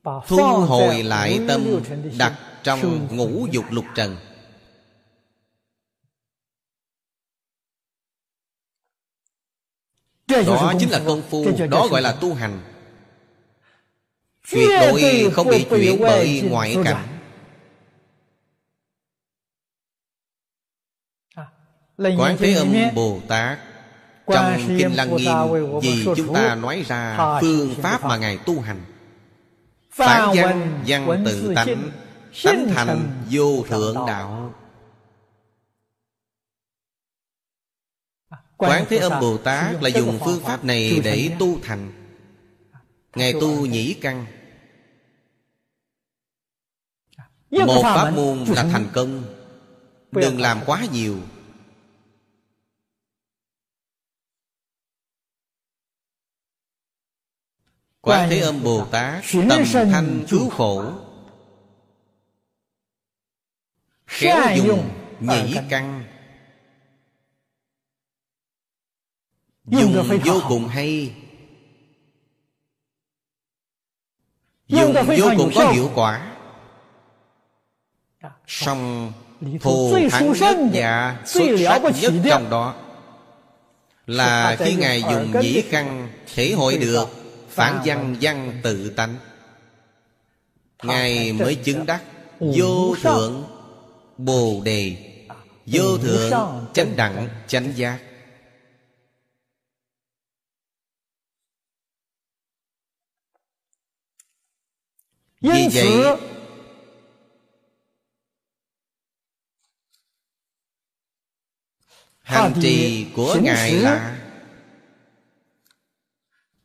[0.04, 1.82] Thu hồi lại tâm
[2.18, 4.16] Đặt trong ngũ dục lục trần
[10.28, 11.46] Đó chính là công phu.
[11.70, 12.60] Đó gọi là tu hành.
[14.50, 17.06] Tuyệt đối không bị chuyển bởi ngoại cảnh.
[21.96, 23.58] Quán Thế Âm Bồ Tát.
[24.26, 25.32] Trong Kinh Lăng Nghiêm
[25.82, 28.80] Vì chúng ta nói ra phương pháp mà Ngài tu hành.
[29.90, 31.90] Phản văn văn tự tánh
[32.44, 34.54] Tánh thành vô thượng đạo
[38.68, 41.92] Quán Thế Âm Bồ Tát là dùng phương pháp này để tu thành.
[43.14, 44.26] Ngài tu nhĩ căn.
[47.50, 49.24] Một pháp môn là thành công.
[50.12, 51.18] Đừng làm quá nhiều.
[58.00, 60.92] Quán Thế Âm Bồ Tát Tầm thanh cứu khổ.
[64.06, 66.13] Khéo dùng nhĩ căn
[69.64, 71.12] Dùng vô cùng hay.
[74.68, 76.30] Dùng vô cùng có hiệu quả.
[78.46, 79.12] Song
[79.60, 82.74] thù thắng nhất và xuất sắc nhất trong đó
[84.06, 87.08] Là khi Ngài dùng nhĩ căn Thể hội được
[87.48, 89.14] Phản văn văn tự tánh.
[90.82, 92.02] Ngài mới chứng đắc
[92.40, 93.44] Vô thượng
[94.16, 94.96] Bồ đề
[95.66, 97.98] Vô thượng chánh đẳng chánh giác
[105.44, 106.16] Vì vậy
[112.18, 114.20] Hành trì của Ngài là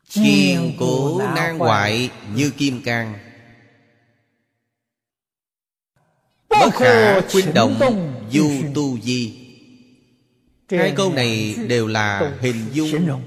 [0.09, 3.13] Kiên cố nan hoại như kim cang.
[6.49, 7.79] Bất khả khuynh động
[8.31, 9.47] du tu di.
[10.69, 13.21] Hai câu này đều là hình dung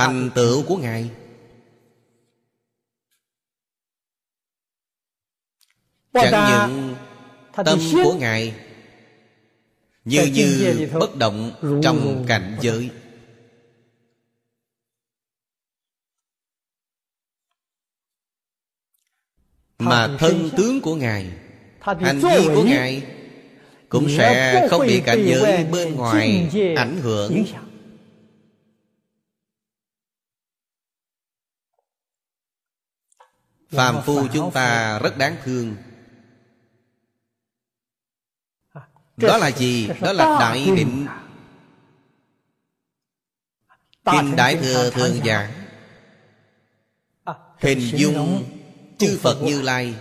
[0.00, 1.10] Thành tựu của Ngài.
[6.12, 6.94] Chẳng những
[7.64, 8.54] tâm của Ngài
[10.04, 11.52] Như như bất động
[11.82, 12.90] trong cảnh giới.
[19.78, 21.30] Mà thân tướng của Ngài
[21.80, 23.02] Hành vi của Ngài
[23.88, 27.44] Cũng sẽ không bị cảnh giới bên ngoài ảnh hưởng
[33.70, 35.76] Phàm phu chúng ta rất đáng thương.
[39.16, 39.88] Đó là gì?
[40.00, 41.06] Đó là đại định.
[44.04, 45.52] Kinh Đại Thừa Thường Giảng.
[47.58, 48.44] Hình dung
[48.98, 49.94] chư Phật Như Lai.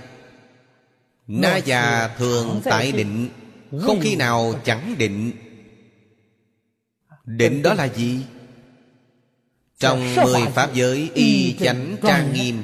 [1.28, 3.30] Na già thường tại định.
[3.82, 5.32] Không khi nào chẳng định.
[7.26, 8.26] Định đó là gì?
[9.78, 12.64] Trong mười Pháp giới y chánh trang nghiêm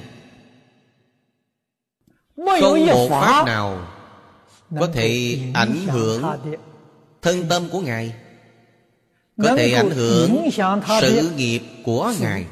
[2.38, 3.88] Không một Pháp nào
[4.80, 6.24] Có thể ảnh hưởng
[7.22, 8.16] Thân tâm của Ngài
[9.44, 10.50] Có thể ảnh hưởng
[11.02, 12.46] sự nghiệp của Ngài.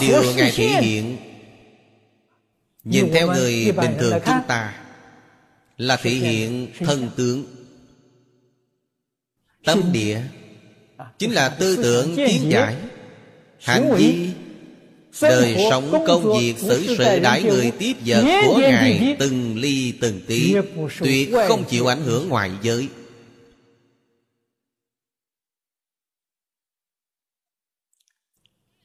[0.00, 1.16] Điều Ngài thể hiện
[2.84, 4.86] Nhìn theo người bình thường chúng ta
[5.76, 7.44] Là thể hiện thân tướng
[9.64, 10.22] Tâm địa
[11.18, 12.76] Chính là tư tưởng kiến giải.
[13.60, 14.30] Hành vi.
[15.22, 20.20] Đời sống công việc xử sự đãi người tiếp vật của Ngài Từng ly từng
[20.26, 20.54] tí
[21.00, 22.88] Tuyệt không chịu ảnh hưởng ngoại giới.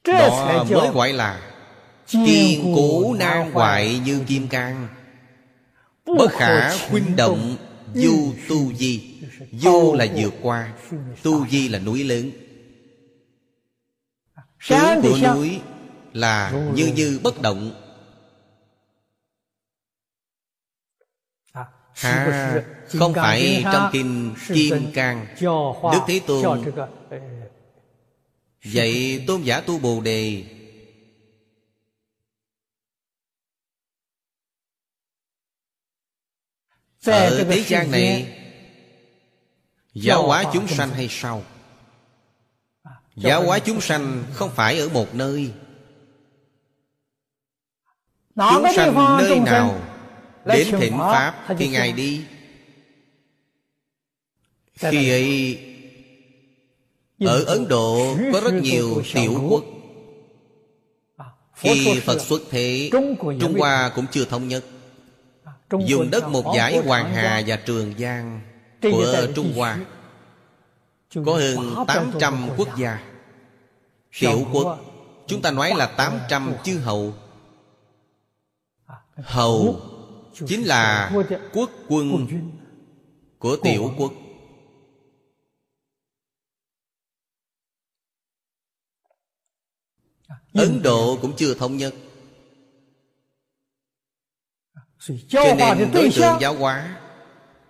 [0.07, 1.51] Đó mới gọi là
[2.11, 4.87] Kiên cố nan hoại như kim cang.
[6.05, 7.57] Bất khả khuynh động
[7.93, 9.10] Du tu di
[9.51, 10.73] Du là vượt qua
[11.23, 12.31] Tu di là núi lớn.
[14.67, 15.61] Tướng của núi
[16.13, 17.71] là như như bất động.
[22.01, 25.27] À, không phải trong kinh Kim Cang.
[25.91, 26.63] Đức Thế Tôn
[28.63, 30.43] Dạy tôn giả tu Bồ Đề.
[37.05, 38.40] Ở thế gian này
[39.93, 41.43] Giáo hóa chúng sanh hay sao?
[43.15, 45.51] Giáo hóa chúng sanh không phải ở một nơi.
[48.35, 49.81] Chúng sanh nơi nào
[50.45, 52.23] Đến thịnh Pháp thì Ngài đi?
[54.75, 55.59] Khi ấy
[57.19, 59.63] Ở Ấn Độ có rất nhiều tiểu quốc.
[61.17, 62.89] À, Khi Phật xuất thế
[63.21, 64.65] Trung Hoa cũng chưa thống nhất.
[65.43, 65.53] À,
[65.85, 68.41] Dùng đất một giải Hoàng Hà và Trường Giang
[68.81, 69.79] Của Trung Hoa.
[71.25, 73.03] Có hơn 800 quốc gia.
[74.19, 74.79] Tiểu quốc
[75.31, 77.13] Chúng ta nói là 800 chư hầu.
[78.85, 79.81] À, Hầu
[80.47, 81.11] chính là
[81.53, 82.27] quốc quân
[83.39, 84.13] của tiểu quốc.
[90.53, 91.93] Ấn độ cũng chưa thống nhất.
[95.27, 97.00] Cho nên đối tượng giáo hóa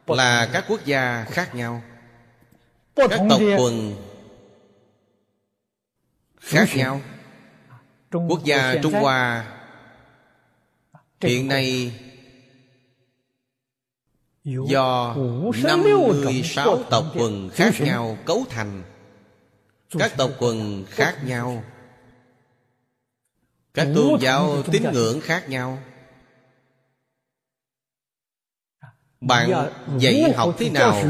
[0.07, 1.82] là các quốc gia khác nhau.
[2.95, 3.95] Các tộc quần
[6.40, 7.02] khác nhau.
[8.11, 9.45] Quốc gia trung hoa
[11.22, 11.94] hiện nay
[14.44, 15.15] Do
[15.64, 18.84] 56 tộc quần khác nhau cấu thành.
[19.99, 21.64] Các tộc quần khác nhau.
[23.73, 25.80] Các tôn giáo tín ngưỡng khác nhau
[29.22, 31.03] Bạn dạy học thế nào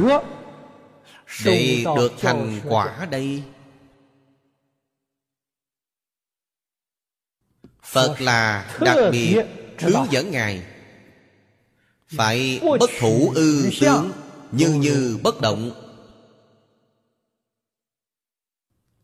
[1.46, 3.44] Để được thành quả đây?
[7.84, 9.44] Phật là đặc biệt
[9.80, 10.64] hướng dẫn Ngài.
[12.08, 14.12] Phải bất thủ ư tướng
[14.52, 15.72] Như như bất động.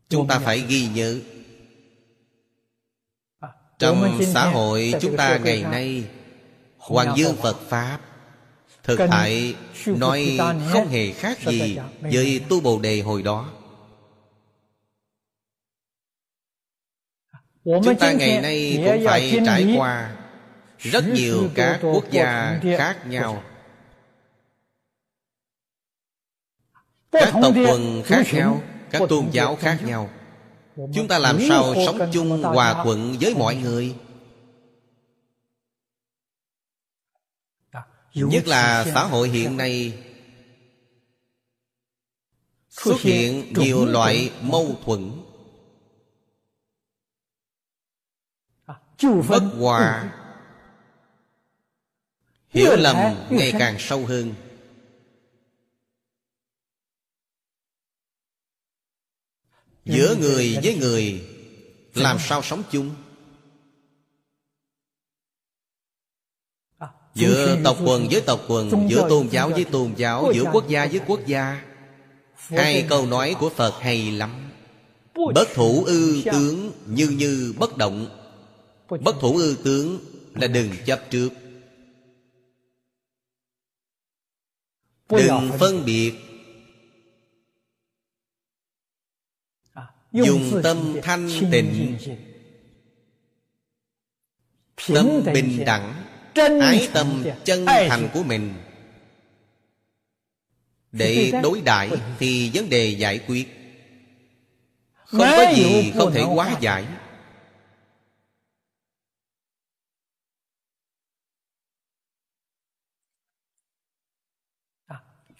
[0.08, 1.18] Chúng ta phải ghi nhớ.
[3.40, 3.48] À,
[3.78, 6.04] Trong xã hội chúng ta ngày nay
[6.78, 8.07] Hoàng dương Phật Pháp
[8.88, 9.54] Thực tại
[9.86, 10.38] nói
[10.72, 13.50] không hề khác gì Với tu Bồ Đề hồi đó.
[17.64, 20.16] Chúng ta ngày nay cũng phải trải qua
[20.78, 23.42] rất nhiều các quốc gia khác nhau.
[27.12, 30.10] các tộc quần khác nhau các tôn giáo khác nhau.
[30.76, 33.94] Chúng ta làm sao sống chung hòa thuận với mọi người
[38.14, 40.04] nhất là xã hội hiện nay.
[42.68, 45.12] Xuất hiện nhiều loại mâu thuẫn.
[49.28, 50.14] Bất hòa.
[52.50, 52.96] Hiểu lầm
[53.30, 54.34] ngày càng sâu hơn.
[59.84, 61.28] Giữa người với người
[61.94, 62.94] Làm sao sống chung
[67.18, 70.86] Giữa tộc quần với tộc quần Giữa tôn giáo với tôn giáo Giữa quốc gia
[70.86, 71.64] với quốc gia.
[72.34, 74.50] Hai câu nói của Phật hay lắm.
[75.34, 78.06] Bất thủ ư tướng Như như bất động.
[78.88, 79.98] Bất thủ ư tướng
[80.34, 81.28] Là đừng chấp trước.
[85.10, 86.12] Đừng phân biệt.
[89.72, 91.96] À, Dùng tâm thanh tịnh.
[94.86, 98.54] Tâm bình đẳng Ái tâm chân thành của mình.
[100.92, 103.48] Để đối đãi Thì vấn đề giải quyết.
[105.04, 106.84] Không có gì không thể hóa giải.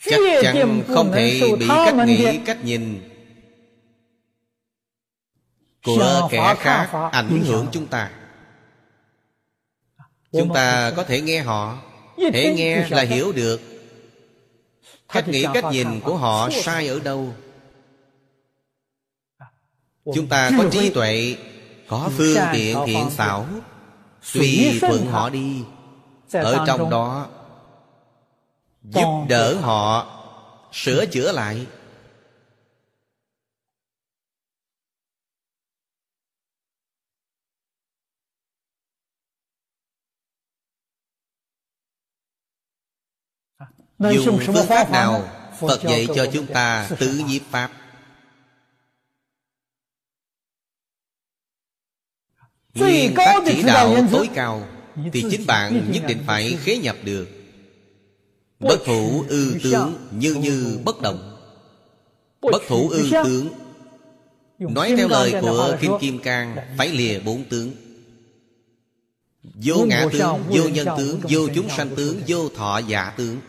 [0.05, 3.11] Chắc chắn không thể bị cách nghĩ cách nhìn.
[5.83, 8.18] Của kẻ khác ảnh hưởng chúng ta
[10.33, 11.79] chúng ta có thể nghe họ
[12.33, 13.61] thể nghe là hiểu được.
[15.13, 17.35] Cách nghĩ cách nhìn của họ sai ở đâu?
[20.15, 21.37] Chúng ta có trí tuệ
[21.89, 23.47] có phương tiện thiện xảo
[24.35, 25.63] tùy thuận họ đi.
[26.33, 27.27] Ở trong đó
[28.83, 30.07] giúp đỡ họ
[30.73, 31.67] sửa chữa lại
[43.99, 45.29] dùng phương pháp nào
[45.61, 47.71] phật dạy cho chúng ta tự nhiếp pháp?
[52.75, 54.69] Nguyên tắc chỉ đạo tối cao
[55.13, 57.29] Thì chính bạn nhất định phải khế nhập được.
[58.61, 61.37] Bất thủ ư tướng Như như bất động.
[62.41, 63.49] Bất thủ ư tướng.
[64.59, 67.73] Nói theo lời của Kinh Kim Cang Phải lìa bốn tướng.
[69.43, 73.41] Vô ngã tướng, vô nhân tướng, vô chúng sanh tướng, vô thọ giả tướng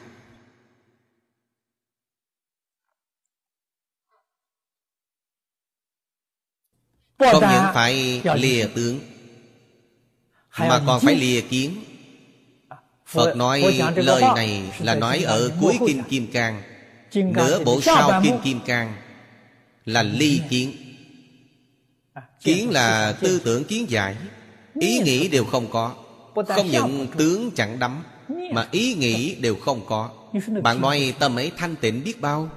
[7.19, 8.99] Không những phải lìa tướng
[10.59, 11.75] Mà còn phải lìa kiến.
[13.07, 16.61] Phật nói lời này là nói ở cuối Kinh Kim Cang.
[17.13, 18.93] Nửa bộ sau Kinh Kim Cang
[19.85, 20.73] Là ly kiến.
[22.13, 24.15] À, Kiến là tư tưởng kiến giải.
[24.79, 25.95] Ý nghĩ đều không có.
[26.35, 28.03] Không những tướng chẳng đắm
[28.53, 30.09] Mà ý nghĩ đều không có.
[30.63, 32.49] Bạn nói tâm ấy thanh tịnh biết bao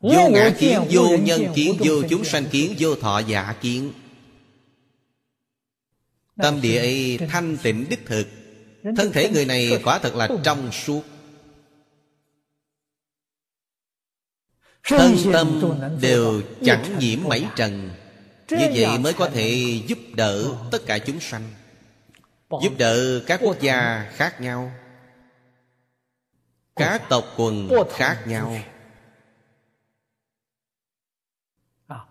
[0.00, 3.92] Vô ngã kiến, vô nhân kiến, vô chúng sanh kiến, vô thọ giả kiến.
[6.36, 8.26] Tâm địa ấy thanh tịnh đích thực.
[8.96, 11.02] Thân thể người này quả thật là trong suốt.
[14.84, 15.62] Thân tâm
[16.00, 17.90] đều chẳng nhiễm mảy trần.
[18.50, 21.50] Như vậy mới có thể giúp đỡ tất cả chúng sanh.
[22.62, 24.72] Giúp đỡ các quốc gia khác nhau.
[26.76, 28.56] Các tộc quần khác nhau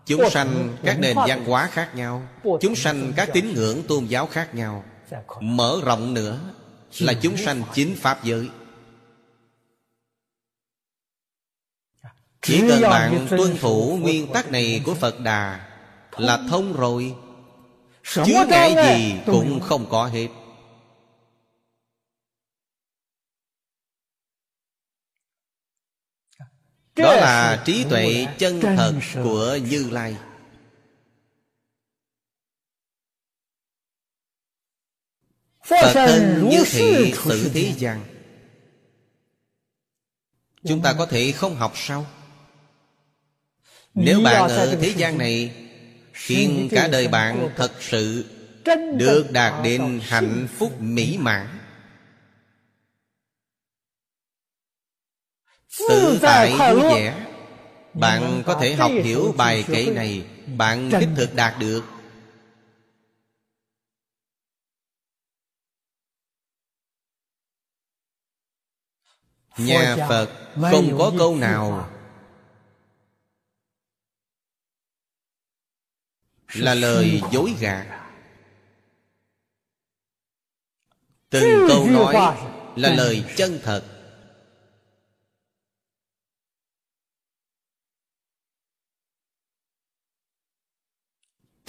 [0.05, 2.27] Chúng sanh các nền văn hóa khác nhau.
[2.61, 4.83] Chúng sanh các tín ngưỡng tôn giáo khác nhau.
[5.41, 6.39] Mở rộng nữa
[6.99, 8.49] Là chúng sanh chính Pháp giới.
[12.41, 15.65] Chỉ cần bạn tuân thủ nguyên tắc này của Phật Đà
[16.17, 16.73] Là thông.
[16.73, 17.15] rồi.
[18.03, 20.27] Chứ ngại gì cũng không có hết
[26.99, 28.93] Đó là trí tuệ chân thật
[29.23, 30.15] của Như Lai.
[35.69, 38.03] Phật thân như thị sự thế gian
[40.63, 42.05] Chúng ta có thể không học sao?
[43.93, 45.51] Nếu bạn ở thế gian này
[46.13, 48.25] Khiến cả đời bạn thật sự
[48.97, 51.58] Được đạt đến hạnh phúc mỹ mãn
[55.77, 57.25] Tự tại vui vẻ.
[57.93, 60.27] Bạn có thể học hiểu bài kể này.
[60.57, 61.83] Bạn đích thực đạt được.
[69.57, 70.29] Nhà Phật
[70.71, 71.89] không có câu nào
[76.53, 77.99] Là lời dối gạt.
[81.29, 82.37] Từng câu nói
[82.75, 83.98] là lời chân thật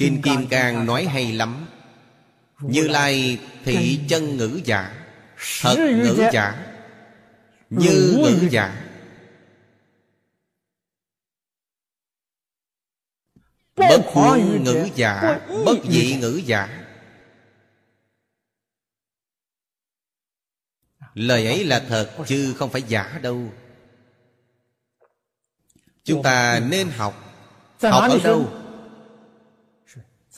[0.01, 1.67] Kinh Kim Cang nói hay lắm.
[2.61, 5.07] Như Lai thị chân ngữ giả
[5.61, 6.67] Thật ngữ giả.
[7.71, 8.87] Như ngữ giả.
[13.77, 16.87] Bất khuôn ngữ giả Bất dị ngữ giả.
[21.15, 23.53] Lời ấy là thật chứ không phải giả đâu.
[26.05, 27.35] Chúng ta nên học.
[27.83, 28.60] Học ở đâu?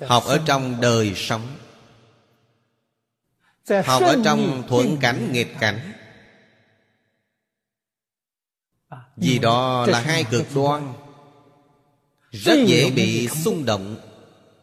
[0.01, 1.57] Học ở trong đời sống.
[3.85, 5.93] Học ở trong thuận cảnh nghịch cảnh.
[8.89, 10.93] À, vì đó là hai cực đoan.
[12.31, 13.97] rất dễ bị xung động.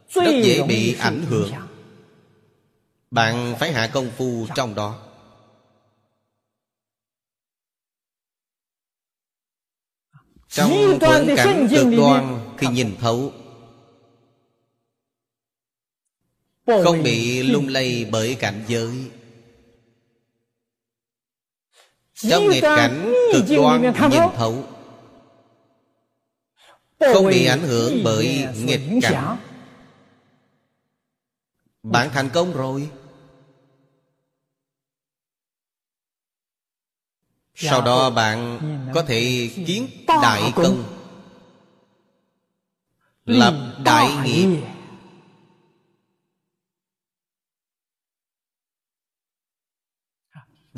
[0.09, 1.51] Rất dễ bị ảnh hưởng.
[3.11, 4.99] bạn phải hạ công phu trong đó.
[10.47, 13.33] Trong thuận cảnh cực đoan thì nhìn thấu
[16.83, 19.11] Không bị lung lay bởi cảnh giới.
[22.13, 24.63] Trong nghịch cảnh cực đoan nhìn thấu.
[26.99, 29.37] Không bị ảnh hưởng bởi nghịch cảnh.
[31.83, 32.89] Bạn thành công rồi.
[37.55, 38.59] Sau đó bạn
[38.93, 40.83] có thể kiến đại công.
[43.25, 44.61] Lập đại nghiệp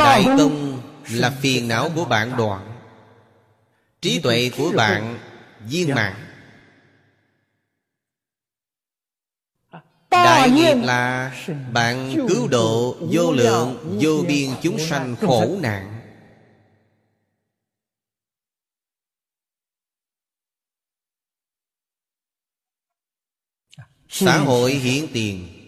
[0.03, 2.82] Đại công là phiền não của bạn đoạn.
[4.02, 5.19] Trí tuệ của bạn
[5.60, 6.14] viên mãn.
[10.10, 11.32] Đại nghiệp là
[11.73, 15.98] bạn cứu độ vô lượng vô biên chúng sanh khổ nạn.
[24.10, 25.60] Xã hội hiện tiền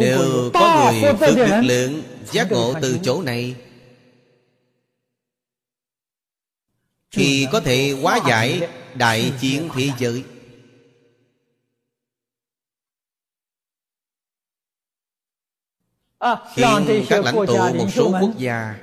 [0.00, 2.02] Nếu có người phước lực lượng
[2.32, 3.56] Giác ngộ từ chỗ này
[7.10, 10.24] Thì có thể hóa giải đại chiến thế giới.
[16.54, 18.74] Khiến các lãnh tụ một số quốc gia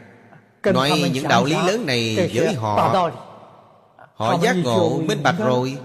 [0.63, 3.11] Nói những đạo lý lớn này với họ.
[4.13, 5.77] Họ giác ngộ minh bạch rồi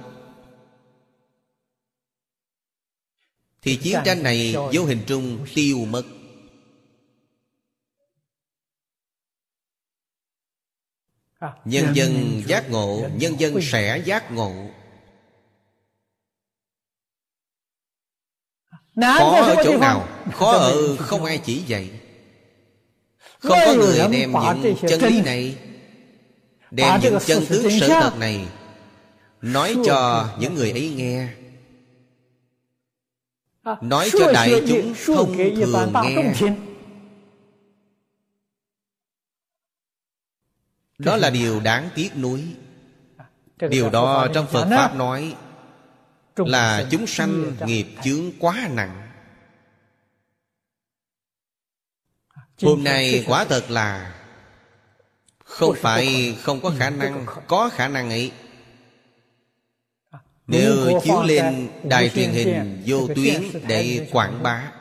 [3.64, 6.02] Thì chiến tranh này vô hình trung tiêu mất.
[11.64, 14.52] Nhân dân giác ngộ Nhân dân sẽ giác ngộ.
[18.96, 20.08] Khó ở chỗ nào?
[20.32, 21.90] Khó ở không ai chỉ dạy.
[23.38, 25.56] Không có người đem những chân lý này
[26.70, 28.46] Đem những chân tướng sự thật này
[29.42, 31.28] Nói cho những người ấy nghe
[33.80, 36.56] Nói cho đại chúng thông thường nghe.
[40.98, 42.56] Đó là điều đáng tiếc nuối.
[43.56, 45.36] Điều đó trong Phật Pháp nói
[46.36, 49.10] Là chúng sanh nghiệp chướng quá nặng.
[52.62, 54.14] Hôm nay quả thật là
[55.44, 58.32] Không phải không có khả năng Có khả năng ấy
[60.46, 64.72] Nếu chiếu lên đài truyền hình vô tuyến Để quảng bá.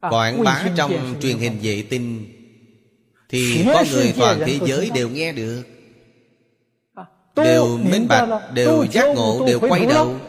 [0.00, 2.26] Quảng bá trong truyền hình vệ tinh
[3.28, 5.62] Thì có người toàn thế giới đều nghe được.
[7.36, 10.20] Đều minh bạch Đều giác ngộ Đều quay đầu.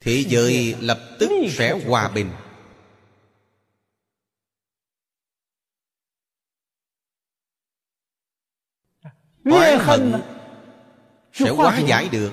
[0.00, 2.30] Thế giới lập tức sẽ hòa bình
[9.44, 10.12] Oán hận
[11.32, 12.32] Sẽ hóa giải được.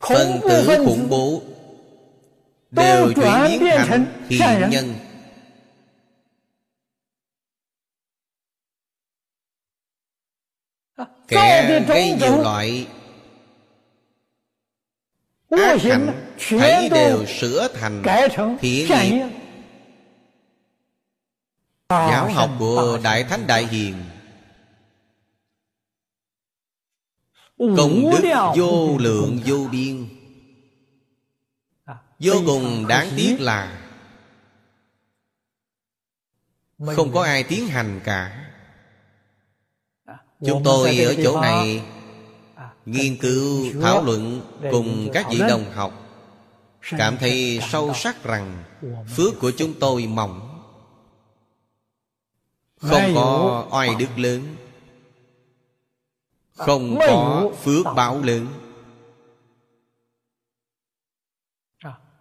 [0.00, 1.42] Phần tử khủng bố
[2.70, 4.94] Đều chuyển biến thành thiện nhân.
[11.28, 12.86] Kẻ gây nhiều loại
[15.50, 18.02] Ác hạnh Thấy đều sửa thành
[18.60, 19.41] thiện nghiệp
[21.92, 24.04] Giáo học của Đại Thánh Đại Hiền.
[27.58, 30.08] Công đức vô lượng vô biên.
[32.18, 33.78] Vô cùng đáng tiếc là
[36.78, 38.50] Không có ai tiến hành cả.
[40.46, 41.82] Chúng tôi ở chỗ này
[42.86, 44.40] Nghiên cứu, thảo luận
[44.70, 45.92] Cùng các vị đồng học.
[46.98, 48.64] Cảm thấy sâu sắc rằng
[49.16, 50.51] Phước của chúng tôi mỏng
[52.82, 54.56] Không có oai đức lớn.
[56.54, 58.46] Không có phước báo lớn.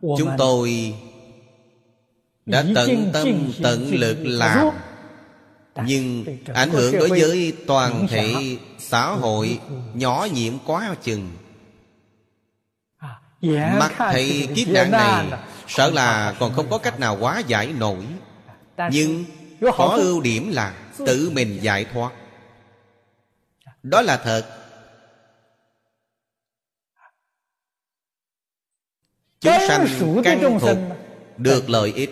[0.02, 0.96] Chúng tôi
[2.46, 4.68] Đã tận tâm tận lực làm.
[5.86, 9.60] Nhưng ảnh hưởng đối với toàn thể xã hội
[9.94, 11.32] Nhỏ nhiệm quá chừng.
[13.80, 18.06] Mắt thấy kiếp nạn này Sợ là còn không có cách nào hóa giải nổi.
[18.92, 19.26] Nhưng
[19.62, 20.74] có ưu điểm là
[21.06, 22.12] Tự mình giải thoát.
[23.84, 24.58] Đó là thật.
[29.40, 29.88] Chúng sanh
[30.24, 30.78] căn thuộc
[31.38, 32.10] Được lợi ích.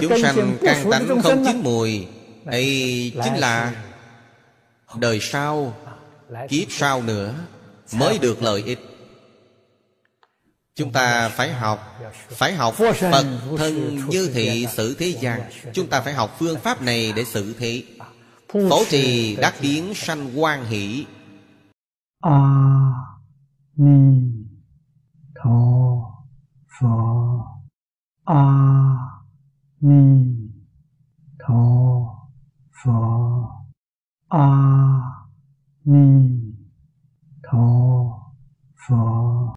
[0.00, 2.08] Chúng sanh căn tánh không chín mùi.
[2.46, 3.84] Ấy chính là
[4.98, 5.74] Đời sau
[6.48, 7.34] Kiếp sau nữa
[7.92, 8.95] Mới được lợi ích
[10.76, 11.78] Chúng ta phải học
[12.28, 13.26] Phải học Phật
[13.56, 15.40] thân như thị sự thế gian.
[15.72, 17.82] Chúng ta phải học phương pháp này để xử thế
[18.48, 21.06] Phổ trì đắc biến sanh quan hỷ.
[22.20, 22.40] A
[23.76, 24.32] Ni
[25.42, 25.96] Tho
[26.80, 26.88] Phở
[28.24, 28.44] A
[29.80, 30.24] Ni
[31.46, 31.64] Tho
[32.84, 32.92] Phở
[34.28, 34.48] A
[35.84, 36.30] Ni
[37.42, 37.58] Tho
[38.88, 39.46] Phở